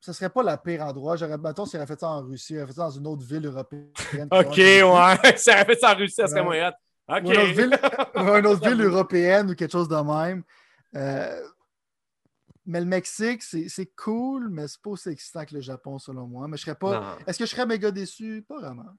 [0.00, 1.16] ce serait pas la pire endroit.
[1.16, 3.26] J'aurais, mettons, s'il aurait fait ça en Russie, il aurait fait ça dans une autre
[3.26, 3.90] ville européenne.
[4.32, 5.36] Ok, ouais.
[5.36, 6.46] S'il aurait fait ça en Russie, ça serait Ouais.
[6.46, 6.72] moyen.
[7.08, 7.24] Ok.
[7.24, 7.78] Ou une autre ville,
[8.14, 10.42] une autre ville européenne ou quelque chose de même.
[10.94, 11.42] Euh,
[12.68, 16.26] mais le Mexique, c'est c'est cool, mais c'est pas aussi excitant que le Japon, selon
[16.26, 16.46] moi.
[16.48, 17.00] Mais je serais pas.
[17.00, 17.24] Non.
[17.26, 18.44] Est-ce que je serais méga déçu?
[18.46, 18.94] Pas vraiment.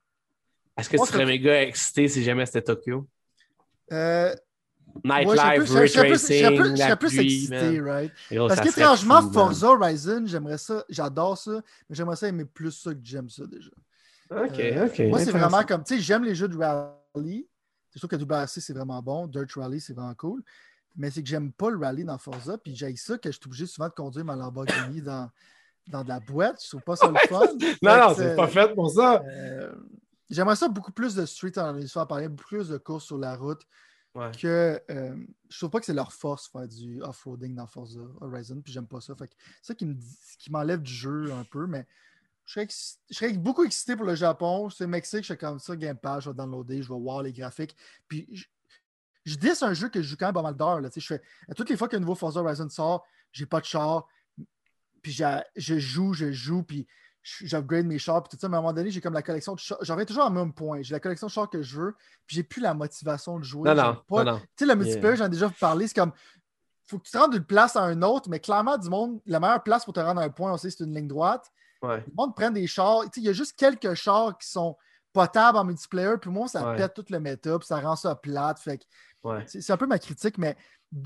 [0.75, 3.07] Est-ce que Moi, tu serais méga excité si jamais c'était Tokyo?
[3.91, 4.35] Euh,
[5.03, 6.97] moi, je serais Nightlife, plus- je serais plus- je serais plus- tracing, je serais la
[6.97, 7.89] plus pluie, excité, man.
[7.89, 8.11] right?
[8.31, 9.33] Gros, Parce qu'étrangement, fou, man.
[9.33, 13.45] Forza Horizon, j'aimerais ça, j'adore ça, mais j'aimerais ça aimer plus ça que j'aime ça
[13.45, 13.71] déjà.
[14.31, 14.99] Ok, Euh, ok.
[15.09, 17.47] Moi, c'est vraiment comme, tu sais, j'aime les jeux de rally.
[17.91, 19.27] C'est sûr que WRC, c'est vraiment bon.
[19.27, 20.43] Dirt Rally, c'est vraiment cool.
[20.99, 22.57] Mais c'est que j'aime pas le rally dans Forza.
[22.59, 25.31] Puis j'ai ça que je suis obligé souvent de conduire ma Lamborghini dans,
[25.87, 26.61] dans de la boîte.
[26.63, 27.47] Je trouve pas ça le fun.
[27.81, 29.23] Non, non, c'est pas fait pour ça.
[29.25, 29.73] euh,
[30.29, 33.35] J'aimerais ça beaucoup plus de street en histoire parler, beaucoup plus de courses sur la
[33.35, 33.61] route
[34.15, 34.31] Ouais.
[34.41, 35.15] que euh,
[35.49, 38.87] je trouve pas que c'est leur force faire du off-roading dans Forza Horizon, puis j'aime
[38.87, 39.15] pas ça.
[39.15, 39.95] Fait que c'est ça qui me
[40.49, 41.85] m'enlève du jeu un peu, mais
[42.45, 42.67] je serais,
[43.11, 44.67] je serais beaucoup excité pour le Japon.
[44.71, 47.21] C'est le Mexique, je suis comme ça, Game Pass, je vais downloader, je vais voir
[47.21, 47.75] les graphiques.
[48.07, 48.27] Puis
[49.25, 50.79] je, dis c'est un jeu que je joue quand même pas mal d'heures.
[50.95, 51.21] Je fais
[51.55, 54.07] toutes les fois qu'un nouveau Forza Horizon sort, j'ai pas de char,
[55.01, 56.87] puis je joue, je joue, puis
[57.21, 58.49] j'upgrade mes chars, puis tout ça.
[58.49, 59.77] Mais à un moment donné, j'ai comme la collection de chars.
[59.81, 60.81] J'en reviens toujours à même point.
[60.81, 63.69] J'ai la collection de chars que je veux, puis j'ai plus la motivation de jouer.
[63.73, 64.39] Non, non, pas- non, non.
[64.39, 66.11] tu sais, le multiplayer, j'en ai déjà parlé, c'est comme
[66.87, 69.39] faut que tu te rendes d'une place à une autre, mais clairement, du monde, la
[69.39, 71.45] meilleure place pour te rendre à un point, on sait, c'est une ligne droite.
[71.83, 71.97] Ouais.
[72.07, 73.03] Le monde prend des chars.
[73.15, 74.75] Il y a juste quelques chars qui sont
[75.13, 76.77] potables en multiplayer, puis moi, ça Ouais.
[76.77, 78.59] pète tout le meta, puis ça rend ça plate.
[78.59, 78.85] Fait que
[79.23, 79.43] Ouais.
[79.47, 80.55] c'est un peu ma critique, mais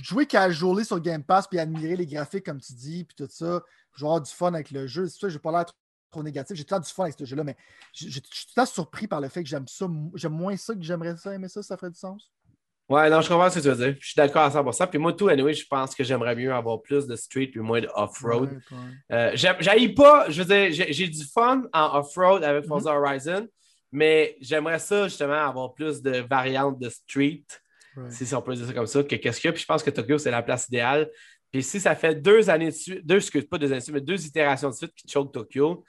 [0.01, 3.61] jouer casually sur Game Pass, puis admirer les graphiques, comme tu dis, puis tout ça,
[3.95, 5.07] je vais avoir du fun avec le jeu.
[5.07, 5.75] C'est ça, j'ai pas l'air trop-
[6.11, 6.55] trop négatif.
[6.55, 7.57] J'ai tout le temps du fun avec ce jeu-là, mais
[7.93, 9.87] je je- je suis tout le temps surpris par le fait que j'aime ça.
[10.13, 12.31] J'aime moins ça que j'aimerais ça, aimer ça, ça ferait du sens.
[12.89, 13.95] Ouais, non, je comprends ce que tu veux dire.
[13.99, 14.85] Je suis d'accord à 100%.
[14.87, 17.81] Puis moi, tout, anyway, je pense que j'aimerais mieux avoir plus de street puis moins
[17.81, 18.59] de off-road.
[18.71, 18.77] Ouais.
[19.11, 22.97] Euh, J'haïs pas, je veux dire, j'ai du fun en off-road avec Forza Mm-hmm.
[23.07, 23.47] Horizon,
[23.91, 27.43] mais j'aimerais ça justement avoir plus de variantes de street,
[28.09, 29.53] Si, on peut dire ça comme ça, que qu'est-ce qu'il y a?
[29.53, 31.09] Puis je pense que Tokyo, c'est la place idéale.
[31.51, 33.93] Puis si ça fait deux années de suite, deux, excuse pas deux années de suite,
[33.93, 35.83] mais deux itérations de suite qui choke Tokyo,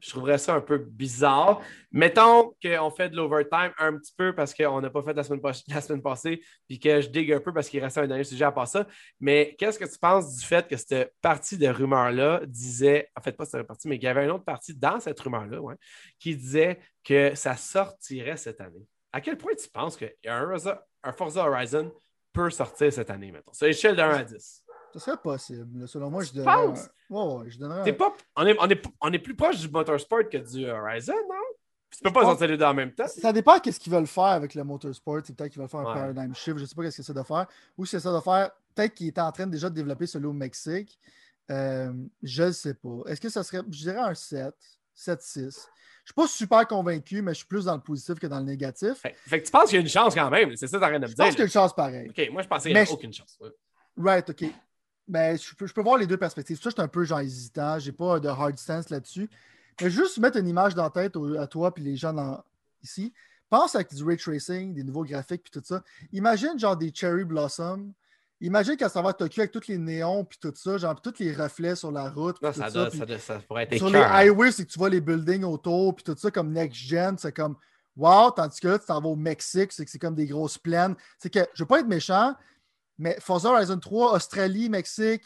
[0.00, 1.60] je trouverais ça un peu bizarre.
[1.90, 5.40] Mettons qu'on fait de l'overtime un petit peu parce qu'on n'a pas fait la semaine,
[5.68, 8.44] la semaine passée, puis que je digue un peu parce qu'il restait un dernier sujet
[8.44, 8.86] à part ça.
[9.20, 13.32] Mais qu'est-ce que tu penses du fait que cette partie de rumeur-là disait, en fait,
[13.32, 15.76] pas cette partie, mais qu'il y avait une autre partie dans cette rumeur-là, ouais,
[16.18, 18.86] qui disait que ça sortirait cette année?
[19.12, 21.92] À quel point tu penses qu'un Forza, un Forza Horizon
[22.32, 23.52] peut sortir cette année, mettons?
[23.52, 24.64] C'est l'échelle de 1 à 10.
[24.94, 25.86] Ça serait possible.
[25.86, 26.52] Selon moi, je donnerais.
[26.54, 26.74] un-
[27.14, 27.90] ouais, je donnerais.
[27.90, 31.12] Un- pas, on, est, on, est, on est plus proche du Motorsport que du Horizon,
[31.28, 31.34] non?
[31.90, 33.06] Tu peux pas pense- sortir les deux en même temps.
[33.08, 35.22] Ça dépend de ce qu'ils veulent faire avec le motorsport.
[35.22, 35.94] Peut-être qu'ils veulent faire un Ouais.
[36.12, 36.56] paradigm shift.
[36.58, 37.46] Je ne sais pas ce qu'ils essaient de faire.
[37.78, 38.50] Ou si c'est ça de faire.
[38.74, 40.98] Peut-être qu'ils étaient en train déjà de développer celui au Mexique.
[41.50, 42.88] Euh, je ne sais pas.
[43.06, 43.62] Est-ce que ça serait.
[43.70, 44.54] Je dirais un 7,
[44.98, 45.34] 7-6.
[45.34, 48.38] Je ne suis pas super convaincu, mais je suis plus dans le positif que dans
[48.38, 48.94] le négatif.
[48.94, 50.56] Fait, fait que tu penses qu'il y a une chance quand même.
[50.56, 52.08] C'est ça que t'as rien de me Je pense qu'il y a une chance pareille.
[52.08, 53.36] OK, moi, je pensais qu'il n'y avait aucune chance.
[53.40, 53.50] ouais.
[53.98, 54.44] Right, OK.
[55.06, 56.56] Mais je peux, je peux voir les deux perspectives.
[56.56, 57.78] Ça, je suis un peu genre hésitant.
[57.78, 59.28] J'ai pas de hard stance là-dessus.
[59.80, 62.42] Mais juste mettre une image dans la tête au- à toi et les gens dans-
[62.82, 63.12] ici.
[63.50, 65.82] Pense avec du ray tracing, des nouveaux graphiques puis tout ça.
[66.12, 67.92] Imagine genre des cherry blossoms.
[68.40, 71.14] Imagine quand ça va à Tokyo avec tous les néons puis tout ça, genre tous
[71.18, 72.40] les reflets sur la route.
[72.40, 72.88] Non, ça, doit-
[73.48, 76.30] pourrait être sur les highways, c'est que tu vois les buildings autour puis tout ça
[76.30, 77.56] comme next gen, c'est comme
[77.96, 80.56] wow, tandis que là, tu t'en vas au Mexique, c'est que c'est comme des grosses
[80.58, 80.94] plaines.
[81.18, 82.34] C'est que je veux pas être méchant,
[82.96, 85.24] mais Forza Horizon 3, Australie, Mexique,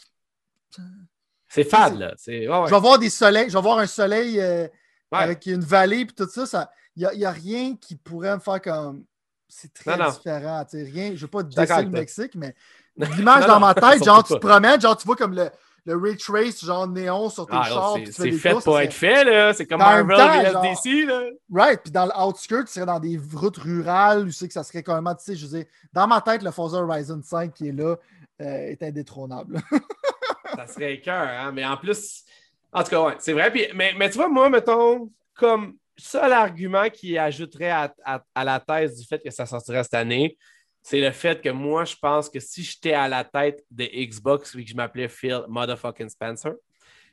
[1.48, 2.14] C'est fade, là.
[2.26, 4.66] Ouais, je vais voir des soleils, je vais voir un soleil euh,
[5.12, 5.18] Ouais.
[5.18, 6.46] avec une vallée puis tout ça.
[6.46, 9.04] ça il n'y a, rien qui pourrait me faire comme.
[9.48, 10.10] C'est très Non, non.
[10.10, 10.64] différent.
[10.72, 11.90] Rien, je ne veux pas décider le.
[11.90, 12.54] Mexique, mais
[12.96, 15.48] l'image dans ma tête, genre, tu te promènes, genre, tu vois comme le,
[15.84, 17.96] le ray trace, genre néon sur tes Ah, chars.
[18.10, 19.52] c'est, fait pour être fait, là.
[19.52, 21.22] C'est comme Dans Marvel VSDC, là.
[21.52, 24.82] Right, puis dans l'outskirt, tu serais dans des routes rurales, tu sais que ça serait
[24.82, 27.68] quand même, tu sais, je veux dire, dans ma tête, le Forza Horizon 5 qui
[27.68, 27.96] est là
[28.40, 29.60] euh, est indétrônable.
[30.56, 31.50] Ça serait cœur, hein?
[31.52, 32.24] Mais en plus,
[32.72, 33.50] en tout cas, ouais, c'est vrai.
[33.50, 38.44] Puis, mais, mais tu vois, moi, mettons, comme seul argument qui ajouterait à, à- à
[38.44, 40.36] la thèse du fait que ça sortirait cette année,
[40.82, 44.54] c'est le fait que moi, je pense que si j'étais à la tête de Xbox
[44.54, 46.54] et que je m'appelais Phil Motherfucking Spencer,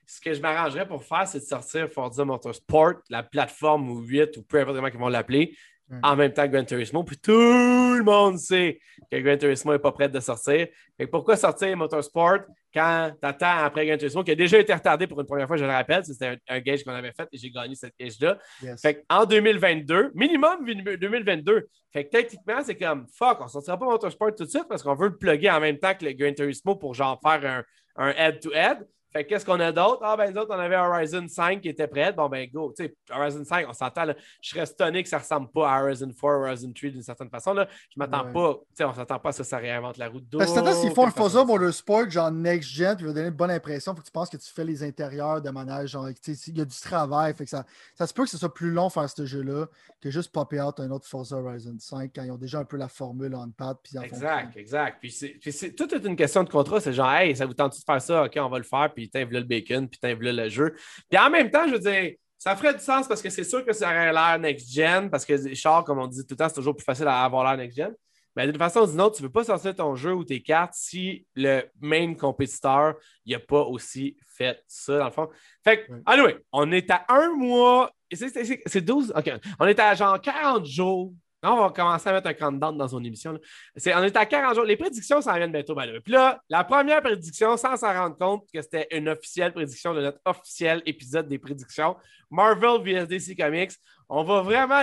[0.07, 4.37] ce que je m'arrangerais pour faire, c'est de sortir Forza Motorsport, la plateforme ou 8
[4.37, 5.55] ou peu importe comment ils vont l'appeler,
[5.89, 5.99] Mm.
[6.03, 7.03] en même temps que Gran Turismo.
[7.03, 8.79] Puis tout le monde sait
[9.11, 10.67] que Gran Turismo n'est pas prêt de sortir.
[10.97, 12.39] Fait que pourquoi sortir Motorsport
[12.71, 15.57] quand tu attends après Gran Turismo, qui a déjà été retardé pour une première fois,
[15.57, 18.37] je le rappelle, c'était un, un gage qu'on avait fait et j'ai gagné cette gage-là.
[18.61, 18.79] Yes.
[18.79, 21.67] Fait qu'en 2022, minimum 2022.
[21.91, 24.93] Fait que techniquement, c'est comme fuck, on sortira pas Motorsport tout de suite parce qu'on
[24.93, 27.63] veut le plugger en même temps que le Gran Turismo pour genre faire un
[27.99, 28.87] un head-to-head.
[29.11, 29.99] Fait qu'est-ce qu'on a d'autre?
[30.03, 32.13] Ah, ben, d'autres, on avait Horizon 5 qui était prêt.
[32.13, 32.73] Bon, ben, go.
[32.77, 34.05] Tu sais, Horizon 5, on s'entend,
[34.41, 37.53] je serais stonné que ça ressemble pas à Horizon 4, Horizon 3 d'une certaine façon.
[37.53, 37.67] Là.
[37.89, 38.33] Je m'attends Ouais.
[38.33, 40.37] pas, tu sais, on s'attend pas à ce que ça réinvente la route d'eau.
[40.37, 41.43] Parce que s'ils font un Forza.
[41.43, 44.51] Motorsport, genre next-gen, puis va donner une bonne impression, faut que tu penses que tu
[44.51, 47.49] fais les intérieurs de manège, genre, tu sais, il y a du travail, fait que
[47.49, 47.65] ça,
[47.95, 49.67] ça se peut que ce soit plus long faire ce jeu-là
[50.01, 52.77] que juste popper out un autre Forza Horizon 5 quand ils ont déjà un peu
[52.77, 53.35] la formule.
[53.83, 54.97] Puis en font Exact, exact.
[54.99, 56.79] Puis c'est, puis c'est tout est une question de contrat.
[56.79, 58.23] C'est genre, hey, ça vous tente de faire ça?
[58.23, 58.91] OK, on va le faire.
[58.93, 60.73] Puis t'invites le bacon, puis t'invites le jeu.
[61.07, 63.63] Puis en même temps, je veux dire, ça ferait du sens parce que c'est sûr
[63.63, 66.49] que ça aurait l'air next-gen, parce que les chars, comme on dit tout le temps,
[66.49, 67.93] c'est toujours plus facile à avoir l'air next-gen.
[68.35, 70.41] Mais d'une façon ou d'une autre, tu ne veux pas sortir ton jeu ou tes
[70.41, 72.95] cartes si le main compétiteur
[73.27, 75.29] n'a pas aussi fait ça, dans le fond.
[75.63, 77.91] Fait que, anyway, on est à un mois.
[78.11, 79.13] c'est 12.
[79.15, 79.31] OK.
[79.59, 81.13] On est à genre 40 jours.
[81.41, 83.33] On va commencer à mettre un countdown dans son émission.
[83.33, 84.65] on est à 40 jours.
[84.65, 85.73] Les prédictions s'en viennent bientôt.
[85.73, 86.01] ben.
[86.01, 90.01] Puis là, la première prédiction, sans s'en rendre compte que c'était une officielle prédiction de
[90.01, 91.95] notre officiel épisode des prédictions,
[92.29, 93.71] Marvel vs DC Comics.
[94.09, 94.81] On va vraiment,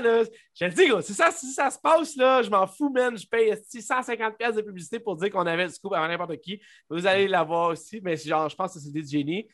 [0.55, 3.19] je le dis, gros, si ça, si ça se passe, là, je m'en fous, man.
[3.19, 6.61] Je paye 150 pièces de publicité pour dire qu'on avait le scoop avant n'importe qui.
[6.89, 9.47] Vous allez l'avoir aussi, mais genre, je pense que c'est des génies.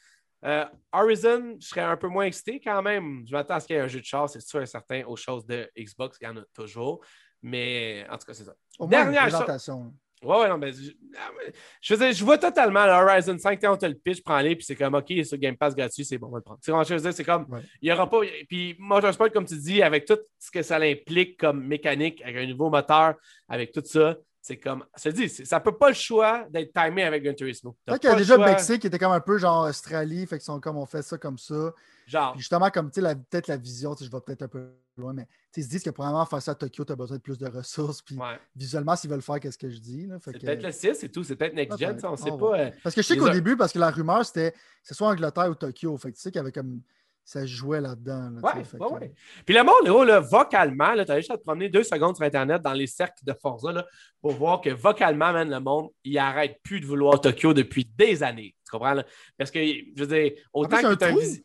[0.44, 3.24] Euh, Horizon, je serais un peu moins excité quand même.
[3.26, 5.04] Je m'attends à ce qu'il y ait un jeu de char, c'est sûr et certain,
[5.06, 7.00] aux choses de Xbox, il y en a toujours.
[7.42, 8.54] Mais en tout cas, c'est ça.
[8.78, 9.94] Au moins, Dernière chose- présentation.
[10.22, 11.30] Ouais, ouais, non, mais je, ah,
[11.80, 14.54] je veux dire, je vois totalement le Horizon 5, quand on te le pitch, prends-les,
[14.54, 16.60] puis c'est comme, OK, sur Game Pass gratuit, c'est bon, on va le prendre.
[16.62, 17.58] Tu sais, je veux dire, c'est comme, Ouais.
[17.80, 18.20] il n'y aura pas.
[18.48, 22.46] Puis Motorsport, comme tu dis, avec tout ce que ça implique comme mécanique, avec un
[22.46, 23.16] nouveau moteur,
[23.48, 27.22] avec tout ça, c'est comme, dis, c'est- ça peut pas le choix d'être timé avec
[27.22, 27.76] Gran Turismo.
[27.86, 30.26] Peut-être qu'il y a le déjà choix, Mexique qui était comme un peu genre Australie,
[30.26, 31.72] fait qu'ils sont comme on fait ça comme ça.
[32.06, 35.12] Genre, Puis justement, comme tu sais, peut-être la vision, je vais peut-être un peu loin,
[35.12, 37.38] mais ils se disent que probablement faire ça à Tokyo, tu as besoin de plus
[37.38, 38.02] de ressources.
[38.02, 38.38] Puis ouais.
[38.56, 40.08] visuellement, s'ils veulent faire, qu'est-ce que je dis.
[40.24, 42.36] C'est que- peut-être le 6 et tout, c'est peut-être Next Gen, ça, on sait On
[42.38, 42.58] pas.
[42.58, 45.08] euh, Parce que je sais qu'au début, parce que la rumeur, c'était que ce soit
[45.08, 45.96] Angleterre ou Tokyo.
[45.96, 46.80] Fait que tu sais qu'il y avait comme.
[47.24, 48.30] Ça jouait là-dedans.
[48.30, 49.12] là, tu Ouais, sais, fait ouais, que- ouais.
[49.46, 52.60] Puis le monde, là, vocalement, tu as juste à te promener deux secondes sur Internet
[52.62, 53.86] dans les cercles de Forza là,
[54.20, 58.22] pour voir que vocalement, man, le monde, il arrête plus de vouloir Tokyo depuis des
[58.22, 58.54] années.
[58.64, 58.94] Tu comprends?
[58.94, 59.04] Là?
[59.38, 61.44] Parce que, je veux dire, autant que tu visi-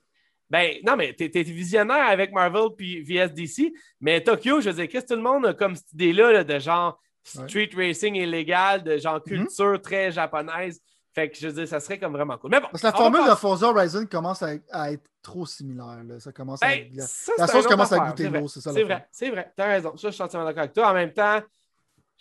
[0.49, 4.87] Ben, non, mais t'es es visionnaire avec Marvel puis VSDC, mais Tokyo, je veux dire,
[4.87, 8.81] qu'est-ce que tout le monde a comme cette idée-là là, de genre street racing illégal,
[8.81, 9.45] de genre Mhm.
[9.45, 10.81] culture très japonaise?
[11.17, 12.51] Fait que je veux dire, ça serait comme vraiment cool.
[12.51, 16.03] Mais bon, Parce que la formule de Forza Horizon commence à, à être trop similaire.
[16.03, 16.19] là.
[16.19, 16.67] Ça commence à.
[16.67, 19.07] Ben, la- ça, la c'est sauce commence à goûter c'est l'eau, c'est ça, C'est vrai,
[19.11, 19.51] c'est vrai.
[19.55, 19.97] T'as raison.
[19.97, 20.91] Ça, je suis entièrement d'accord avec toi.
[20.91, 21.41] En même temps,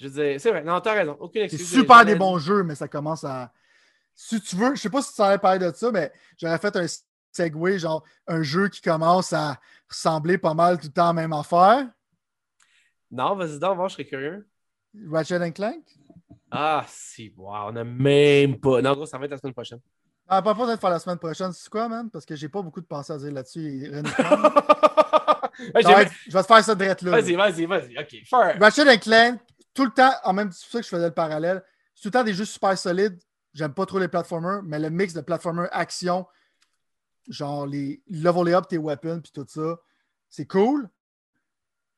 [0.01, 0.65] je veux dire, c'est vrai.
[0.65, 1.15] Non, t'as raison.
[1.21, 1.71] Aucune C'est excuse.
[1.81, 3.53] super J'en ai- des bons jeux, mais ça commence à.
[4.15, 6.75] Si tu veux, je sais pas si tu savais parler de ça, mais j'aurais fait
[6.77, 6.87] un
[7.33, 9.61] segway, genre un jeu qui commence à
[9.91, 11.87] ressembler pas mal tout le temps à la même affaire.
[13.11, 14.49] Non, vas-y donc, voir, je serais curieux.
[15.11, 15.85] Ratchet and Clank?
[16.59, 18.81] Ah, si, wow, on n'a même pas.
[18.81, 19.81] Non, gros, ça va être la semaine prochaine.
[20.29, 21.53] Ah, pas de faire la semaine prochaine.
[21.53, 22.11] C'est quoi, man?
[22.11, 23.91] Parce que j'ai pas beaucoup de pensées à dire là-dessus.
[23.91, 24.03] Ouais,
[26.27, 27.11] je vais te faire ça direct là.
[27.13, 27.99] Vas-y, vas-y, vas-y.
[27.99, 28.59] OK, faire.
[28.59, 29.41] Ratchet and Clank,
[29.73, 31.63] tout le temps, en même temps, c'est pour ça que je faisais le parallèle.
[31.95, 33.19] C'est tout le temps des jeux super solides.
[33.55, 36.27] J'aime pas trop les platformers, mais le mix de platformer action,
[37.29, 39.77] genre les level up tes weapons puis tout ça,
[40.29, 40.89] c'est cool.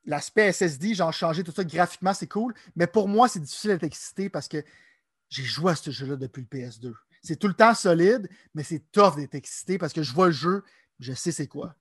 [0.08, 2.54] L'aspect SSD, genre changer tout ça graphiquement, c'est cool.
[2.74, 4.64] Mais pour moi, c'est difficile d'être excité parce que
[5.28, 6.94] j'ai joué à ce jeu-là depuis le PS2.
[7.22, 10.32] C'est tout le temps solide, mais c'est tough d'être excité parce que je vois le
[10.32, 10.64] jeu,
[10.98, 11.74] je sais c'est quoi.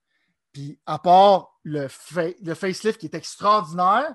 [0.52, 1.88] Puis à part le,
[2.44, 4.14] le facelift qui est extraordinaire,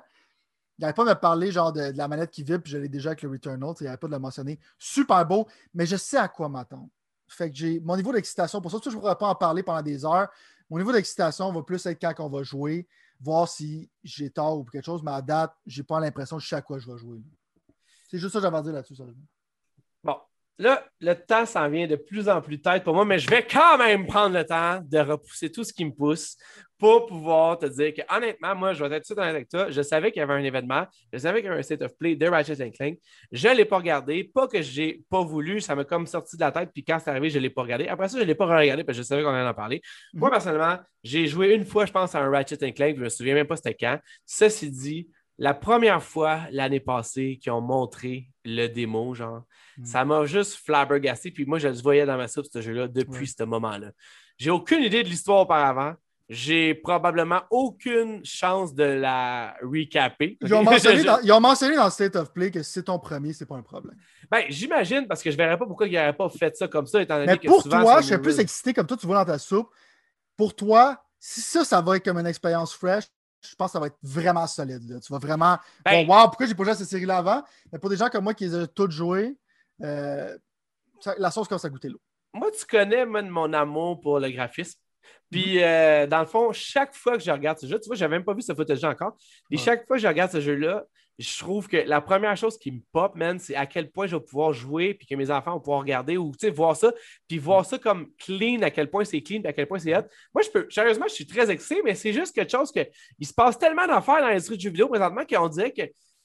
[0.79, 2.91] il n'avait pas de me parler genre de, la manette qui vibre, puis je l'ai
[2.91, 4.61] déjà avec le Returnal, il n'avait pas de le mentionner.
[4.79, 6.91] Super beau, mais je sais à quoi m'attendre.
[7.29, 9.81] Fait que j'ai mon niveau d'excitation, pour ça, je ne pourrais pas en parler pendant
[9.81, 10.29] des heures.
[10.69, 12.87] Mon niveau d'excitation va plus être quand on va jouer,
[13.23, 16.49] voir si j'ai tort ou quelque chose, mais à date, j'ai pas l'impression que je
[16.49, 17.23] sais à quoi je vais jouer.
[18.09, 19.25] C'est juste ça que j'avais à dire là-dessus, sérieusement.
[20.03, 20.17] Bon,
[20.59, 23.45] là, le temps s'en vient de plus en plus tête pour moi, mais je vais
[23.45, 26.37] quand même prendre le temps de repousser tout ce qui me pousse
[26.79, 29.71] pour pouvoir te dire que, honnêtement, moi, je vais être tout honnête avec toi.
[29.71, 31.97] Je savais qu'il y avait un événement, je savais qu'il y avait un state of
[31.97, 32.99] play de Ratchet Clank.
[33.31, 34.25] Je ne l'ai pas regardé.
[34.25, 36.99] Pas que je n'ai pas voulu, ça m'a comme sorti de la tête, puis quand
[36.99, 37.87] c'est arrivé, je ne l'ai pas regardé.
[37.87, 39.81] Après ça, je ne l'ai pas regardé parce que je savais qu'on allait en parler.
[40.13, 40.33] Moi, Mhm.
[40.33, 43.35] personnellement, j'ai joué une fois, je pense, à un Ratchet Clank, je ne me souviens
[43.35, 43.99] même pas c'était quand.
[44.27, 45.09] Ceci dit,
[45.39, 49.43] la première fois l'année passée qu'ils ont montré le démo, genre,
[49.79, 49.85] Mm.
[49.87, 51.31] ça m'a juste flabbergasté.
[51.31, 53.35] Puis moi, je le voyais dans ma soupe, ce jeu-là, depuis Ouais.
[53.39, 53.93] ce moment-là.
[54.37, 55.95] J'ai aucune idée de l'histoire auparavant.
[56.29, 60.39] J'ai probablement aucune chance de la recaper.
[60.41, 62.85] Ils ont, mentionné dans, ils ont mentionné dans le State of Play que si c'est
[62.85, 63.97] ton premier, c'est pas un problème.
[64.31, 66.87] Ben, j'imagine, parce que je ne verrais pas pourquoi ils n'auraient pas fait ça comme
[66.87, 69.07] ça, étant donné Mais que pour souvent, toi, je serais plus excité comme toi, tu
[69.07, 69.69] vois dans ta soupe.
[70.37, 73.05] Pour toi, si ça, ça va être comme une expérience fresh,
[73.49, 74.89] je pense que ça va être vraiment solide.
[74.91, 75.01] là.
[75.01, 75.59] Tu vas vraiment.
[75.85, 77.43] Ben- Bon, wow, pourquoi j'ai pas joué à cette série-là avant?
[77.73, 79.37] Mais pour des gens comme moi qui les ont toutes jouées,
[79.83, 80.37] euh,
[81.19, 82.01] la sauce commence à goûter l'eau.
[82.33, 84.79] moi, tu connais mon amour pour le graphisme.
[85.31, 88.17] Puis, euh, dans le fond, chaque fois que je regarde ce jeu, tu vois, j'avais
[88.17, 89.17] même pas vu ce footage encore.
[89.51, 90.85] Et chaque fois que je regarde ce jeu-là,
[91.19, 94.17] je trouve que la première chose qui me pop, man, c'est à quel point je
[94.17, 96.93] vais pouvoir jouer, puis que mes enfants vont pouvoir regarder ou voir ça,
[97.29, 99.95] puis voir ça comme clean, à quel point c'est clean, puis à quel point c'est
[99.95, 100.05] hot.
[100.35, 102.81] Moi, je peux, sérieusement, je suis très excité, mais c'est juste quelque chose que
[103.19, 105.83] il se passe tellement d'affaires dans l'industrie du jeu vidéo présentement qu'on dirait que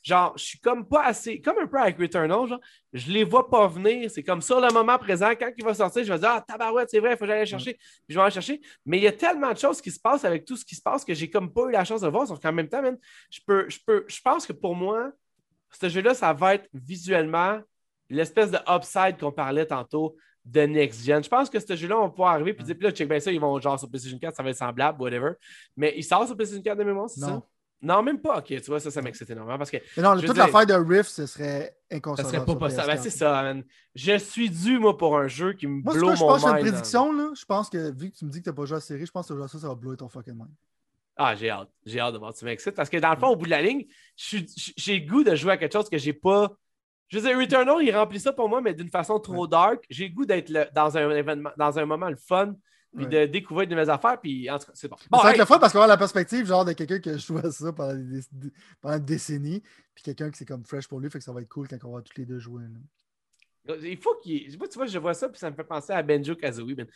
[0.07, 2.59] genre, je suis comme pas assez, comme un peu avec Returnal, genre,
[2.93, 4.09] je les vois pas venir.
[4.09, 6.89] C'est comme sur le moment présent, quand il va sortir, je vais dire, ah, tabarouette,
[6.89, 7.73] c'est vrai, il faut que j'aille chercher.
[7.73, 8.61] Puis je vais aller chercher.
[8.85, 10.81] Mais il y a tellement de choses qui se passent avec tout ce qui se
[10.81, 12.25] passe que j'ai comme pas eu la chance de voir.
[12.25, 12.81] Sauf qu'en même temps,
[13.29, 15.11] je peux, je peux, je pense que pour moi,
[15.69, 17.59] ce jeu-là, ça va être visuellement
[18.09, 20.15] l'espèce de upside qu'on parlait tantôt
[20.45, 21.21] de Next Gen.
[21.21, 23.19] Je pense que ce jeu-là, on va pouvoir arriver et dire, puis là, check bien
[23.19, 25.33] ça, ils vont genre sur PlayStation 4, ça va être semblable, whatever.
[25.75, 27.41] Mais il sort sur PlayStation 4 de mémoire, c'est ça?
[27.81, 28.39] Non, même pas.
[28.39, 29.77] Ok, tu vois, ça, ça m'excite énormément parce que.
[29.95, 32.29] Mais non, toute l'affaire de Rift, ce serait inconcevable.
[32.29, 32.83] Ça serait pas possible.
[32.87, 33.63] Ben, c'est ça, man.
[33.93, 36.49] Je suis dû, moi, pour un jeu qui me moi, blow mon je pense que
[36.49, 37.31] une prédiction, là.
[37.35, 39.05] Je pense que, vu que tu me dis que t'as pas joué à la série,
[39.05, 40.49] je pense que joué à ça, ça va blower ton fucking mind.
[41.15, 41.69] Ah, j'ai hâte.
[41.85, 42.33] J'ai hâte de voir.
[42.33, 43.85] Tu m'excites parce que dans le fond, au bout de la ligne,
[44.15, 46.55] j'ai le goût de jouer à quelque chose que j'ai pas.
[47.09, 49.85] Je veux dire, Returnal, il remplit ça pour moi, mais d'une façon trop dark.
[49.89, 52.53] J'ai le goût d'être dans un événement, dans un moment le fun
[52.95, 54.95] puis de découvrir de nouvelles affaires, puis en tout cas, c'est bon.
[55.09, 57.41] bon c'est le fun parce qu'on a la perspective genre de quelqu'un qui a joué
[57.43, 58.21] à ça pendant, des,
[58.81, 59.61] pendant une décennie,
[59.93, 61.77] puis quelqu'un qui c'est comme fresh pour lui, fait que ça va être cool quand
[61.83, 62.63] on va tous les deux jouer.
[63.83, 64.49] Il faut qu'il.
[64.49, 66.75] Tu vois, je vois ça, puis ça me fait penser à Benjo Kazooie.
[66.75, 66.87] Ben.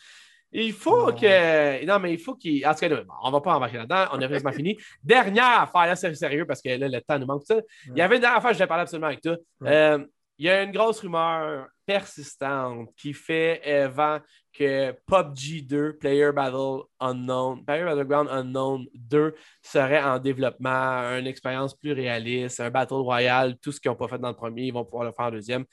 [0.52, 1.84] Il faut que.
[1.84, 2.66] Non, mais il faut qu'il.
[2.66, 4.06] En tout cas, on va pas embarquer là-dedans.
[4.12, 4.76] On a vraiment fini.
[5.02, 7.44] Dernière affaire, là, c'est sérieux parce que là, le temps nous manque.
[7.46, 7.60] Ça.
[7.86, 9.36] Il y avait une dernière affaire, je vais parler absolument avec toi.
[9.64, 10.04] Euh,
[10.38, 14.18] il y a une grosse rumeur persistante qui fait vent
[14.52, 21.74] que PUBG 2, Player Battle Unknown, Player Battleground Unknown 2 serait en développement, une expérience
[21.74, 24.72] plus réaliste, un Battle Royale, tout ce qu'ils n'ont pas fait dans le premier, ils
[24.72, 25.64] vont pouvoir le faire en deuxième.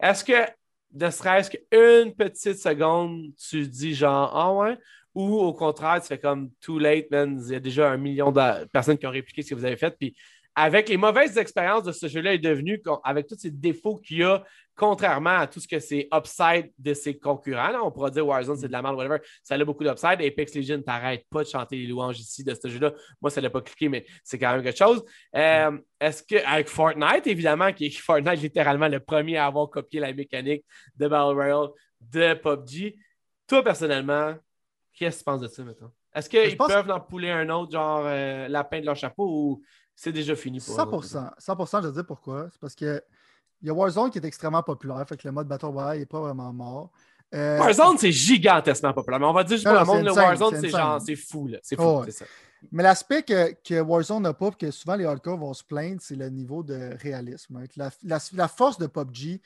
[0.00, 0.46] Est-ce que,
[0.92, 4.78] ne serait-ce qu'une petite seconde, tu dis genre, ah ouais,
[5.14, 8.30] ou au contraire, tu fais comme too late, man, il y a déjà un million
[8.30, 10.14] de personnes qui ont répliqué ce que vous avez fait, puis
[10.58, 14.24] avec les mauvaises expériences de ce jeu-là, est devenu, avec tous ces défauts qu'il y
[14.24, 14.42] a,
[14.74, 17.72] contrairement à tout ce que c'est upside de ses concurrents.
[17.84, 19.18] on pourra dire Warzone, c'est de la merde, whatever.
[19.42, 20.22] Ça a beaucoup d'upside.
[20.22, 22.92] Apex Legends, t'arrêtes pas de chanter les louanges ici de ce jeu-là.
[23.20, 25.04] Moi, ça l'a pas cliqué, mais c'est quand même quelque chose.
[25.34, 30.00] Euh, est-ce que, avec Fortnite, évidemment, qui est Fortnite littéralement le premier à avoir copié
[30.00, 30.64] la mécanique
[30.96, 31.68] de Battle Royale
[32.00, 32.96] de PUBG,
[33.46, 34.34] toi, personnellement,
[34.94, 35.92] qu'est-ce que tu penses de ça maintenant?
[36.14, 39.62] Est-ce qu'ils peuvent en pouler un autre, genre euh, lapin de leur chapeau, ou
[39.96, 41.30] c'est déjà fini pour 100%.
[41.40, 42.48] 100%, je vais te dire pourquoi.
[42.52, 43.02] C'est parce que
[43.62, 46.06] il y a Warzone qui est extrêmement populaire, fait que le mode Battle Royale n'est
[46.06, 46.90] pas vraiment mort.
[47.34, 49.18] Euh, Warzone, c'est gigantesquement populaire.
[49.18, 51.50] Mais on va dire juste pour le monde, le Warzone, c'est genre, c'est fou.
[51.62, 52.24] C'est fou, c'est ça.
[52.70, 56.16] Mais l'aspect que, que, Warzone n'a pas, que souvent les hardcore vont se plaindre, c'est
[56.16, 57.64] le niveau de réalisme.
[57.76, 57.90] La,
[58.32, 59.40] la, force de PUBG,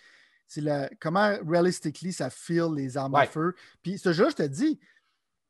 [0.47, 0.63] c'est
[1.01, 3.55] comment realistically ça feel les armes à feu.
[3.83, 4.79] Puis ce jeu, je te dis,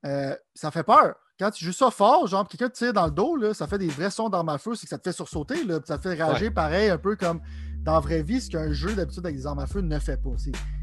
[0.05, 3.10] euh, ça fait peur quand tu joues ça fort, genre quelqu'un te tire dans le
[3.10, 5.16] dos, là, ça fait des vrais sons d'armes à feu, c'est que ça te fait
[5.16, 7.40] sursauter, là, ça te fait réagir pareil, un peu comme
[7.82, 10.18] dans la vraie vie, ce qu'un jeu d'habitude avec des armes à feu ne fait
[10.18, 10.31] pas.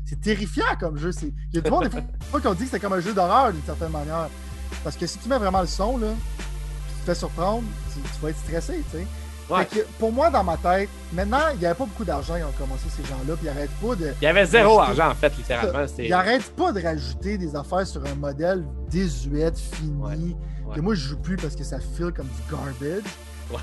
[0.03, 1.11] C'est terrifiant comme jeu.
[1.22, 3.14] Il y a du monde des fois qui ont dit que c'était comme un jeu
[3.14, 4.30] d'horreur d'une certaine manière.
[4.84, 7.64] Parce que si tu mets vraiment le son, là, tu te fais surprendre,
[7.94, 9.07] tu, vas être stressé, tu sais.
[9.99, 12.86] Pour moi, dans ma tête, maintenant, il n'y avait pas beaucoup d'argent ils ont commencé
[12.90, 14.14] ces gens-là, puis ils n'arrêtent pas de.
[14.22, 15.86] Il y avait zéro argent, en fait, littéralement.
[15.98, 20.36] Ils n'arrêtent pas de rajouter des affaires sur un modèle désuet, fini,
[20.74, 23.03] que moi, je joue plus parce que ça file comme du garbage.
[23.49, 23.60] Ouais.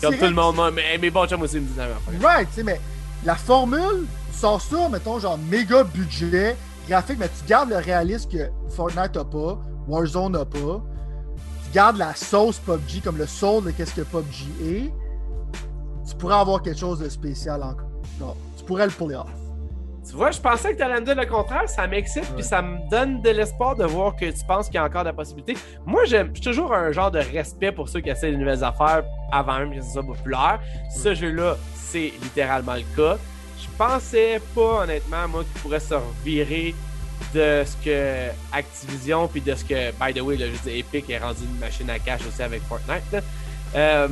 [0.00, 2.56] Comme tout le monde, mais mes bons chums aussi me disent la même Right, tu
[2.56, 2.80] sais, mais
[3.24, 6.56] la formule, tu sors ça, mettons, genre méga budget,
[6.88, 10.82] graphique, mais tu gardes le réalisme que Fortnite n'a pas, Warzone n'a pas.
[11.64, 14.92] Tu gardes la sauce PUBG comme le soul de qu'est-ce que PUBG est.
[16.10, 18.36] Tu pourrais avoir quelque chose de spécial encore.
[18.58, 19.30] Tu pourrais le puller off.
[20.08, 21.68] Tu vois, je pensais que tu allais me dire le contraire.
[21.68, 24.78] Ça m'excite, puis ça me donne de l'espoir de voir que tu penses qu'il y
[24.78, 25.56] a encore de la possibilité.
[25.86, 29.60] Moi, j'ai toujours un genre de respect pour ceux qui essaient de nouvelles affaires avant
[29.60, 30.60] même que ce soit populaire.
[30.90, 33.18] Ce jeu-là, c'est littéralement le cas.
[33.56, 36.74] Je pensais pas, honnêtement, moi, qu'il pourrait se revirer
[37.32, 41.18] de ce que Activision, puis de ce que, by the way, le jeu Epic est
[41.18, 43.22] rendu une machine à cash aussi avec Fortnite.
[43.76, 44.08] Euh,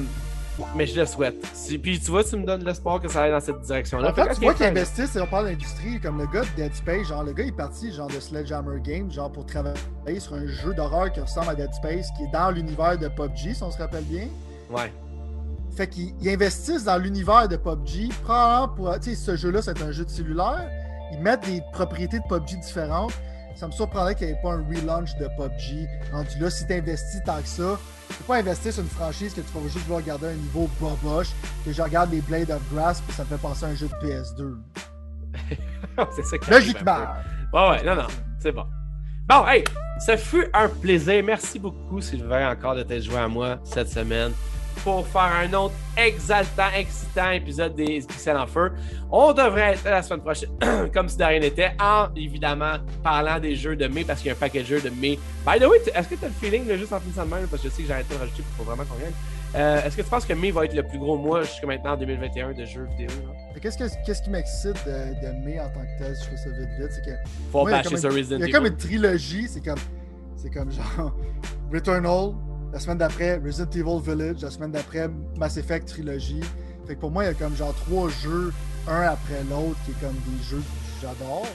[0.74, 1.36] mais je le souhaite.
[1.82, 4.10] Puis tu vois, tu me donnes l'espoir que ça aille dans cette direction-là.
[4.10, 6.74] En fait, tu vois qu'ils investissent, et on parle d'industrie, comme le gars de Dead
[6.74, 10.46] Space, genre le gars est parti genre de Sledgehammer Games, genre pour travailler sur un
[10.46, 13.70] jeu d'horreur qui ressemble à Dead Space, qui est dans l'univers de PUBG, si on
[13.70, 14.28] se rappelle bien.
[14.70, 14.92] Ouais.
[15.76, 19.00] Fait qu'ils investissent dans l'univers de PUBG, probablement pour.
[19.00, 20.68] Tu sais, ce jeu-là, c'est un jeu de cellulaire.
[21.12, 23.12] Ils mettent des propriétés de PUBG différentes
[23.58, 25.88] ça me surprendrait qu'il n'y ait pas un relaunch de PUBG.
[26.12, 27.76] Rendu là, si tu investis tant que ça,
[28.08, 30.70] tu peux pas investir sur une franchise que tu vas juste vouloir garder un niveau
[30.80, 31.30] boboche,
[31.64, 33.88] que je regarde les Blade of Grass, puis ça me fait penser à un jeu
[33.88, 34.54] de PS2.
[36.14, 36.98] c'est ça Logiquement.
[37.52, 38.06] Ouais, ouais, non, non,
[38.38, 38.64] c'est bon.
[39.28, 39.64] Bon, hey,
[39.98, 41.22] ça fut un plaisir.
[41.24, 44.32] Merci beaucoup, Sylvain, encore de t'être joué à moi cette semaine
[44.84, 48.72] pour faire un autre exaltant, excitant épisode des Pixels en feu.
[49.10, 50.50] On devrait être la semaine prochaine,
[50.94, 54.30] comme si de rien n'était, en évidemment parlant des jeux de mai, parce qu'il y
[54.30, 55.18] a un paquet de jeux de mai.
[55.46, 57.46] By the way, est-ce que tu as le feeling, de juste en finissant de même,
[57.48, 59.12] parce que je sais que j'arrête de rajouter pour vraiment qu'on gagne.
[59.54, 61.92] Euh, est-ce que tu penses que mai va être le plus gros mois jusqu'à maintenant
[61.92, 63.08] en 2021 de jeux vidéo?
[63.60, 66.92] Qu'est-ce, qui m'excite de, de, mai en tant que tel, je fais ça vite vite,
[66.92, 67.16] c'est que.
[67.50, 68.44] Faut bâcher sur Resident Evil.
[68.44, 69.78] Il y a comme une trilogie, c'est comme.
[70.36, 71.14] C'est comme genre.
[71.72, 72.34] Returnal,
[72.72, 74.42] la semaine d'après, Resident Evil Village.
[74.42, 76.40] La semaine d'après, Mass Effect Trilogy.
[76.86, 78.52] Fait que pour moi, il y a comme genre trois jeux,
[78.86, 81.46] un après l'autre, qui est comme des jeux que j'adore,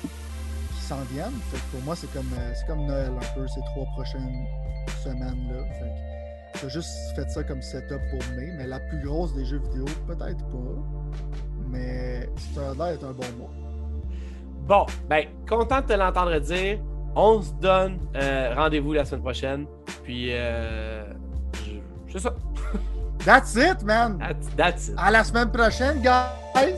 [0.76, 1.40] qui s'en viennent.
[1.52, 4.46] Fait que pour moi, c'est comme, euh, comme Noël un peu, ces trois prochaines
[5.04, 5.64] semaines-là.
[5.80, 6.14] Fait
[6.62, 9.86] j'ai juste fait ça comme setup pour mai, mais la plus grosse des jeux vidéo,
[10.08, 10.58] peut-être pas.
[11.70, 13.52] Mais l'air est un bon mois.
[14.68, 16.80] Bon, ben, content de te l'entendre dire.
[17.16, 19.66] On se donne euh, rendez-vous la semaine prochaine.
[20.04, 21.03] Puis, euh,
[22.14, 22.34] c'est ça.
[23.26, 24.20] That's it, man.
[24.20, 24.96] That's, that's it.
[24.98, 26.78] À la semaine prochaine, guys.